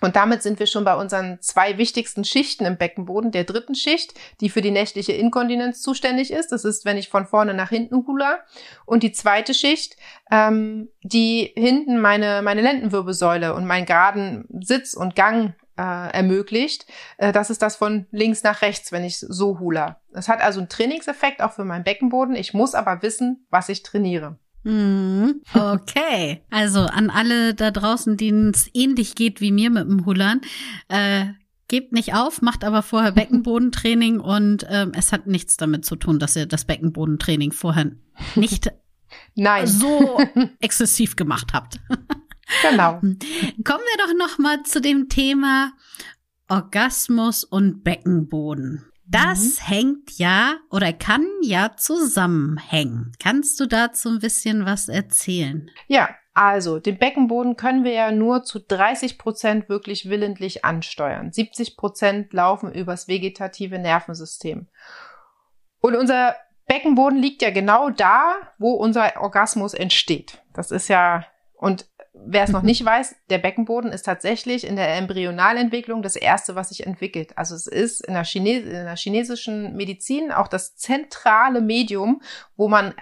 Und 0.00 0.16
damit 0.16 0.42
sind 0.42 0.58
wir 0.58 0.66
schon 0.66 0.84
bei 0.84 0.94
unseren 0.94 1.40
zwei 1.40 1.78
wichtigsten 1.78 2.24
Schichten 2.24 2.64
im 2.64 2.76
Beckenboden, 2.76 3.30
der 3.30 3.44
dritten 3.44 3.74
Schicht, 3.74 4.14
die 4.40 4.50
für 4.50 4.60
die 4.60 4.70
nächtliche 4.70 5.12
Inkontinenz 5.12 5.82
zuständig 5.82 6.32
ist. 6.32 6.52
Das 6.52 6.64
ist, 6.64 6.84
wenn 6.84 6.96
ich 6.96 7.08
von 7.08 7.26
vorne 7.26 7.54
nach 7.54 7.70
hinten 7.70 8.06
hula. 8.06 8.38
Und 8.86 9.02
die 9.02 9.12
zweite 9.12 9.54
Schicht, 9.54 9.96
ähm, 10.30 10.88
die 11.02 11.52
hinten 11.56 12.00
meine, 12.00 12.42
meine 12.42 12.62
Lendenwirbelsäule 12.62 13.54
und 13.54 13.66
meinen 13.66 13.86
geraden 13.86 14.46
Sitz 14.60 14.94
und 14.94 15.16
Gang 15.16 15.54
äh, 15.78 16.12
ermöglicht. 16.12 16.86
Äh, 17.16 17.32
das 17.32 17.50
ist 17.50 17.62
das 17.62 17.76
von 17.76 18.06
links 18.10 18.42
nach 18.42 18.62
rechts, 18.62 18.92
wenn 18.92 19.04
ich 19.04 19.18
so 19.18 19.58
hula. 19.58 20.00
Das 20.12 20.28
hat 20.28 20.40
also 20.40 20.60
einen 20.60 20.68
Trainingseffekt 20.68 21.40
auch 21.40 21.52
für 21.52 21.64
meinen 21.64 21.84
Beckenboden. 21.84 22.34
Ich 22.34 22.52
muss 22.52 22.74
aber 22.74 23.02
wissen, 23.02 23.46
was 23.50 23.68
ich 23.68 23.82
trainiere. 23.82 24.38
Mhm. 24.64 25.40
Okay. 25.54 26.42
Also 26.50 26.80
an 26.80 27.10
alle 27.10 27.54
da 27.54 27.70
draußen, 27.70 28.16
denen 28.16 28.50
es 28.50 28.70
ähnlich 28.74 29.14
geht 29.14 29.40
wie 29.40 29.52
mir 29.52 29.70
mit 29.70 29.88
dem 29.88 30.04
Hullern, 30.04 30.40
äh, 30.88 31.26
gebt 31.68 31.92
nicht 31.92 32.14
auf, 32.14 32.42
macht 32.42 32.64
aber 32.64 32.82
vorher 32.82 33.12
Beckenbodentraining 33.12 34.20
und 34.20 34.66
ähm, 34.68 34.92
es 34.94 35.12
hat 35.12 35.26
nichts 35.26 35.56
damit 35.56 35.84
zu 35.84 35.96
tun, 35.96 36.18
dass 36.18 36.36
ihr 36.36 36.46
das 36.46 36.64
Beckenbodentraining 36.64 37.52
vorher 37.52 37.92
nicht 38.34 38.70
Nein. 39.34 39.66
so 39.66 40.18
exzessiv 40.60 41.16
gemacht 41.16 41.52
habt. 41.52 41.80
Genau. 42.62 42.94
Kommen 42.94 43.14
wir 43.64 44.06
doch 44.06 44.14
noch 44.18 44.38
mal 44.38 44.62
zu 44.62 44.80
dem 44.80 45.08
Thema 45.08 45.72
Orgasmus 46.48 47.44
und 47.44 47.84
Beckenboden. 47.84 48.86
Das 49.10 49.60
mhm. 49.60 49.64
hängt 49.64 50.18
ja 50.18 50.56
oder 50.70 50.92
kann 50.92 51.26
ja 51.42 51.72
zusammenhängen. 51.76 53.12
Kannst 53.22 53.58
du 53.60 53.66
dazu 53.66 54.10
ein 54.10 54.18
bisschen 54.18 54.66
was 54.66 54.88
erzählen? 54.88 55.70
Ja, 55.86 56.10
also 56.34 56.78
den 56.78 56.98
Beckenboden 56.98 57.56
können 57.56 57.84
wir 57.84 57.92
ja 57.92 58.12
nur 58.12 58.44
zu 58.44 58.60
30 58.60 59.18
Prozent 59.18 59.68
wirklich 59.68 60.08
willentlich 60.08 60.64
ansteuern. 60.64 61.32
70 61.32 61.76
Prozent 61.76 62.32
laufen 62.32 62.72
übers 62.72 63.08
vegetative 63.08 63.78
Nervensystem. 63.78 64.68
Und 65.80 65.96
unser 65.96 66.36
Beckenboden 66.66 67.18
liegt 67.18 67.42
ja 67.42 67.50
genau 67.50 67.90
da, 67.90 68.36
wo 68.58 68.72
unser 68.74 69.20
Orgasmus 69.20 69.74
entsteht. 69.74 70.42
Das 70.52 70.70
ist 70.70 70.88
ja, 70.88 71.24
und 71.54 71.88
wer 72.26 72.44
es 72.44 72.50
noch 72.50 72.62
nicht 72.62 72.84
weiß, 72.84 73.16
der 73.30 73.38
Beckenboden 73.38 73.92
ist 73.92 74.02
tatsächlich 74.02 74.66
in 74.66 74.76
der 74.76 74.96
Embryonalentwicklung 74.96 76.02
das 76.02 76.16
erste, 76.16 76.54
was 76.54 76.70
sich 76.70 76.86
entwickelt. 76.86 77.36
Also 77.36 77.54
es 77.54 77.66
ist 77.66 78.04
in 78.04 78.14
der, 78.14 78.24
Chines 78.24 78.64
in 78.64 78.84
der 78.84 78.96
chinesischen 78.96 79.76
Medizin 79.76 80.32
auch 80.32 80.48
das 80.48 80.76
zentrale 80.76 81.60
Medium, 81.60 82.22
wo 82.56 82.68
man 82.68 82.94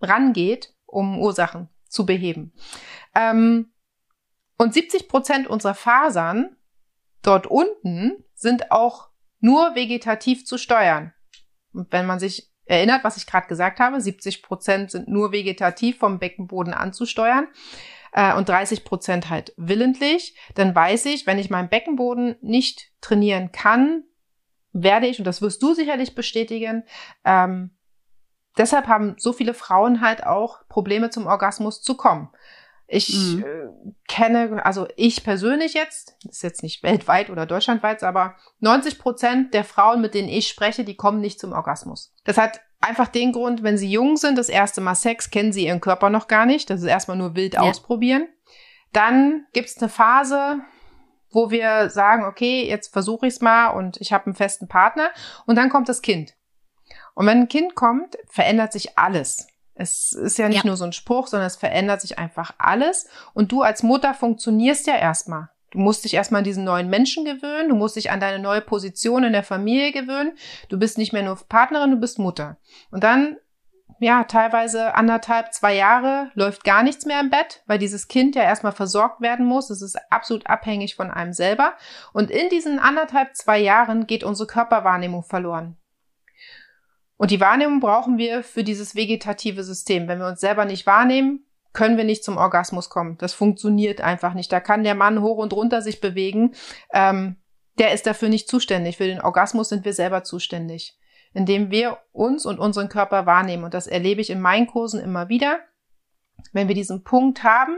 rangeht, 0.00 0.74
um 0.86 1.18
Ursachen 1.18 1.68
zu 1.88 2.06
beheben. 2.06 2.52
Ähm, 3.14 3.72
und 4.58 4.74
70 4.74 5.08
Prozent 5.08 5.46
unserer 5.46 5.74
Fasern 5.74 6.56
dort 7.22 7.46
unten 7.46 8.24
sind 8.34 8.70
auch 8.70 9.10
nur 9.40 9.74
vegetativ 9.74 10.44
zu 10.46 10.58
steuern. 10.58 11.12
Und 11.72 11.92
wenn 11.92 12.06
man 12.06 12.18
sich 12.18 12.52
erinnert, 12.66 13.04
was 13.04 13.16
ich 13.16 13.26
gerade 13.26 13.46
gesagt 13.46 13.80
habe, 13.80 14.00
70 14.00 14.42
Prozent 14.42 14.90
sind 14.90 15.08
nur 15.08 15.32
vegetativ 15.32 15.98
vom 15.98 16.18
Beckenboden 16.18 16.72
anzusteuern 16.72 17.48
äh, 18.14 18.34
und 18.34 18.48
30 18.48 18.84
Prozent 18.84 19.28
halt 19.28 19.52
willentlich, 19.56 20.38
dann 20.54 20.74
weiß 20.74 21.06
ich, 21.06 21.26
wenn 21.26 21.38
ich 21.38 21.50
meinen 21.50 21.68
Beckenboden 21.68 22.36
nicht 22.40 22.92
trainieren 23.00 23.52
kann, 23.52 24.04
werde 24.72 25.06
ich, 25.06 25.18
und 25.18 25.24
das 25.24 25.42
wirst 25.42 25.62
du 25.62 25.74
sicherlich 25.74 26.14
bestätigen, 26.14 26.84
ähm, 27.24 27.76
deshalb 28.56 28.86
haben 28.86 29.16
so 29.18 29.32
viele 29.32 29.52
Frauen 29.52 30.00
halt 30.00 30.24
auch 30.24 30.66
Probleme 30.68 31.10
zum 31.10 31.26
Orgasmus 31.26 31.82
zu 31.82 31.96
kommen. 31.96 32.30
Ich 32.86 33.16
mhm. 33.16 33.44
äh, 33.44 33.92
kenne, 34.06 34.64
also 34.64 34.86
ich 34.94 35.24
persönlich 35.24 35.74
jetzt, 35.74 36.16
ist 36.28 36.42
jetzt 36.42 36.62
nicht 36.62 36.82
weltweit 36.84 37.30
oder 37.30 37.46
deutschlandweit, 37.46 38.04
aber 38.04 38.36
90 38.60 38.98
Prozent 38.98 39.54
der 39.54 39.64
Frauen, 39.64 40.00
mit 40.00 40.14
denen 40.14 40.28
ich 40.28 40.48
spreche, 40.48 40.84
die 40.84 40.96
kommen 40.96 41.20
nicht 41.20 41.40
zum 41.40 41.52
Orgasmus. 41.52 42.14
Das 42.24 42.38
hat 42.38 42.60
einfach 42.84 43.08
den 43.08 43.32
Grund, 43.32 43.62
wenn 43.62 43.78
sie 43.78 43.90
jung 43.90 44.16
sind, 44.16 44.38
das 44.38 44.48
erste 44.48 44.80
Mal 44.80 44.94
Sex, 44.94 45.30
kennen 45.30 45.52
sie 45.52 45.66
ihren 45.66 45.80
Körper 45.80 46.10
noch 46.10 46.28
gar 46.28 46.46
nicht. 46.46 46.70
Das 46.70 46.80
ist 46.80 46.88
erstmal 46.88 47.16
nur 47.16 47.34
wild 47.34 47.54
ja. 47.54 47.60
ausprobieren. 47.60 48.28
Dann 48.92 49.46
gibt's 49.52 49.78
eine 49.78 49.88
Phase, 49.88 50.60
wo 51.30 51.50
wir 51.50 51.90
sagen, 51.90 52.24
okay, 52.24 52.68
jetzt 52.68 52.92
versuche 52.92 53.26
ich's 53.26 53.40
mal 53.40 53.68
und 53.68 54.00
ich 54.00 54.12
habe 54.12 54.26
einen 54.26 54.34
festen 54.34 54.68
Partner. 54.68 55.10
Und 55.46 55.56
dann 55.56 55.70
kommt 55.70 55.88
das 55.88 56.02
Kind. 56.02 56.34
Und 57.14 57.26
wenn 57.26 57.40
ein 57.40 57.48
Kind 57.48 57.74
kommt, 57.74 58.16
verändert 58.28 58.72
sich 58.72 58.98
alles. 58.98 59.48
Es 59.74 60.12
ist 60.12 60.38
ja 60.38 60.48
nicht 60.48 60.62
ja. 60.62 60.66
nur 60.66 60.76
so 60.76 60.84
ein 60.84 60.92
Spruch, 60.92 61.26
sondern 61.26 61.48
es 61.48 61.56
verändert 61.56 62.00
sich 62.00 62.18
einfach 62.18 62.54
alles. 62.58 63.08
Und 63.34 63.50
du 63.50 63.62
als 63.62 63.82
Mutter 63.82 64.14
funktionierst 64.14 64.86
ja 64.86 64.96
erstmal. 64.96 65.48
Du 65.74 65.80
musst 65.80 66.04
dich 66.04 66.14
erstmal 66.14 66.38
an 66.38 66.44
diesen 66.44 66.62
neuen 66.62 66.88
Menschen 66.88 67.24
gewöhnen, 67.24 67.68
du 67.68 67.74
musst 67.74 67.96
dich 67.96 68.12
an 68.12 68.20
deine 68.20 68.38
neue 68.38 68.60
Position 68.60 69.24
in 69.24 69.32
der 69.32 69.42
Familie 69.42 69.90
gewöhnen. 69.90 70.38
Du 70.68 70.78
bist 70.78 70.98
nicht 70.98 71.12
mehr 71.12 71.24
nur 71.24 71.36
Partnerin, 71.48 71.90
du 71.90 71.96
bist 71.96 72.20
Mutter. 72.20 72.58
Und 72.92 73.02
dann, 73.02 73.38
ja, 73.98 74.22
teilweise 74.22 74.94
anderthalb, 74.94 75.52
zwei 75.52 75.74
Jahre 75.74 76.30
läuft 76.34 76.62
gar 76.62 76.84
nichts 76.84 77.06
mehr 77.06 77.18
im 77.18 77.28
Bett, 77.28 77.64
weil 77.66 77.78
dieses 77.78 78.06
Kind 78.06 78.36
ja 78.36 78.44
erstmal 78.44 78.70
versorgt 78.70 79.20
werden 79.20 79.46
muss. 79.46 79.68
Es 79.68 79.82
ist 79.82 79.98
absolut 80.10 80.46
abhängig 80.46 80.94
von 80.94 81.10
einem 81.10 81.32
selber. 81.32 81.74
Und 82.12 82.30
in 82.30 82.48
diesen 82.50 82.78
anderthalb, 82.78 83.34
zwei 83.34 83.58
Jahren 83.58 84.06
geht 84.06 84.22
unsere 84.22 84.46
Körperwahrnehmung 84.46 85.24
verloren. 85.24 85.76
Und 87.16 87.32
die 87.32 87.40
Wahrnehmung 87.40 87.80
brauchen 87.80 88.16
wir 88.16 88.44
für 88.44 88.62
dieses 88.62 88.94
vegetative 88.94 89.64
System. 89.64 90.06
Wenn 90.06 90.20
wir 90.20 90.28
uns 90.28 90.40
selber 90.40 90.66
nicht 90.66 90.86
wahrnehmen, 90.86 91.43
können 91.74 91.98
wir 91.98 92.04
nicht 92.04 92.24
zum 92.24 92.38
Orgasmus 92.38 92.88
kommen. 92.88 93.18
Das 93.18 93.34
funktioniert 93.34 94.00
einfach 94.00 94.32
nicht. 94.32 94.50
Da 94.50 94.60
kann 94.60 94.84
der 94.84 94.94
Mann 94.94 95.20
hoch 95.20 95.36
und 95.36 95.52
runter 95.52 95.82
sich 95.82 96.00
bewegen. 96.00 96.54
Ähm, 96.92 97.36
der 97.78 97.92
ist 97.92 98.06
dafür 98.06 98.28
nicht 98.28 98.48
zuständig. 98.48 98.96
Für 98.96 99.06
den 99.06 99.20
Orgasmus 99.20 99.68
sind 99.68 99.84
wir 99.84 99.92
selber 99.92 100.22
zuständig. 100.22 100.96
Indem 101.32 101.72
wir 101.72 101.98
uns 102.12 102.46
und 102.46 102.60
unseren 102.60 102.88
Körper 102.88 103.26
wahrnehmen. 103.26 103.64
Und 103.64 103.74
das 103.74 103.88
erlebe 103.88 104.20
ich 104.20 104.30
in 104.30 104.40
meinen 104.40 104.68
Kursen 104.68 105.00
immer 105.00 105.28
wieder. 105.28 105.58
Wenn 106.52 106.68
wir 106.68 106.76
diesen 106.76 107.02
Punkt 107.02 107.42
haben, 107.42 107.76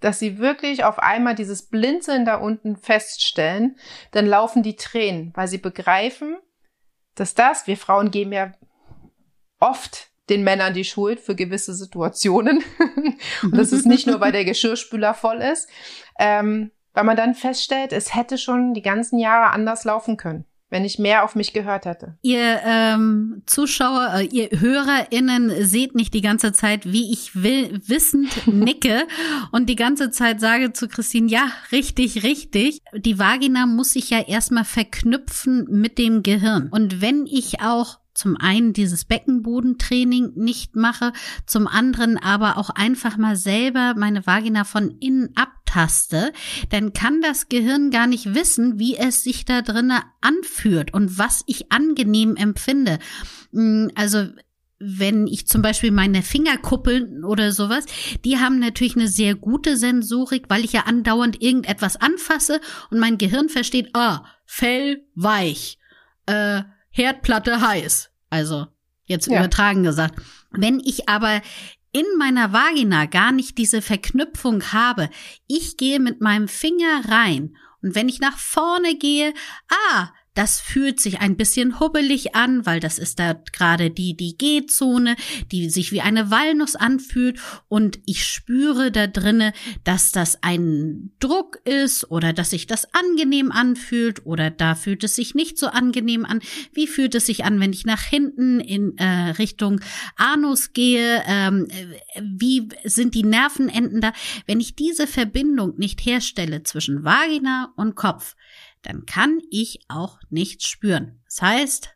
dass 0.00 0.18
sie 0.18 0.38
wirklich 0.38 0.84
auf 0.84 0.98
einmal 0.98 1.34
dieses 1.34 1.68
Blinzeln 1.68 2.26
da 2.26 2.36
unten 2.36 2.76
feststellen, 2.76 3.78
dann 4.10 4.26
laufen 4.26 4.62
die 4.62 4.76
Tränen, 4.76 5.32
weil 5.34 5.48
sie 5.48 5.58
begreifen, 5.58 6.36
dass 7.14 7.34
das, 7.34 7.66
wir 7.66 7.78
Frauen 7.78 8.10
geben 8.10 8.32
ja 8.32 8.52
oft 9.58 10.10
den 10.28 10.42
Männern 10.44 10.74
die 10.74 10.84
Schuld 10.84 11.20
für 11.20 11.34
gewisse 11.34 11.74
Situationen. 11.74 12.62
und 13.42 13.56
das 13.56 13.72
ist 13.72 13.86
nicht 13.86 14.06
nur, 14.06 14.20
weil 14.20 14.32
der 14.32 14.44
Geschirrspüler 14.44 15.14
voll 15.14 15.38
ist, 15.38 15.68
ähm, 16.18 16.70
weil 16.94 17.04
man 17.04 17.16
dann 17.16 17.34
feststellt, 17.34 17.92
es 17.92 18.14
hätte 18.14 18.38
schon 18.38 18.74
die 18.74 18.82
ganzen 18.82 19.18
Jahre 19.18 19.52
anders 19.52 19.84
laufen 19.84 20.16
können 20.16 20.44
wenn 20.68 20.84
ich 20.84 20.98
mehr 20.98 21.24
auf 21.24 21.36
mich 21.36 21.52
gehört 21.52 21.86
hätte. 21.86 22.18
Ihr 22.22 22.60
ähm, 22.64 23.42
Zuschauer, 23.46 24.14
äh, 24.16 24.24
ihr 24.24 24.48
HörerInnen 24.50 25.64
seht 25.64 25.94
nicht 25.94 26.12
die 26.12 26.22
ganze 26.22 26.52
Zeit, 26.52 26.90
wie 26.90 27.12
ich 27.12 27.40
will, 27.40 27.80
wissend 27.86 28.46
nicke 28.46 29.06
und 29.52 29.68
die 29.68 29.76
ganze 29.76 30.10
Zeit 30.10 30.40
sage 30.40 30.72
zu 30.72 30.88
Christine, 30.88 31.28
ja, 31.28 31.50
richtig, 31.70 32.24
richtig. 32.24 32.82
Die 32.94 33.18
Vagina 33.18 33.66
muss 33.66 33.92
sich 33.92 34.10
ja 34.10 34.20
erstmal 34.20 34.64
verknüpfen 34.64 35.66
mit 35.70 35.98
dem 35.98 36.22
Gehirn. 36.22 36.68
Und 36.70 37.00
wenn 37.00 37.26
ich 37.26 37.60
auch 37.60 37.98
zum 38.16 38.36
einen 38.36 38.72
dieses 38.72 39.04
Beckenbodentraining 39.04 40.32
nicht 40.34 40.74
mache, 40.74 41.12
zum 41.46 41.66
anderen 41.66 42.16
aber 42.16 42.56
auch 42.56 42.70
einfach 42.70 43.16
mal 43.16 43.36
selber 43.36 43.94
meine 43.96 44.26
Vagina 44.26 44.64
von 44.64 44.90
innen 45.00 45.30
abtaste, 45.36 46.32
dann 46.70 46.92
kann 46.92 47.20
das 47.20 47.48
Gehirn 47.48 47.90
gar 47.90 48.06
nicht 48.06 48.34
wissen, 48.34 48.78
wie 48.78 48.96
es 48.96 49.22
sich 49.22 49.44
da 49.44 49.62
drinnen 49.62 50.00
anfühlt 50.20 50.92
und 50.94 51.18
was 51.18 51.42
ich 51.46 51.70
angenehm 51.70 52.36
empfinde. 52.36 52.98
Mm, 53.52 53.88
also 53.94 54.26
wenn 54.78 55.26
ich 55.26 55.46
zum 55.46 55.62
Beispiel 55.62 55.90
meine 55.90 56.22
Fingerkuppeln 56.22 57.24
oder 57.24 57.52
sowas, 57.52 57.86
die 58.24 58.38
haben 58.38 58.58
natürlich 58.58 58.96
eine 58.96 59.08
sehr 59.08 59.34
gute 59.34 59.76
Sensorik, 59.76 60.44
weil 60.48 60.64
ich 60.64 60.72
ja 60.72 60.82
andauernd 60.82 61.42
irgendetwas 61.42 61.96
anfasse 61.96 62.60
und 62.90 62.98
mein 62.98 63.18
Gehirn 63.18 63.48
versteht, 63.48 63.90
ah, 63.94 64.24
Fell 64.44 65.02
weich, 65.14 65.78
äh, 66.26 66.62
Herdplatte 66.96 67.60
heiß. 67.60 68.10
Also 68.30 68.66
jetzt 69.04 69.26
ja. 69.26 69.38
übertragen 69.38 69.82
gesagt. 69.82 70.20
Wenn 70.50 70.80
ich 70.80 71.08
aber 71.08 71.42
in 71.92 72.06
meiner 72.18 72.52
Vagina 72.52 73.06
gar 73.06 73.32
nicht 73.32 73.58
diese 73.58 73.82
Verknüpfung 73.82 74.72
habe, 74.72 75.10
ich 75.46 75.76
gehe 75.76 76.00
mit 76.00 76.20
meinem 76.20 76.48
Finger 76.48 77.02
rein 77.08 77.56
und 77.82 77.94
wenn 77.94 78.08
ich 78.08 78.20
nach 78.20 78.38
vorne 78.38 78.96
gehe, 78.96 79.34
ah, 79.90 80.08
das 80.36 80.60
fühlt 80.60 81.00
sich 81.00 81.20
ein 81.20 81.36
bisschen 81.36 81.80
hubbelig 81.80 82.34
an, 82.34 82.66
weil 82.66 82.78
das 82.78 82.98
ist 82.98 83.18
da 83.18 83.32
gerade 83.52 83.90
die, 83.90 84.16
die 84.16 84.36
G-Zone, 84.36 85.16
die 85.50 85.70
sich 85.70 85.92
wie 85.92 86.02
eine 86.02 86.30
Walnuss 86.30 86.76
anfühlt 86.76 87.40
und 87.68 87.98
ich 88.04 88.24
spüre 88.24 88.92
da 88.92 89.06
drinne, 89.06 89.54
dass 89.84 90.12
das 90.12 90.42
ein 90.42 91.12
Druck 91.20 91.58
ist 91.64 92.10
oder 92.10 92.34
dass 92.34 92.50
sich 92.50 92.66
das 92.66 92.86
angenehm 92.92 93.50
anfühlt 93.50 94.26
oder 94.26 94.50
da 94.50 94.74
fühlt 94.74 95.04
es 95.04 95.16
sich 95.16 95.34
nicht 95.34 95.58
so 95.58 95.68
angenehm 95.68 96.26
an. 96.26 96.40
Wie 96.72 96.86
fühlt 96.86 97.14
es 97.14 97.26
sich 97.26 97.44
an, 97.44 97.58
wenn 97.58 97.72
ich 97.72 97.86
nach 97.86 98.02
hinten 98.02 98.60
in 98.60 98.98
äh, 98.98 99.30
Richtung 99.30 99.80
Anus 100.16 100.74
gehe? 100.74 101.22
Ähm, 101.26 101.66
äh, 101.70 102.20
wie 102.22 102.68
sind 102.84 103.14
die 103.14 103.24
Nervenenden 103.24 104.02
da? 104.02 104.12
Wenn 104.46 104.60
ich 104.60 104.76
diese 104.76 105.06
Verbindung 105.06 105.78
nicht 105.78 106.04
herstelle 106.04 106.62
zwischen 106.62 107.04
Vagina 107.04 107.72
und 107.76 107.94
Kopf, 107.94 108.36
dann 108.86 109.04
kann 109.04 109.40
ich 109.50 109.80
auch 109.88 110.18
nichts 110.30 110.66
spüren. 110.68 111.20
Das 111.24 111.42
heißt, 111.42 111.90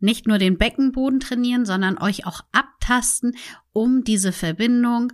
nicht 0.00 0.26
nur 0.26 0.38
den 0.38 0.58
Beckenboden 0.58 1.20
trainieren, 1.20 1.66
sondern 1.66 1.98
euch 1.98 2.26
auch 2.26 2.40
abtasten, 2.52 3.36
um 3.72 4.04
diese 4.04 4.32
Verbindung 4.32 5.12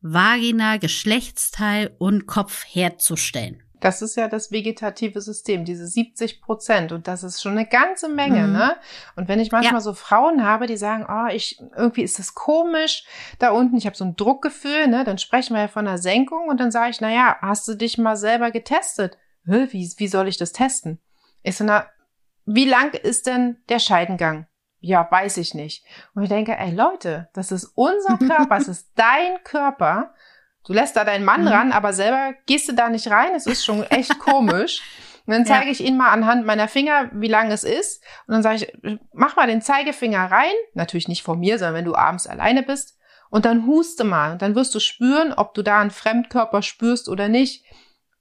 Vagina, 0.00 0.76
Geschlechtsteil 0.76 1.94
und 1.98 2.26
Kopf 2.26 2.64
herzustellen. 2.66 3.62
Das 3.80 4.00
ist 4.00 4.16
ja 4.16 4.28
das 4.28 4.50
vegetative 4.50 5.20
System, 5.20 5.64
diese 5.64 5.86
70 5.86 6.40
Prozent. 6.40 6.90
Und 6.90 7.06
das 7.06 7.22
ist 7.22 7.42
schon 7.42 7.52
eine 7.52 7.66
ganze 7.66 8.08
Menge, 8.08 8.46
mhm. 8.46 8.52
ne? 8.52 8.76
Und 9.14 9.28
wenn 9.28 9.40
ich 9.40 9.52
manchmal 9.52 9.74
ja. 9.74 9.80
so 9.80 9.92
Frauen 9.92 10.42
habe, 10.42 10.66
die 10.66 10.78
sagen, 10.78 11.06
oh, 11.06 11.30
ich, 11.30 11.60
irgendwie 11.76 12.02
ist 12.02 12.18
das 12.18 12.34
komisch 12.34 13.04
da 13.38 13.50
unten, 13.50 13.76
ich 13.76 13.84
habe 13.84 13.96
so 13.96 14.04
ein 14.04 14.16
Druckgefühl, 14.16 14.88
ne? 14.88 15.04
Dann 15.04 15.18
sprechen 15.18 15.54
wir 15.54 15.60
ja 15.62 15.68
von 15.68 15.86
einer 15.86 15.98
Senkung 15.98 16.48
und 16.48 16.60
dann 16.60 16.70
sage 16.70 16.90
ich, 16.90 17.00
na 17.02 17.12
ja, 17.12 17.36
hast 17.42 17.68
du 17.68 17.74
dich 17.74 17.98
mal 17.98 18.16
selber 18.16 18.50
getestet? 18.50 19.18
Wie, 19.44 19.92
wie 19.96 20.08
soll 20.08 20.28
ich 20.28 20.36
das 20.36 20.52
testen? 20.52 21.00
Ich 21.42 21.56
so, 21.56 21.64
na, 21.64 21.86
wie 22.46 22.64
lang 22.64 22.94
ist 22.94 23.26
denn 23.26 23.58
der 23.68 23.78
Scheidengang? 23.78 24.46
Ja, 24.80 25.08
weiß 25.10 25.38
ich 25.38 25.54
nicht. 25.54 25.84
Und 26.14 26.24
ich 26.24 26.28
denke, 26.28 26.56
ey 26.58 26.70
Leute, 26.70 27.28
das 27.32 27.52
ist 27.52 27.72
unser 27.74 28.18
Körper, 28.18 28.56
es 28.56 28.68
ist 28.68 28.90
dein 28.96 29.42
Körper. 29.42 30.14
Du 30.66 30.72
lässt 30.72 30.96
da 30.96 31.04
deinen 31.04 31.24
Mann 31.24 31.42
mhm. 31.42 31.48
ran, 31.48 31.72
aber 31.72 31.92
selber 31.92 32.34
gehst 32.46 32.68
du 32.68 32.72
da 32.72 32.88
nicht 32.88 33.10
rein. 33.10 33.34
Es 33.34 33.46
ist 33.46 33.64
schon 33.64 33.82
echt 33.84 34.18
komisch. 34.18 34.82
Und 35.26 35.32
dann 35.32 35.46
zeige 35.46 35.66
ja. 35.66 35.72
ich 35.72 35.82
Ihnen 35.82 35.96
mal 35.96 36.10
anhand 36.10 36.46
meiner 36.46 36.68
Finger, 36.68 37.10
wie 37.12 37.28
lang 37.28 37.50
es 37.50 37.64
ist. 37.64 38.02
Und 38.26 38.34
dann 38.34 38.42
sage 38.42 38.56
ich, 38.56 38.98
mach 39.12 39.36
mal 39.36 39.46
den 39.46 39.62
Zeigefinger 39.62 40.30
rein. 40.30 40.52
Natürlich 40.74 41.08
nicht 41.08 41.22
vor 41.22 41.36
mir, 41.36 41.58
sondern 41.58 41.76
wenn 41.76 41.84
du 41.84 41.94
abends 41.94 42.26
alleine 42.26 42.62
bist. 42.62 42.98
Und 43.30 43.44
dann 43.46 43.66
huste 43.66 44.04
mal. 44.04 44.32
Und 44.32 44.42
dann 44.42 44.54
wirst 44.54 44.74
du 44.74 44.80
spüren, 44.80 45.32
ob 45.32 45.54
du 45.54 45.62
da 45.62 45.80
einen 45.80 45.90
Fremdkörper 45.90 46.62
spürst 46.62 47.08
oder 47.08 47.28
nicht. 47.28 47.64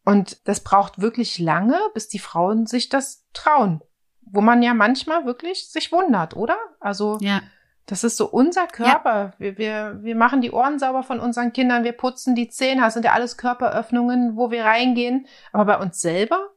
Und 0.06 0.48
das 0.48 0.62
braucht 0.62 1.00
wirklich 1.00 1.40
lange, 1.40 1.80
bis 1.94 2.08
die 2.08 2.20
Frauen 2.20 2.66
sich 2.66 2.90
das 2.90 3.26
trauen. 3.34 3.82
Wo 4.22 4.42
man 4.42 4.62
ja 4.62 4.74
manchmal 4.74 5.26
wirklich 5.26 5.70
sich 5.70 5.92
wundert, 5.92 6.36
oder? 6.36 6.58
Also, 6.80 7.18
ja. 7.22 7.42
das 7.86 8.04
ist 8.04 8.18
so 8.18 8.30
unser 8.30 8.68
Körper. 8.68 9.16
Ja. 9.16 9.34
Wir, 9.38 9.58
wir, 9.58 10.00
wir 10.02 10.16
machen 10.16 10.42
die 10.42 10.52
Ohren 10.52 10.80
sauber 10.80 11.04
von 11.04 11.20
unseren 11.20 11.54
Kindern, 11.54 11.84
wir 11.84 11.94
putzen 11.94 12.36
die 12.36 12.50
Zähne, 12.50 12.82
das 12.82 12.94
sind 12.94 13.06
ja 13.06 13.14
alles 13.14 13.38
Körperöffnungen, 13.38 14.36
wo 14.36 14.52
wir 14.52 14.66
reingehen. 14.66 15.28
Aber 15.52 15.66
bei 15.66 15.78
uns 15.78 16.02
selber 16.02 16.53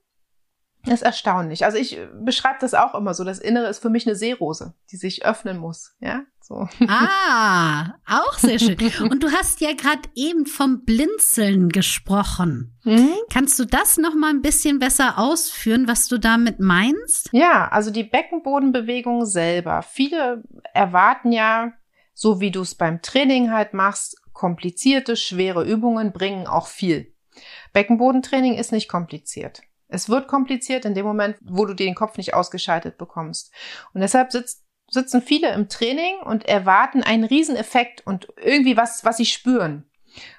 ist 0.93 1.03
erstaunlich. 1.03 1.64
Also 1.64 1.78
ich 1.78 1.99
beschreibe 2.20 2.59
das 2.61 2.74
auch 2.74 2.95
immer 2.95 3.14
so. 3.14 3.24
Das 3.24 3.39
Innere 3.39 3.68
ist 3.68 3.80
für 3.80 3.91
mich 3.91 4.07
eine 4.07 4.16
Seerose, 4.16 4.74
die 4.91 4.97
sich 4.97 5.24
öffnen 5.24 5.59
muss. 5.59 5.95
Ja, 6.01 6.22
so. 6.41 6.68
Ah, 6.87 7.95
auch 8.07 8.39
sehr 8.39 8.59
schön. 8.59 8.76
Und 9.11 9.22
du 9.22 9.32
hast 9.32 9.61
ja 9.61 9.72
gerade 9.74 10.09
eben 10.14 10.47
vom 10.47 10.84
Blinzeln 10.84 11.68
gesprochen. 11.70 12.78
Mhm. 12.84 13.11
Kannst 13.32 13.59
du 13.59 13.64
das 13.64 13.97
noch 13.99 14.14
mal 14.14 14.30
ein 14.30 14.43
bisschen 14.43 14.78
besser 14.78 15.18
ausführen, 15.18 15.89
was 15.89 16.09
du 16.09 16.18
damit 16.18 16.61
meinst? 16.61 17.30
Ja, 17.32 17.68
also 17.68 17.91
die 17.91 18.05
Beckenbodenbewegung 18.05 19.26
selber. 19.26 19.82
Viele 19.82 20.45
erwarten 20.72 21.32
ja, 21.32 21.72
so 22.14 22.41
wie 22.41 22.51
du 22.51 22.62
es 22.62 22.74
beim 22.74 23.03
Training 23.03 23.51
halt 23.51 23.74
machst, 23.74 24.16
komplizierte, 24.32 25.16
schwere 25.16 25.64
Übungen 25.64 26.12
bringen 26.12 26.47
auch 26.47 26.66
viel. 26.66 27.12
Beckenbodentraining 27.72 28.55
ist 28.55 28.72
nicht 28.72 28.89
kompliziert. 28.89 29.62
Es 29.89 30.09
wird 30.09 30.28
kompliziert 30.28 30.84
in 30.84 30.95
dem 30.95 31.07
Moment, 31.07 31.37
wo 31.43 31.64
du 31.64 31.74
den 31.74 31.95
Kopf 31.95 32.16
nicht 32.16 32.34
ausgeschaltet 32.34 32.99
bekommst. 32.99 33.53
Und 33.95 34.01
deshalb 34.01 34.32
sitzt, 34.32 34.64
sitzen 34.91 35.22
viele 35.22 35.53
im 35.53 35.68
Training 35.68 36.18
und 36.24 36.47
erwarten 36.47 37.03
einen 37.03 37.24
Rieseneffekt 37.24 38.07
und 38.07 38.28
irgendwie 38.37 38.76
was, 38.76 39.05
was 39.05 39.16
sie 39.16 39.26
spüren. 39.26 39.89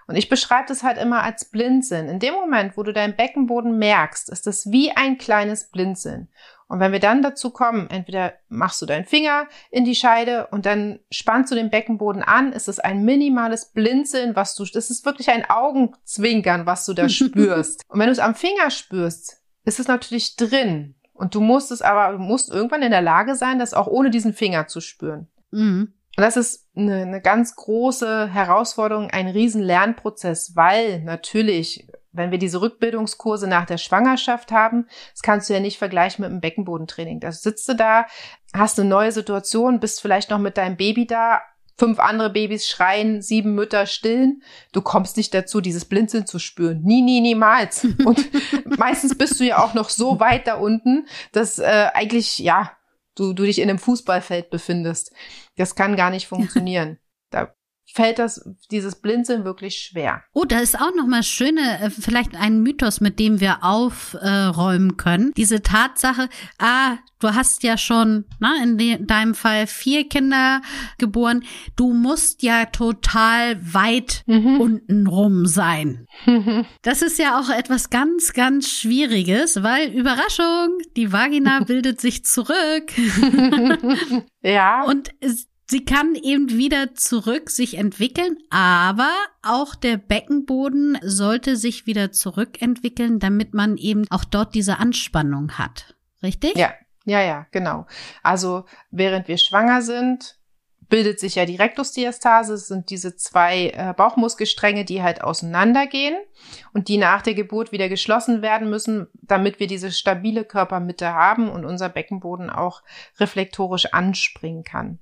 Und 0.08 0.16
ich 0.16 0.30
beschreibe 0.30 0.68
das 0.68 0.84
halt 0.84 0.98
immer 0.98 1.24
als 1.24 1.45
Blinzeln. 1.45 2.08
In 2.10 2.20
dem 2.20 2.34
Moment, 2.34 2.78
wo 2.78 2.84
du 2.84 2.93
deinen 2.93 3.16
Beckenboden 3.16 3.78
merkst, 3.78 4.30
ist 4.30 4.48
das 4.48 4.72
wie 4.72 4.91
ein 4.91 5.18
kleines 5.18 5.70
Blinzeln. 5.70 6.30
Und 6.70 6.82
wenn 6.82 6.91
wir 6.91 7.00
dann 7.00 7.22
dazu 7.22 7.52
kommen, 7.52 7.89
entweder 7.89 8.34
machst 8.50 8.82
du 8.82 8.86
deinen 8.86 9.06
Finger 9.06 9.48
in 9.72 9.86
die 9.86 9.95
Scheide 9.95 10.48
und 10.48 10.66
dann 10.66 11.00
spannst 11.10 11.52
du 11.52 11.56
den 11.56 11.70
Beckenboden 11.70 12.24
an, 12.24 12.52
ist 12.52 12.68
es 12.68 12.80
ein 12.80 13.06
minimales 13.06 13.72
Blinzeln, 13.72 14.36
was 14.36 14.56
du, 14.56 14.66
das 14.66 14.89
ist 14.89 15.06
wirklich 15.06 15.30
ein 15.30 15.50
Augenzwinkern, 15.50 16.66
was 16.66 16.86
du 16.86 16.93
da 16.93 17.08
spürst. 17.10 17.84
Und 17.88 18.00
wenn 18.00 18.08
du 18.08 18.12
es 18.12 18.20
am 18.20 18.36
Finger 18.36 18.70
spürst, 18.70 19.37
ist 19.68 19.80
es 19.80 19.88
natürlich 19.88 20.36
drin. 20.36 20.95
Und 21.13 21.36
du 21.36 21.41
musst 21.41 21.72
es 21.72 21.82
aber, 21.82 22.13
du 22.13 22.20
musst 22.20 22.49
irgendwann 22.49 22.84
in 22.84 22.91
der 22.91 23.01
Lage 23.01 23.36
sein, 23.36 23.59
das 23.59 23.74
auch 23.74 23.88
ohne 23.88 24.09
diesen 24.09 24.34
Finger 24.34 24.68
zu 24.68 24.82
spüren. 24.82 25.28
Mhm. 25.51 25.93
Und 26.15 26.24
das 26.24 26.38
ist 26.38 26.68
eine, 26.76 27.01
eine 27.01 27.22
ganz 27.22 27.55
große 27.55 28.28
Herausforderung, 28.28 29.11
ein 29.11 29.28
riesen 29.28 29.61
Lernprozess, 29.61 30.55
weil 30.55 31.03
natürlich 31.03 31.88
wenn 32.18 32.32
wir 32.32 32.39
diese 32.39 32.61
Rückbildungskurse 32.61 33.47
nach 33.47 33.65
der 33.65 33.78
Schwangerschaft 33.78 34.51
haben, 34.51 34.88
das 35.11 35.22
kannst 35.22 35.49
du 35.49 35.53
ja 35.53 35.59
nicht 35.59 35.78
vergleichen 35.78 36.24
mit 36.24 36.32
dem 36.32 36.41
Beckenbodentraining. 36.41 37.20
Da 37.20 37.32
sitzt 37.32 37.70
du 37.70 37.76
da, 37.76 38.07
hast 38.53 38.80
eine 38.80 38.89
neue 38.89 39.11
Situation, 39.11 39.80
bist 39.80 40.01
vielleicht 40.01 40.32
noch 40.32 40.39
mit 40.39 40.57
deinem 40.57 40.78
Baby 40.78 41.05
da, 41.05 41.41
fünf 41.78 41.99
andere 41.99 42.30
Babys 42.32 42.67
schreien, 42.67 43.21
sieben 43.21 43.53
Mütter 43.55 43.86
stillen. 43.86 44.41
Du 44.71 44.82
kommst 44.82 45.17
nicht 45.17 45.34
dazu, 45.34 45.61
dieses 45.61 45.86
Blinzeln 45.86 46.25
zu 46.25 46.39
spüren. 46.39 46.82
Nie, 46.84 47.01
nie, 47.01 47.21
niemals. 47.21 47.84
Und 48.05 48.30
meistens 48.78 49.15
bist 49.17 49.39
du 49.39 49.45
ja 49.45 49.63
auch 49.63 49.73
noch 49.73 49.89
so 49.89 50.19
weit 50.19 50.47
da 50.47 50.55
unten, 50.55 51.07
dass 51.32 51.59
äh, 51.59 51.88
eigentlich, 51.93 52.39
ja, 52.39 52.71
du, 53.15 53.34
du 53.34 53.43
dich 53.43 53.59
in 53.59 53.69
einem 53.69 53.80
Fußballfeld 53.80 54.49
befindest. 54.49 55.11
Das 55.55 55.75
kann 55.75 55.95
gar 55.95 56.09
nicht 56.09 56.28
funktionieren. 56.28 56.97
Da 57.30 57.53
fällt 57.94 58.20
das, 58.20 58.48
dieses 58.72 58.96
Blinzeln 58.96 59.46
wirklich 59.46 59.78
schwer. 59.78 60.24
Oh, 60.34 60.44
da 60.46 60.60
ist 60.60 60.80
auch 60.80 60.94
noch 60.96 61.08
mal 61.08 61.24
schöne, 61.24 61.80
äh, 61.82 61.90
vielleicht 61.90 62.36
ein 62.36 62.62
Mythos, 62.62 63.02
mit 63.02 63.20
dem 63.20 63.40
wir 63.40 63.64
aufräumen 63.64 64.98
können. 64.98 65.34
Diese 65.36 65.62
Tatsache, 65.62 66.30
ah, 66.60 66.98
du 67.20 67.34
hast 67.34 67.64
ja 67.64 67.78
schon, 67.78 68.26
na, 68.40 68.56
in 68.62 68.78
de 68.78 69.04
deinem 69.06 69.36
Fall 69.36 69.68
vier 69.68 70.08
Kinder 70.08 70.62
geboren. 70.98 71.44
Du 71.76 71.94
musst 71.94 72.44
ja 72.44 72.66
total 72.66 73.58
weit 73.74 74.24
mhm. 74.28 74.60
unten 74.60 75.08
rum 75.08 75.46
sein. 75.46 76.06
Das 76.82 77.02
ist 77.02 77.20
ja 77.20 77.40
auch 77.40 77.50
etwas 77.50 77.90
ganz, 77.90 78.34
ganz 78.34 78.70
Schwieriges, 78.70 79.62
weil 79.64 79.92
Überraschung, 79.94 80.78
die 80.96 81.12
Vagina 81.12 81.60
bildet 81.68 82.00
sich 82.00 82.24
zurück. 82.24 82.92
ja. 84.42 84.84
Und 84.84 85.10
Sie 85.70 85.84
kann 85.84 86.15
eben 86.15 86.49
wieder 86.49 86.95
zurück 86.95 87.49
sich 87.49 87.78
entwickeln, 87.78 88.38
aber 88.49 89.11
auch 89.43 89.76
der 89.76 89.97
Beckenboden 89.97 90.97
sollte 91.01 91.57
sich 91.57 91.86
wieder 91.86 92.13
zurückentwickeln, 92.13 93.20
damit 93.20 93.53
man 93.53 93.76
eben 93.78 94.05
auch 94.09 94.24
dort 94.24 94.55
diese 94.55 94.80
Anspannung 94.80 95.57
hat. 95.57 95.95
Richtig? 96.24 96.55
Ja, 96.55 96.74
ja, 97.03 97.22
ja, 97.22 97.47
genau. 97.51 97.86
Also 98.24 98.63
während 98.91 99.28
wir 99.28 99.38
schwanger 99.38 99.82
sind, 99.82 100.38
bildet 100.89 101.20
sich 101.20 101.36
ja 101.36 101.45
die 101.45 101.55
Rektusdiastase. 101.55 102.53
Das 102.53 102.68
sind 102.68 102.89
diese 102.89 103.15
zwei 103.15 103.70
äh, 103.70 103.93
Bauchmuskelstränge, 103.95 104.86
die 104.86 105.03
halt 105.03 105.22
auseinandergehen 105.22 106.15
und 106.74 106.88
die 106.88 106.97
nach 106.97 107.22
der 107.22 107.34
Geburt 107.34 107.72
wieder 107.72 107.89
geschlossen 107.89 108.41
werden 108.41 108.70
müssen, 108.70 109.07
damit 109.22 109.59
wir 109.59 109.68
diese 109.68 109.91
stabile 109.91 110.45
Körpermitte 110.45 111.13
haben 111.13 111.49
und 111.49 111.65
unser 111.65 111.89
Beckenboden 111.89 112.49
auch 112.49 112.84
reflektorisch 113.20 113.93
anspringen 113.93 114.63
kann. 114.63 114.99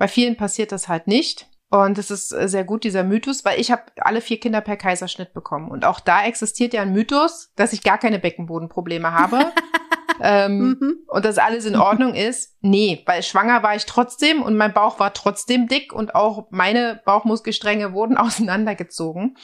Bei 0.00 0.08
vielen 0.08 0.38
passiert 0.38 0.72
das 0.72 0.88
halt 0.88 1.06
nicht. 1.06 1.46
Und 1.68 1.98
es 1.98 2.10
ist 2.10 2.30
sehr 2.30 2.64
gut, 2.64 2.84
dieser 2.84 3.04
Mythos, 3.04 3.44
weil 3.44 3.60
ich 3.60 3.70
habe 3.70 3.82
alle 3.96 4.22
vier 4.22 4.40
Kinder 4.40 4.62
per 4.62 4.78
Kaiserschnitt 4.78 5.34
bekommen. 5.34 5.70
Und 5.70 5.84
auch 5.84 6.00
da 6.00 6.24
existiert 6.24 6.72
ja 6.72 6.80
ein 6.80 6.94
Mythos, 6.94 7.52
dass 7.54 7.74
ich 7.74 7.82
gar 7.82 7.98
keine 7.98 8.18
Beckenbodenprobleme 8.18 9.12
habe. 9.12 9.52
ähm, 10.22 10.78
mhm. 10.80 10.94
und 11.06 11.26
dass 11.26 11.36
alles 11.36 11.66
in 11.66 11.76
Ordnung 11.76 12.14
ist. 12.14 12.56
Nee, 12.62 13.02
weil 13.04 13.22
schwanger 13.22 13.62
war 13.62 13.76
ich 13.76 13.84
trotzdem 13.84 14.40
und 14.40 14.56
mein 14.56 14.72
Bauch 14.72 14.98
war 14.98 15.12
trotzdem 15.12 15.68
dick 15.68 15.92
und 15.92 16.14
auch 16.14 16.46
meine 16.50 17.02
Bauchmuskelstränge 17.04 17.92
wurden 17.92 18.16
auseinandergezogen. 18.16 19.36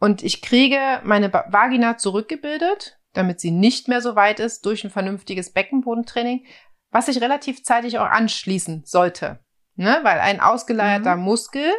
Und 0.00 0.24
ich 0.24 0.42
kriege 0.42 0.80
meine 1.04 1.32
Vagina 1.32 1.98
zurückgebildet, 1.98 2.98
damit 3.12 3.38
sie 3.38 3.52
nicht 3.52 3.86
mehr 3.86 4.00
so 4.00 4.16
weit 4.16 4.40
ist 4.40 4.66
durch 4.66 4.82
ein 4.82 4.90
vernünftiges 4.90 5.52
Beckenbodentraining, 5.52 6.46
was 6.90 7.06
ich 7.06 7.20
relativ 7.20 7.62
zeitig 7.62 8.00
auch 8.00 8.10
anschließen 8.10 8.82
sollte. 8.84 9.38
Ne? 9.76 10.00
Weil 10.02 10.20
ein 10.20 10.40
ausgeleierter 10.40 11.16
mhm. 11.16 11.22
Muskel 11.22 11.72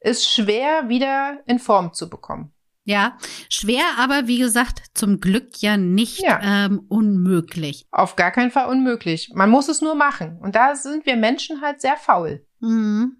ist 0.00 0.28
schwer 0.28 0.88
wieder 0.88 1.38
in 1.46 1.58
Form 1.58 1.92
zu 1.92 2.08
bekommen. 2.08 2.52
Ja, 2.84 3.18
schwer, 3.48 3.82
aber 3.98 4.28
wie 4.28 4.38
gesagt, 4.38 4.82
zum 4.94 5.18
Glück 5.18 5.60
ja 5.60 5.76
nicht 5.76 6.20
ja. 6.20 6.40
Ähm, 6.40 6.84
unmöglich. 6.88 7.88
Auf 7.90 8.14
gar 8.14 8.30
keinen 8.30 8.52
Fall 8.52 8.68
unmöglich. 8.68 9.32
Man 9.34 9.50
muss 9.50 9.68
es 9.68 9.80
nur 9.80 9.96
machen. 9.96 10.38
Und 10.40 10.54
da 10.54 10.76
sind 10.76 11.04
wir 11.04 11.16
Menschen 11.16 11.60
halt 11.60 11.80
sehr 11.80 11.96
faul. 11.96 12.46
Mhm. 12.60 13.16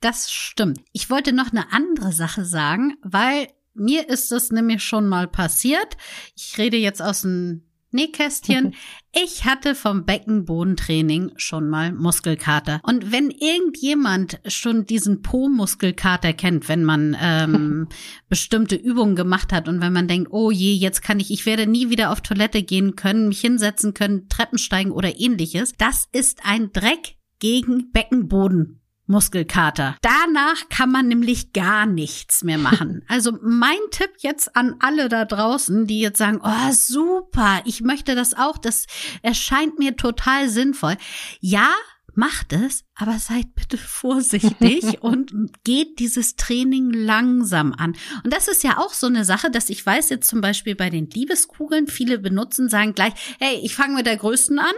Das 0.00 0.30
stimmt. 0.30 0.80
Ich 0.92 1.10
wollte 1.10 1.32
noch 1.32 1.50
eine 1.50 1.72
andere 1.72 2.12
Sache 2.12 2.44
sagen, 2.44 2.94
weil 3.02 3.48
mir 3.74 4.08
ist 4.08 4.30
es 4.30 4.52
nämlich 4.52 4.84
schon 4.84 5.08
mal 5.08 5.26
passiert. 5.26 5.96
Ich 6.36 6.56
rede 6.56 6.76
jetzt 6.76 7.02
aus 7.02 7.22
dem 7.22 7.67
Nähkästchen. 7.90 8.74
Ich 9.12 9.44
hatte 9.44 9.74
vom 9.74 10.04
Beckenbodentraining 10.04 11.32
schon 11.36 11.68
mal 11.68 11.92
Muskelkater. 11.92 12.80
Und 12.82 13.10
wenn 13.12 13.30
irgendjemand 13.30 14.40
schon 14.46 14.84
diesen 14.84 15.22
Po-Muskelkater 15.22 16.32
kennt, 16.32 16.68
wenn 16.68 16.84
man 16.84 17.16
ähm, 17.20 17.88
bestimmte 18.28 18.76
Übungen 18.76 19.16
gemacht 19.16 19.52
hat 19.52 19.68
und 19.68 19.80
wenn 19.80 19.92
man 19.92 20.08
denkt, 20.08 20.28
oh 20.32 20.50
je, 20.50 20.74
jetzt 20.74 21.02
kann 21.02 21.20
ich, 21.20 21.30
ich 21.30 21.46
werde 21.46 21.66
nie 21.66 21.90
wieder 21.90 22.12
auf 22.12 22.20
Toilette 22.20 22.62
gehen 22.62 22.96
können, 22.96 23.28
mich 23.28 23.40
hinsetzen 23.40 23.94
können, 23.94 24.28
Treppen 24.28 24.58
steigen 24.58 24.90
oder 24.90 25.18
ähnliches, 25.18 25.72
das 25.78 26.08
ist 26.12 26.44
ein 26.44 26.72
Dreck 26.72 27.16
gegen 27.38 27.90
Beckenboden. 27.92 28.80
Muskelkater. 29.08 29.96
Danach 30.02 30.68
kann 30.68 30.90
man 30.90 31.08
nämlich 31.08 31.52
gar 31.52 31.86
nichts 31.86 32.44
mehr 32.44 32.58
machen. 32.58 33.02
Also 33.08 33.32
mein 33.42 33.78
Tipp 33.90 34.10
jetzt 34.18 34.54
an 34.54 34.76
alle 34.80 35.08
da 35.08 35.24
draußen, 35.24 35.86
die 35.86 36.00
jetzt 36.00 36.18
sagen, 36.18 36.40
oh 36.42 36.72
super, 36.72 37.62
ich 37.64 37.80
möchte 37.80 38.14
das 38.14 38.34
auch, 38.34 38.58
das 38.58 38.86
erscheint 39.22 39.78
mir 39.78 39.96
total 39.96 40.48
sinnvoll. 40.48 40.96
Ja, 41.40 41.74
macht 42.18 42.52
es, 42.52 42.84
aber 42.96 43.18
seid 43.18 43.54
bitte 43.54 43.78
vorsichtig 43.78 44.98
und 45.02 45.32
geht 45.64 46.00
dieses 46.00 46.36
Training 46.36 46.90
langsam 46.92 47.72
an. 47.72 47.94
Und 48.24 48.32
das 48.32 48.48
ist 48.48 48.64
ja 48.64 48.78
auch 48.78 48.92
so 48.92 49.06
eine 49.06 49.24
Sache, 49.24 49.50
dass 49.50 49.70
ich 49.70 49.84
weiß 49.84 50.10
jetzt 50.10 50.28
zum 50.28 50.40
Beispiel 50.40 50.74
bei 50.74 50.90
den 50.90 51.08
Liebeskugeln, 51.08 51.86
viele 51.86 52.18
benutzen, 52.18 52.68
sagen 52.68 52.94
gleich, 52.94 53.14
hey, 53.38 53.60
ich 53.62 53.74
fange 53.74 53.94
mit 53.94 54.06
der 54.06 54.16
größten 54.16 54.58
an 54.58 54.74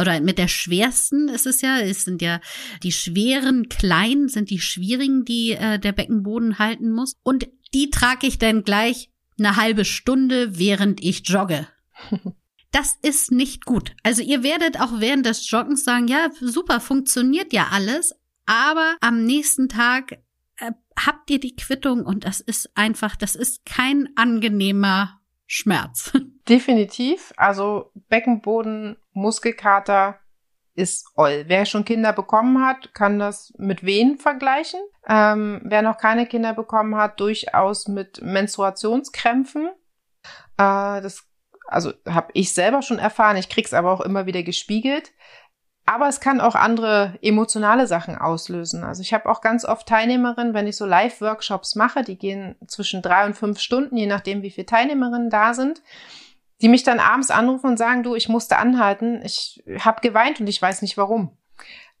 oder 0.00 0.20
mit 0.20 0.38
der 0.38 0.48
schwersten 0.48 1.28
ist 1.28 1.46
es 1.46 1.60
ja, 1.60 1.78
es 1.78 2.04
sind 2.04 2.22
ja 2.22 2.40
die 2.82 2.92
schweren 2.92 3.68
kleinen, 3.68 4.28
sind 4.28 4.50
die 4.50 4.60
schwierigen, 4.60 5.24
die 5.24 5.52
äh, 5.52 5.78
der 5.78 5.92
Beckenboden 5.92 6.58
halten 6.58 6.90
muss. 6.90 7.14
Und 7.22 7.48
die 7.74 7.90
trage 7.90 8.26
ich 8.26 8.38
dann 8.38 8.64
gleich 8.64 9.10
eine 9.38 9.56
halbe 9.56 9.84
Stunde, 9.84 10.58
während 10.58 11.02
ich 11.02 11.28
jogge. 11.28 11.66
Das 12.72 12.98
ist 13.00 13.32
nicht 13.32 13.64
gut. 13.64 13.92
Also 14.02 14.20
ihr 14.20 14.42
werdet 14.42 14.78
auch 14.78 15.00
während 15.00 15.24
des 15.24 15.50
Joggens 15.50 15.82
sagen, 15.84 16.08
ja, 16.08 16.28
super, 16.40 16.78
funktioniert 16.80 17.54
ja 17.54 17.68
alles, 17.70 18.14
aber 18.44 18.96
am 19.00 19.24
nächsten 19.24 19.70
Tag 19.70 20.18
äh, 20.58 20.72
habt 20.98 21.30
ihr 21.30 21.40
die 21.40 21.56
Quittung 21.56 22.04
und 22.04 22.24
das 22.24 22.40
ist 22.40 22.70
einfach, 22.76 23.16
das 23.16 23.34
ist 23.34 23.64
kein 23.64 24.10
angenehmer 24.16 25.20
Schmerz. 25.46 26.12
Definitiv. 26.48 27.32
Also 27.36 27.90
Beckenboden, 28.08 28.96
Muskelkater 29.12 30.18
ist 30.74 31.06
oll. 31.16 31.44
Wer 31.46 31.64
schon 31.64 31.84
Kinder 31.84 32.12
bekommen 32.12 32.64
hat, 32.64 32.92
kann 32.94 33.18
das 33.18 33.52
mit 33.56 33.84
Wehen 33.84 34.18
vergleichen. 34.18 34.80
Ähm, 35.08 35.62
wer 35.64 35.82
noch 35.82 35.96
keine 35.96 36.26
Kinder 36.26 36.52
bekommen 36.52 36.96
hat, 36.96 37.18
durchaus 37.18 37.88
mit 37.88 38.20
Menstruationskrämpfen. 38.22 39.68
Äh, 40.58 41.00
das, 41.00 41.24
also 41.66 41.92
habe 42.06 42.28
ich 42.34 42.52
selber 42.52 42.82
schon 42.82 42.98
erfahren. 42.98 43.36
Ich 43.36 43.48
krieg's 43.48 43.72
aber 43.72 43.90
auch 43.90 44.02
immer 44.02 44.26
wieder 44.26 44.42
gespiegelt. 44.42 45.12
Aber 45.88 46.08
es 46.08 46.18
kann 46.18 46.40
auch 46.40 46.56
andere 46.56 47.16
emotionale 47.22 47.86
Sachen 47.86 48.18
auslösen. 48.18 48.82
Also 48.82 49.02
ich 49.02 49.14
habe 49.14 49.28
auch 49.28 49.40
ganz 49.40 49.64
oft 49.64 49.86
Teilnehmerinnen, 49.86 50.52
wenn 50.52 50.66
ich 50.66 50.76
so 50.76 50.84
Live-Workshops 50.84 51.76
mache, 51.76 52.02
die 52.02 52.18
gehen 52.18 52.56
zwischen 52.66 53.02
drei 53.02 53.24
und 53.24 53.34
fünf 53.34 53.60
Stunden, 53.60 53.96
je 53.96 54.06
nachdem, 54.06 54.42
wie 54.42 54.50
viele 54.50 54.66
Teilnehmerinnen 54.66 55.30
da 55.30 55.54
sind, 55.54 55.82
die 56.60 56.68
mich 56.68 56.82
dann 56.82 56.98
abends 56.98 57.30
anrufen 57.30 57.68
und 57.68 57.76
sagen, 57.76 58.02
du, 58.02 58.16
ich 58.16 58.28
musste 58.28 58.56
anhalten, 58.56 59.20
ich 59.22 59.62
habe 59.78 60.00
geweint 60.00 60.40
und 60.40 60.48
ich 60.48 60.60
weiß 60.60 60.82
nicht 60.82 60.96
warum. 60.96 61.36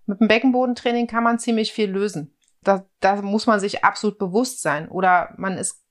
Mit 0.06 0.20
dem 0.20 0.28
Beckenbodentraining 0.28 1.06
kann 1.06 1.22
man 1.22 1.38
ziemlich 1.38 1.72
viel 1.72 1.88
lösen. 1.88 2.36
Da, 2.62 2.84
da 2.98 3.22
muss 3.22 3.46
man 3.46 3.60
sich 3.60 3.84
absolut 3.84 4.18
bewusst 4.18 4.62
sein. 4.62 4.88
Oder 4.88 5.32
man 5.36 5.58
ist 5.58 5.85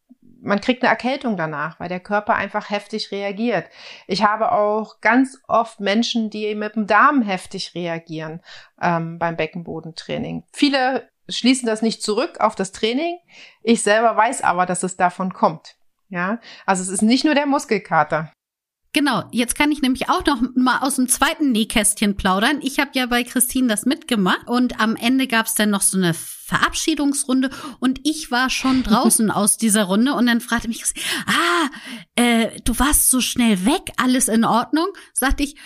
man 0.46 0.62
kriegt 0.62 0.84
eine 0.84 0.92
Erkältung 0.92 1.38
danach, 1.38 1.80
weil 1.80 1.90
der 1.90 2.00
Körper 2.00 2.36
einfach 2.36 2.70
heftig 2.70 3.12
reagiert. 3.12 3.66
Ich 4.08 4.24
habe 4.24 4.52
auch 4.52 5.02
ganz 5.02 5.42
oft 5.48 5.80
Menschen, 5.80 6.30
die 6.30 6.54
mit 6.56 6.76
dem 6.76 6.88
Darm 6.88 7.24
heftig 7.24 7.74
reagieren 7.74 8.42
ähm, 8.82 9.18
beim 9.18 9.36
Beckenbodentraining. 9.36 10.44
Viele 10.54 11.10
schließen 11.28 11.66
das 11.66 11.82
nicht 11.82 12.04
zurück 12.04 12.40
auf 12.40 12.56
das 12.56 12.72
Training. 12.72 13.18
Ich 13.64 13.82
selber 13.82 14.16
weiß 14.16 14.44
aber, 14.44 14.66
dass 14.66 14.84
es 14.84 14.96
davon 14.96 15.34
kommt. 15.34 15.76
Ja, 16.10 16.40
also 16.68 16.84
es 16.84 16.90
ist 16.90 17.02
nicht 17.02 17.26
nur 17.26 17.34
der 17.34 17.48
Muskelkater. 17.48 18.32
Genau, 18.96 19.26
jetzt 19.34 19.58
kann 19.58 19.74
ich 19.74 19.82
nämlich 19.82 20.08
auch 20.08 20.26
noch 20.26 20.42
mal 20.56 20.78
aus 20.80 20.96
dem 20.96 21.10
zweiten 21.10 21.52
Nähkästchen 21.52 22.16
plaudern. 22.16 22.62
Ich 22.62 22.80
habe 22.80 22.92
ja 22.94 23.08
bei 23.08 23.26
Christine 23.26 23.68
das 23.68 23.86
mitgemacht 23.86 24.48
und 24.48 24.80
am 24.80 24.96
Ende 24.96 25.28
gab 25.28 25.48
es 25.48 25.54
dann 25.54 25.70
noch 25.70 25.82
so 25.82 25.98
eine 25.98 26.14
Verabschiedungsrunde 26.14 27.50
und 27.82 28.00
ich 28.06 28.32
war 28.32 28.50
schon 28.50 28.84
draußen 28.86 29.32
aus 29.32 29.58
dieser 29.58 29.84
Runde 29.84 30.14
und 30.14 30.28
dann 30.28 30.40
fragte 30.40 30.70
mich, 30.70 30.82
ah, 31.28 31.70
äh, 32.16 32.58
du 32.64 32.80
warst 32.80 33.10
so 33.10 33.20
schnell 33.20 33.66
weg, 33.66 33.92
alles 33.98 34.30
in 34.30 34.46
Ordnung? 34.46 34.88
Sagte 35.12 35.44
ich, 35.44 35.58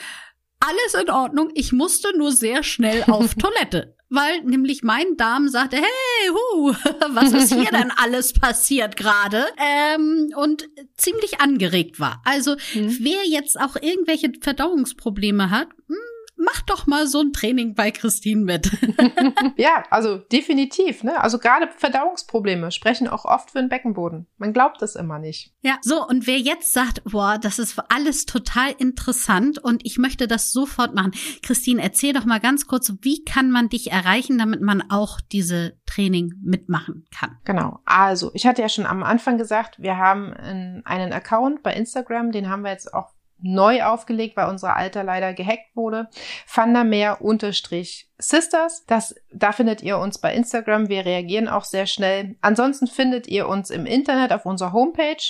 alles 0.59 0.99
in 0.99 1.11
Ordnung, 1.11 1.51
ich 1.53 1.71
musste 1.71 2.17
nur 2.17 2.31
sehr 2.31 2.63
schnell 2.63 3.03
auf 3.03 3.35
Toilette 3.35 3.95
weil 4.09 4.41
nämlich 4.41 4.83
mein 4.83 5.17
Darm 5.17 5.47
sagte, 5.47 5.77
hey, 5.77 6.29
hu, 6.29 6.73
was 7.13 7.31
ist 7.31 7.53
hier 7.53 7.71
denn 7.71 7.91
alles 7.97 8.33
passiert 8.33 8.95
gerade? 8.95 9.45
Ähm, 9.57 10.31
und 10.35 10.67
ziemlich 10.97 11.41
angeregt 11.41 11.99
war. 11.99 12.21
Also 12.25 12.55
mhm. 12.73 12.97
wer 13.01 13.25
jetzt 13.25 13.59
auch 13.59 13.75
irgendwelche 13.75 14.31
Verdauungsprobleme 14.41 15.49
hat, 15.49 15.69
mh, 15.87 15.95
hm, 15.95 16.18
mach 16.39 16.61
doch 16.61 16.87
mal 16.87 17.07
so 17.07 17.19
ein 17.19 17.33
Training 17.33 17.75
bei 17.75 17.91
Christine 17.91 18.43
mit. 18.43 18.71
ja, 19.57 19.83
also 19.89 20.17
definitiv. 20.17 21.03
Ne? 21.03 21.19
Also 21.21 21.37
gerade 21.37 21.69
Verdauungsprobleme 21.77 22.71
sprechen 22.71 23.07
auch 23.07 23.25
oft 23.25 23.51
für 23.51 23.59
den 23.59 23.69
Beckenboden. 23.69 24.27
Man 24.37 24.53
glaubt 24.53 24.81
es 24.81 24.95
immer 24.95 25.19
nicht. 25.19 25.53
Ja, 25.61 25.77
so 25.81 26.07
und 26.07 26.27
wer 26.27 26.39
jetzt 26.39 26.73
sagt, 26.73 27.03
boah, 27.03 27.37
das 27.39 27.59
ist 27.59 27.79
alles 27.89 28.25
total 28.25 28.71
interessant 28.77 29.59
und 29.59 29.85
ich 29.85 29.97
möchte 29.97 30.27
das 30.27 30.51
sofort 30.51 30.95
machen. 30.95 31.11
Christine, 31.43 31.81
erzähl 31.81 32.13
doch 32.13 32.25
mal 32.25 32.39
ganz 32.39 32.67
kurz, 32.67 32.93
wie 33.01 33.23
kann 33.23 33.51
man 33.51 33.69
dich 33.69 33.91
erreichen, 33.91 34.37
damit 34.37 34.61
man 34.61 34.89
auch 34.89 35.19
diese 35.21 35.73
Training 35.85 36.33
mitmachen 36.41 37.05
kann? 37.13 37.37
Genau. 37.43 37.79
Also, 37.85 38.31
ich 38.33 38.47
hatte 38.47 38.61
ja 38.61 38.69
schon 38.69 38.85
am 38.85 39.03
Anfang 39.03 39.37
gesagt, 39.37 39.79
wir 39.79 39.97
haben 39.97 40.33
einen 40.33 41.13
Account 41.13 41.63
bei 41.63 41.73
Instagram, 41.73 42.31
den 42.31 42.49
haben 42.49 42.63
wir 42.63 42.71
jetzt 42.71 42.93
auch 42.93 43.11
neu 43.41 43.83
aufgelegt, 43.83 44.37
weil 44.37 44.49
unser 44.49 44.75
Alter 44.75 45.03
leider 45.03 45.33
gehackt 45.33 45.75
wurde. 45.75 46.07
Vandermeer 46.53 47.21
unterstrich 47.21 48.09
Sisters. 48.17 48.85
Das, 48.85 49.15
da 49.31 49.51
findet 49.51 49.81
ihr 49.81 49.97
uns 49.97 50.19
bei 50.19 50.33
Instagram. 50.33 50.89
Wir 50.89 51.05
reagieren 51.05 51.47
auch 51.47 51.63
sehr 51.63 51.85
schnell. 51.85 52.35
Ansonsten 52.41 52.87
findet 52.87 53.27
ihr 53.27 53.47
uns 53.47 53.69
im 53.69 53.85
Internet 53.85 54.33
auf 54.33 54.45
unserer 54.45 54.73
Homepage 54.73 55.23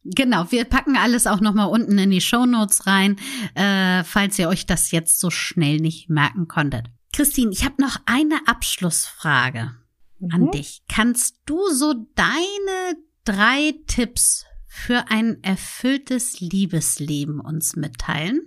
Genau, 0.04 0.52
wir 0.52 0.66
packen 0.66 0.98
alles 0.98 1.28
auch 1.28 1.40
nochmal 1.40 1.70
unten 1.70 1.98
in 2.00 2.10
die 2.10 2.20
Show 2.20 2.48
Notes 2.48 2.88
rein, 2.88 3.18
äh, 3.54 4.04
falls 4.04 4.40
ihr 4.40 4.50
euch 4.50 4.66
das 4.66 4.90
jetzt 4.92 5.20
so 5.20 5.30
schnell 5.30 5.78
nicht 5.78 6.10
merken 6.10 6.48
konntet. 6.48 6.88
Christine, 7.14 7.52
ich 7.52 7.64
habe 7.64 7.80
noch 7.80 7.98
eine 8.06 8.40
Abschlussfrage 8.48 9.76
mhm. 10.18 10.30
an 10.32 10.52
dich. 10.52 10.82
Kannst 10.88 11.42
du 11.46 11.70
so 11.70 11.94
deine 12.16 12.98
drei 13.24 13.76
Tipps 13.86 14.46
für 14.68 15.12
ein 15.12 15.44
erfülltes 15.44 16.40
Liebesleben 16.40 17.40
uns 17.40 17.76
mitteilen? 17.76 18.42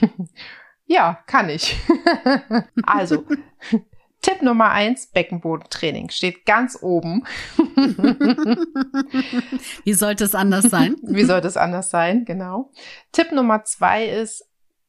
Ja, 0.88 1.22
kann 1.26 1.50
ich. 1.50 1.76
also, 2.82 3.26
Tipp 4.20 4.42
Nummer 4.42 4.70
eins, 4.70 5.06
Beckenbodentraining, 5.06 6.10
steht 6.10 6.44
ganz 6.44 6.78
oben. 6.82 7.24
Wie 9.84 9.94
sollte 9.94 10.24
es 10.24 10.34
anders 10.34 10.64
sein? 10.64 10.96
Wie 11.02 11.24
sollte 11.24 11.46
es 11.46 11.56
anders 11.56 11.90
sein, 11.90 12.24
genau. 12.24 12.72
Tipp 13.12 13.30
Nummer 13.32 13.64
zwei 13.64 14.06
ist, 14.06 14.44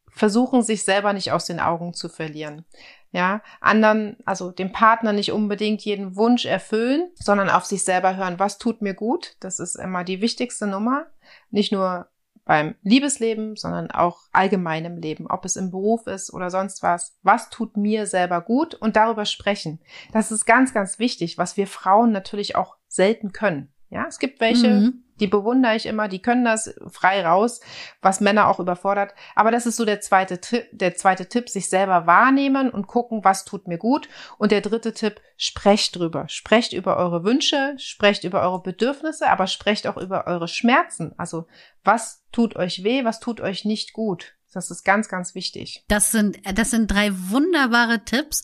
versuchen, 0.09 0.63
sich 0.63 0.83
selber 0.83 1.13
nicht 1.13 1.31
aus 1.31 1.45
den 1.45 1.59
Augen 1.59 1.93
zu 1.93 2.09
verlieren. 2.09 2.65
Ja, 3.11 3.41
anderen, 3.59 4.17
also 4.25 4.51
dem 4.51 4.71
Partner 4.71 5.13
nicht 5.13 5.31
unbedingt 5.31 5.81
jeden 5.81 6.15
Wunsch 6.15 6.45
erfüllen, 6.45 7.09
sondern 7.15 7.49
auf 7.49 7.65
sich 7.65 7.83
selber 7.83 8.15
hören, 8.17 8.37
was 8.37 8.59
tut 8.59 8.83
mir 8.83 8.93
gut. 8.93 9.35
Das 9.39 9.59
ist 9.59 9.75
immer 9.75 10.03
die 10.03 10.21
wichtigste 10.21 10.67
Nummer. 10.67 11.07
Nicht 11.49 11.71
nur 11.71 12.07
beim 12.49 12.73
Liebesleben, 12.81 13.55
sondern 13.55 13.91
auch 13.91 14.21
allgemein 14.31 14.83
im 14.83 14.97
Leben, 14.97 15.27
ob 15.29 15.45
es 15.45 15.55
im 15.55 15.69
Beruf 15.69 16.07
ist 16.07 16.33
oder 16.33 16.49
sonst 16.49 16.81
was. 16.81 17.15
Was 17.21 17.51
tut 17.51 17.77
mir 17.77 18.07
selber 18.07 18.41
gut 18.41 18.73
und 18.73 18.95
darüber 18.95 19.25
sprechen. 19.25 19.79
Das 20.13 20.31
ist 20.31 20.45
ganz, 20.45 20.73
ganz 20.73 20.97
wichtig, 20.97 21.37
was 21.37 21.57
wir 21.57 21.67
Frauen 21.67 22.11
natürlich 22.11 22.55
auch 22.55 22.77
selten 22.87 23.33
können. 23.33 23.71
Ja, 23.91 24.05
es 24.07 24.19
gibt 24.19 24.39
welche, 24.39 24.69
mhm. 24.69 25.03
die 25.19 25.27
bewundere 25.27 25.75
ich 25.75 25.87
immer, 25.87 26.07
die 26.07 26.21
können 26.21 26.45
das 26.45 26.75
frei 26.91 27.25
raus, 27.25 27.59
was 28.01 28.21
Männer 28.21 28.47
auch 28.47 28.59
überfordert. 28.59 29.15
Aber 29.35 29.49
das 29.49 29.65
ist 29.65 29.77
so 29.77 29.85
der 29.85 29.99
zweite 29.99 30.39
Tipp, 30.39 30.67
der 30.71 30.95
zweite 30.95 31.27
Tipp, 31.27 31.49
sich 31.49 31.69
selber 31.69 32.05
wahrnehmen 32.05 32.69
und 32.69 32.85
gucken, 32.85 33.23
was 33.23 33.45
tut 33.45 33.67
mir 33.67 33.79
gut. 33.79 34.07
Und 34.37 34.51
der 34.51 34.61
dritte 34.61 34.93
Tipp, 34.93 35.21
sprecht 35.37 35.95
drüber. 35.95 36.27
Sprecht 36.27 36.73
über 36.73 36.97
eure 36.97 37.23
Wünsche, 37.23 37.73
sprecht 37.77 38.25
über 38.25 38.41
eure 38.41 38.61
Bedürfnisse, 38.61 39.27
aber 39.27 39.47
sprecht 39.47 39.87
auch 39.87 39.97
über 39.97 40.27
eure 40.27 40.47
Schmerzen. 40.47 41.13
Also, 41.17 41.47
was 41.83 42.25
tut 42.31 42.55
euch 42.55 42.83
weh, 42.83 43.05
was 43.05 43.19
tut 43.19 43.41
euch 43.41 43.65
nicht 43.65 43.93
gut? 43.93 44.35
Das 44.51 44.71
ist 44.71 44.83
ganz, 44.83 45.09
ganz 45.09 45.35
wichtig. 45.35 45.83
Das 45.89 46.11
sind, 46.11 46.39
das 46.55 46.71
sind 46.71 46.89
drei 46.89 47.11
wunderbare 47.29 48.03
Tipps. 48.03 48.41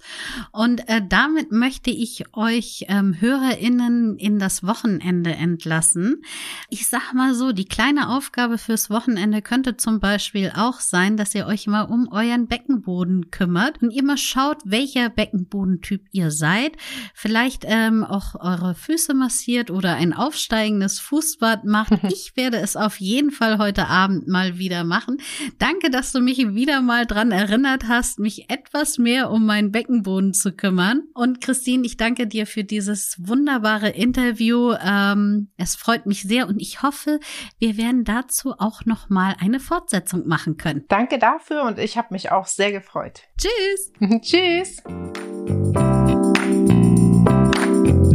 Und 0.51 0.87
äh, 0.87 1.01
damit 1.07 1.51
möchte 1.51 1.89
ich 1.89 2.25
euch 2.35 2.85
ähm, 2.89 3.19
HörerInnen 3.19 4.17
in 4.17 4.37
das 4.37 4.63
Wochenende 4.63 5.33
entlassen. 5.33 6.21
Ich 6.69 6.87
sag 6.87 7.13
mal 7.13 7.33
so, 7.33 7.53
die 7.53 7.65
kleine 7.65 8.09
Aufgabe 8.09 8.59
fürs 8.59 8.91
Wochenende 8.91 9.41
könnte 9.41 9.77
zum 9.77 9.99
Beispiel 9.99 10.51
auch 10.55 10.79
sein, 10.79 11.17
dass 11.17 11.33
ihr 11.33 11.47
euch 11.47 11.65
mal 11.65 11.83
um 11.83 12.07
euren 12.11 12.47
Beckenboden 12.47 13.31
kümmert 13.31 13.81
und 13.81 13.89
ihr 13.89 14.03
mal 14.03 14.17
schaut, 14.17 14.57
welcher 14.63 15.09
Beckenbodentyp 15.09 16.05
ihr 16.11 16.29
seid. 16.29 16.77
Vielleicht 17.15 17.63
ähm, 17.65 18.03
auch 18.03 18.35
eure 18.35 18.75
Füße 18.75 19.15
massiert 19.15 19.71
oder 19.71 19.95
ein 19.95 20.13
aufsteigendes 20.13 20.99
Fußbad 20.99 21.65
macht. 21.65 21.93
Ich 22.15 22.37
werde 22.37 22.57
es 22.57 22.75
auf 22.75 22.99
jeden 22.99 23.31
Fall 23.31 23.57
heute 23.57 23.87
Abend 23.87 24.27
mal 24.27 24.57
wieder 24.57 24.83
machen. 24.83 25.17
Danke, 25.57 25.89
dass 25.95 26.11
du 26.11 26.19
mich 26.19 26.39
wieder 26.39 26.81
mal 26.81 27.05
dran 27.05 27.31
erinnert 27.31 27.87
hast, 27.87 28.19
mich 28.19 28.49
etwas 28.49 28.97
mehr 28.97 29.31
um 29.31 29.45
meinen 29.45 29.71
Beckenboden 29.71 30.33
zu 30.33 30.51
kümmern. 30.51 31.03
Und 31.13 31.39
Christine, 31.39 31.85
ich 31.85 31.95
danke 31.95 32.27
dir 32.27 32.45
für 32.47 32.65
dieses 32.65 33.15
wunderbare 33.17 33.91
Interview. 33.91 34.73
Ähm, 34.73 35.51
es 35.55 35.77
freut 35.77 36.05
mich 36.05 36.23
sehr 36.23 36.49
und 36.49 36.61
ich 36.61 36.83
hoffe, 36.83 37.21
wir 37.59 37.77
werden 37.77 38.03
dazu 38.03 38.55
auch 38.57 38.83
noch 38.83 39.09
mal 39.09 39.37
eine 39.39 39.61
Fortsetzung 39.61 40.27
machen 40.27 40.57
können. 40.57 40.83
Danke 40.89 41.17
dafür 41.17 41.63
und 41.63 41.79
ich 41.79 41.97
habe 41.97 42.09
mich 42.11 42.29
auch 42.29 42.47
sehr 42.47 42.73
gefreut. 42.73 43.21
Tschüss. 43.37 43.93
Tschüss. 44.21 44.83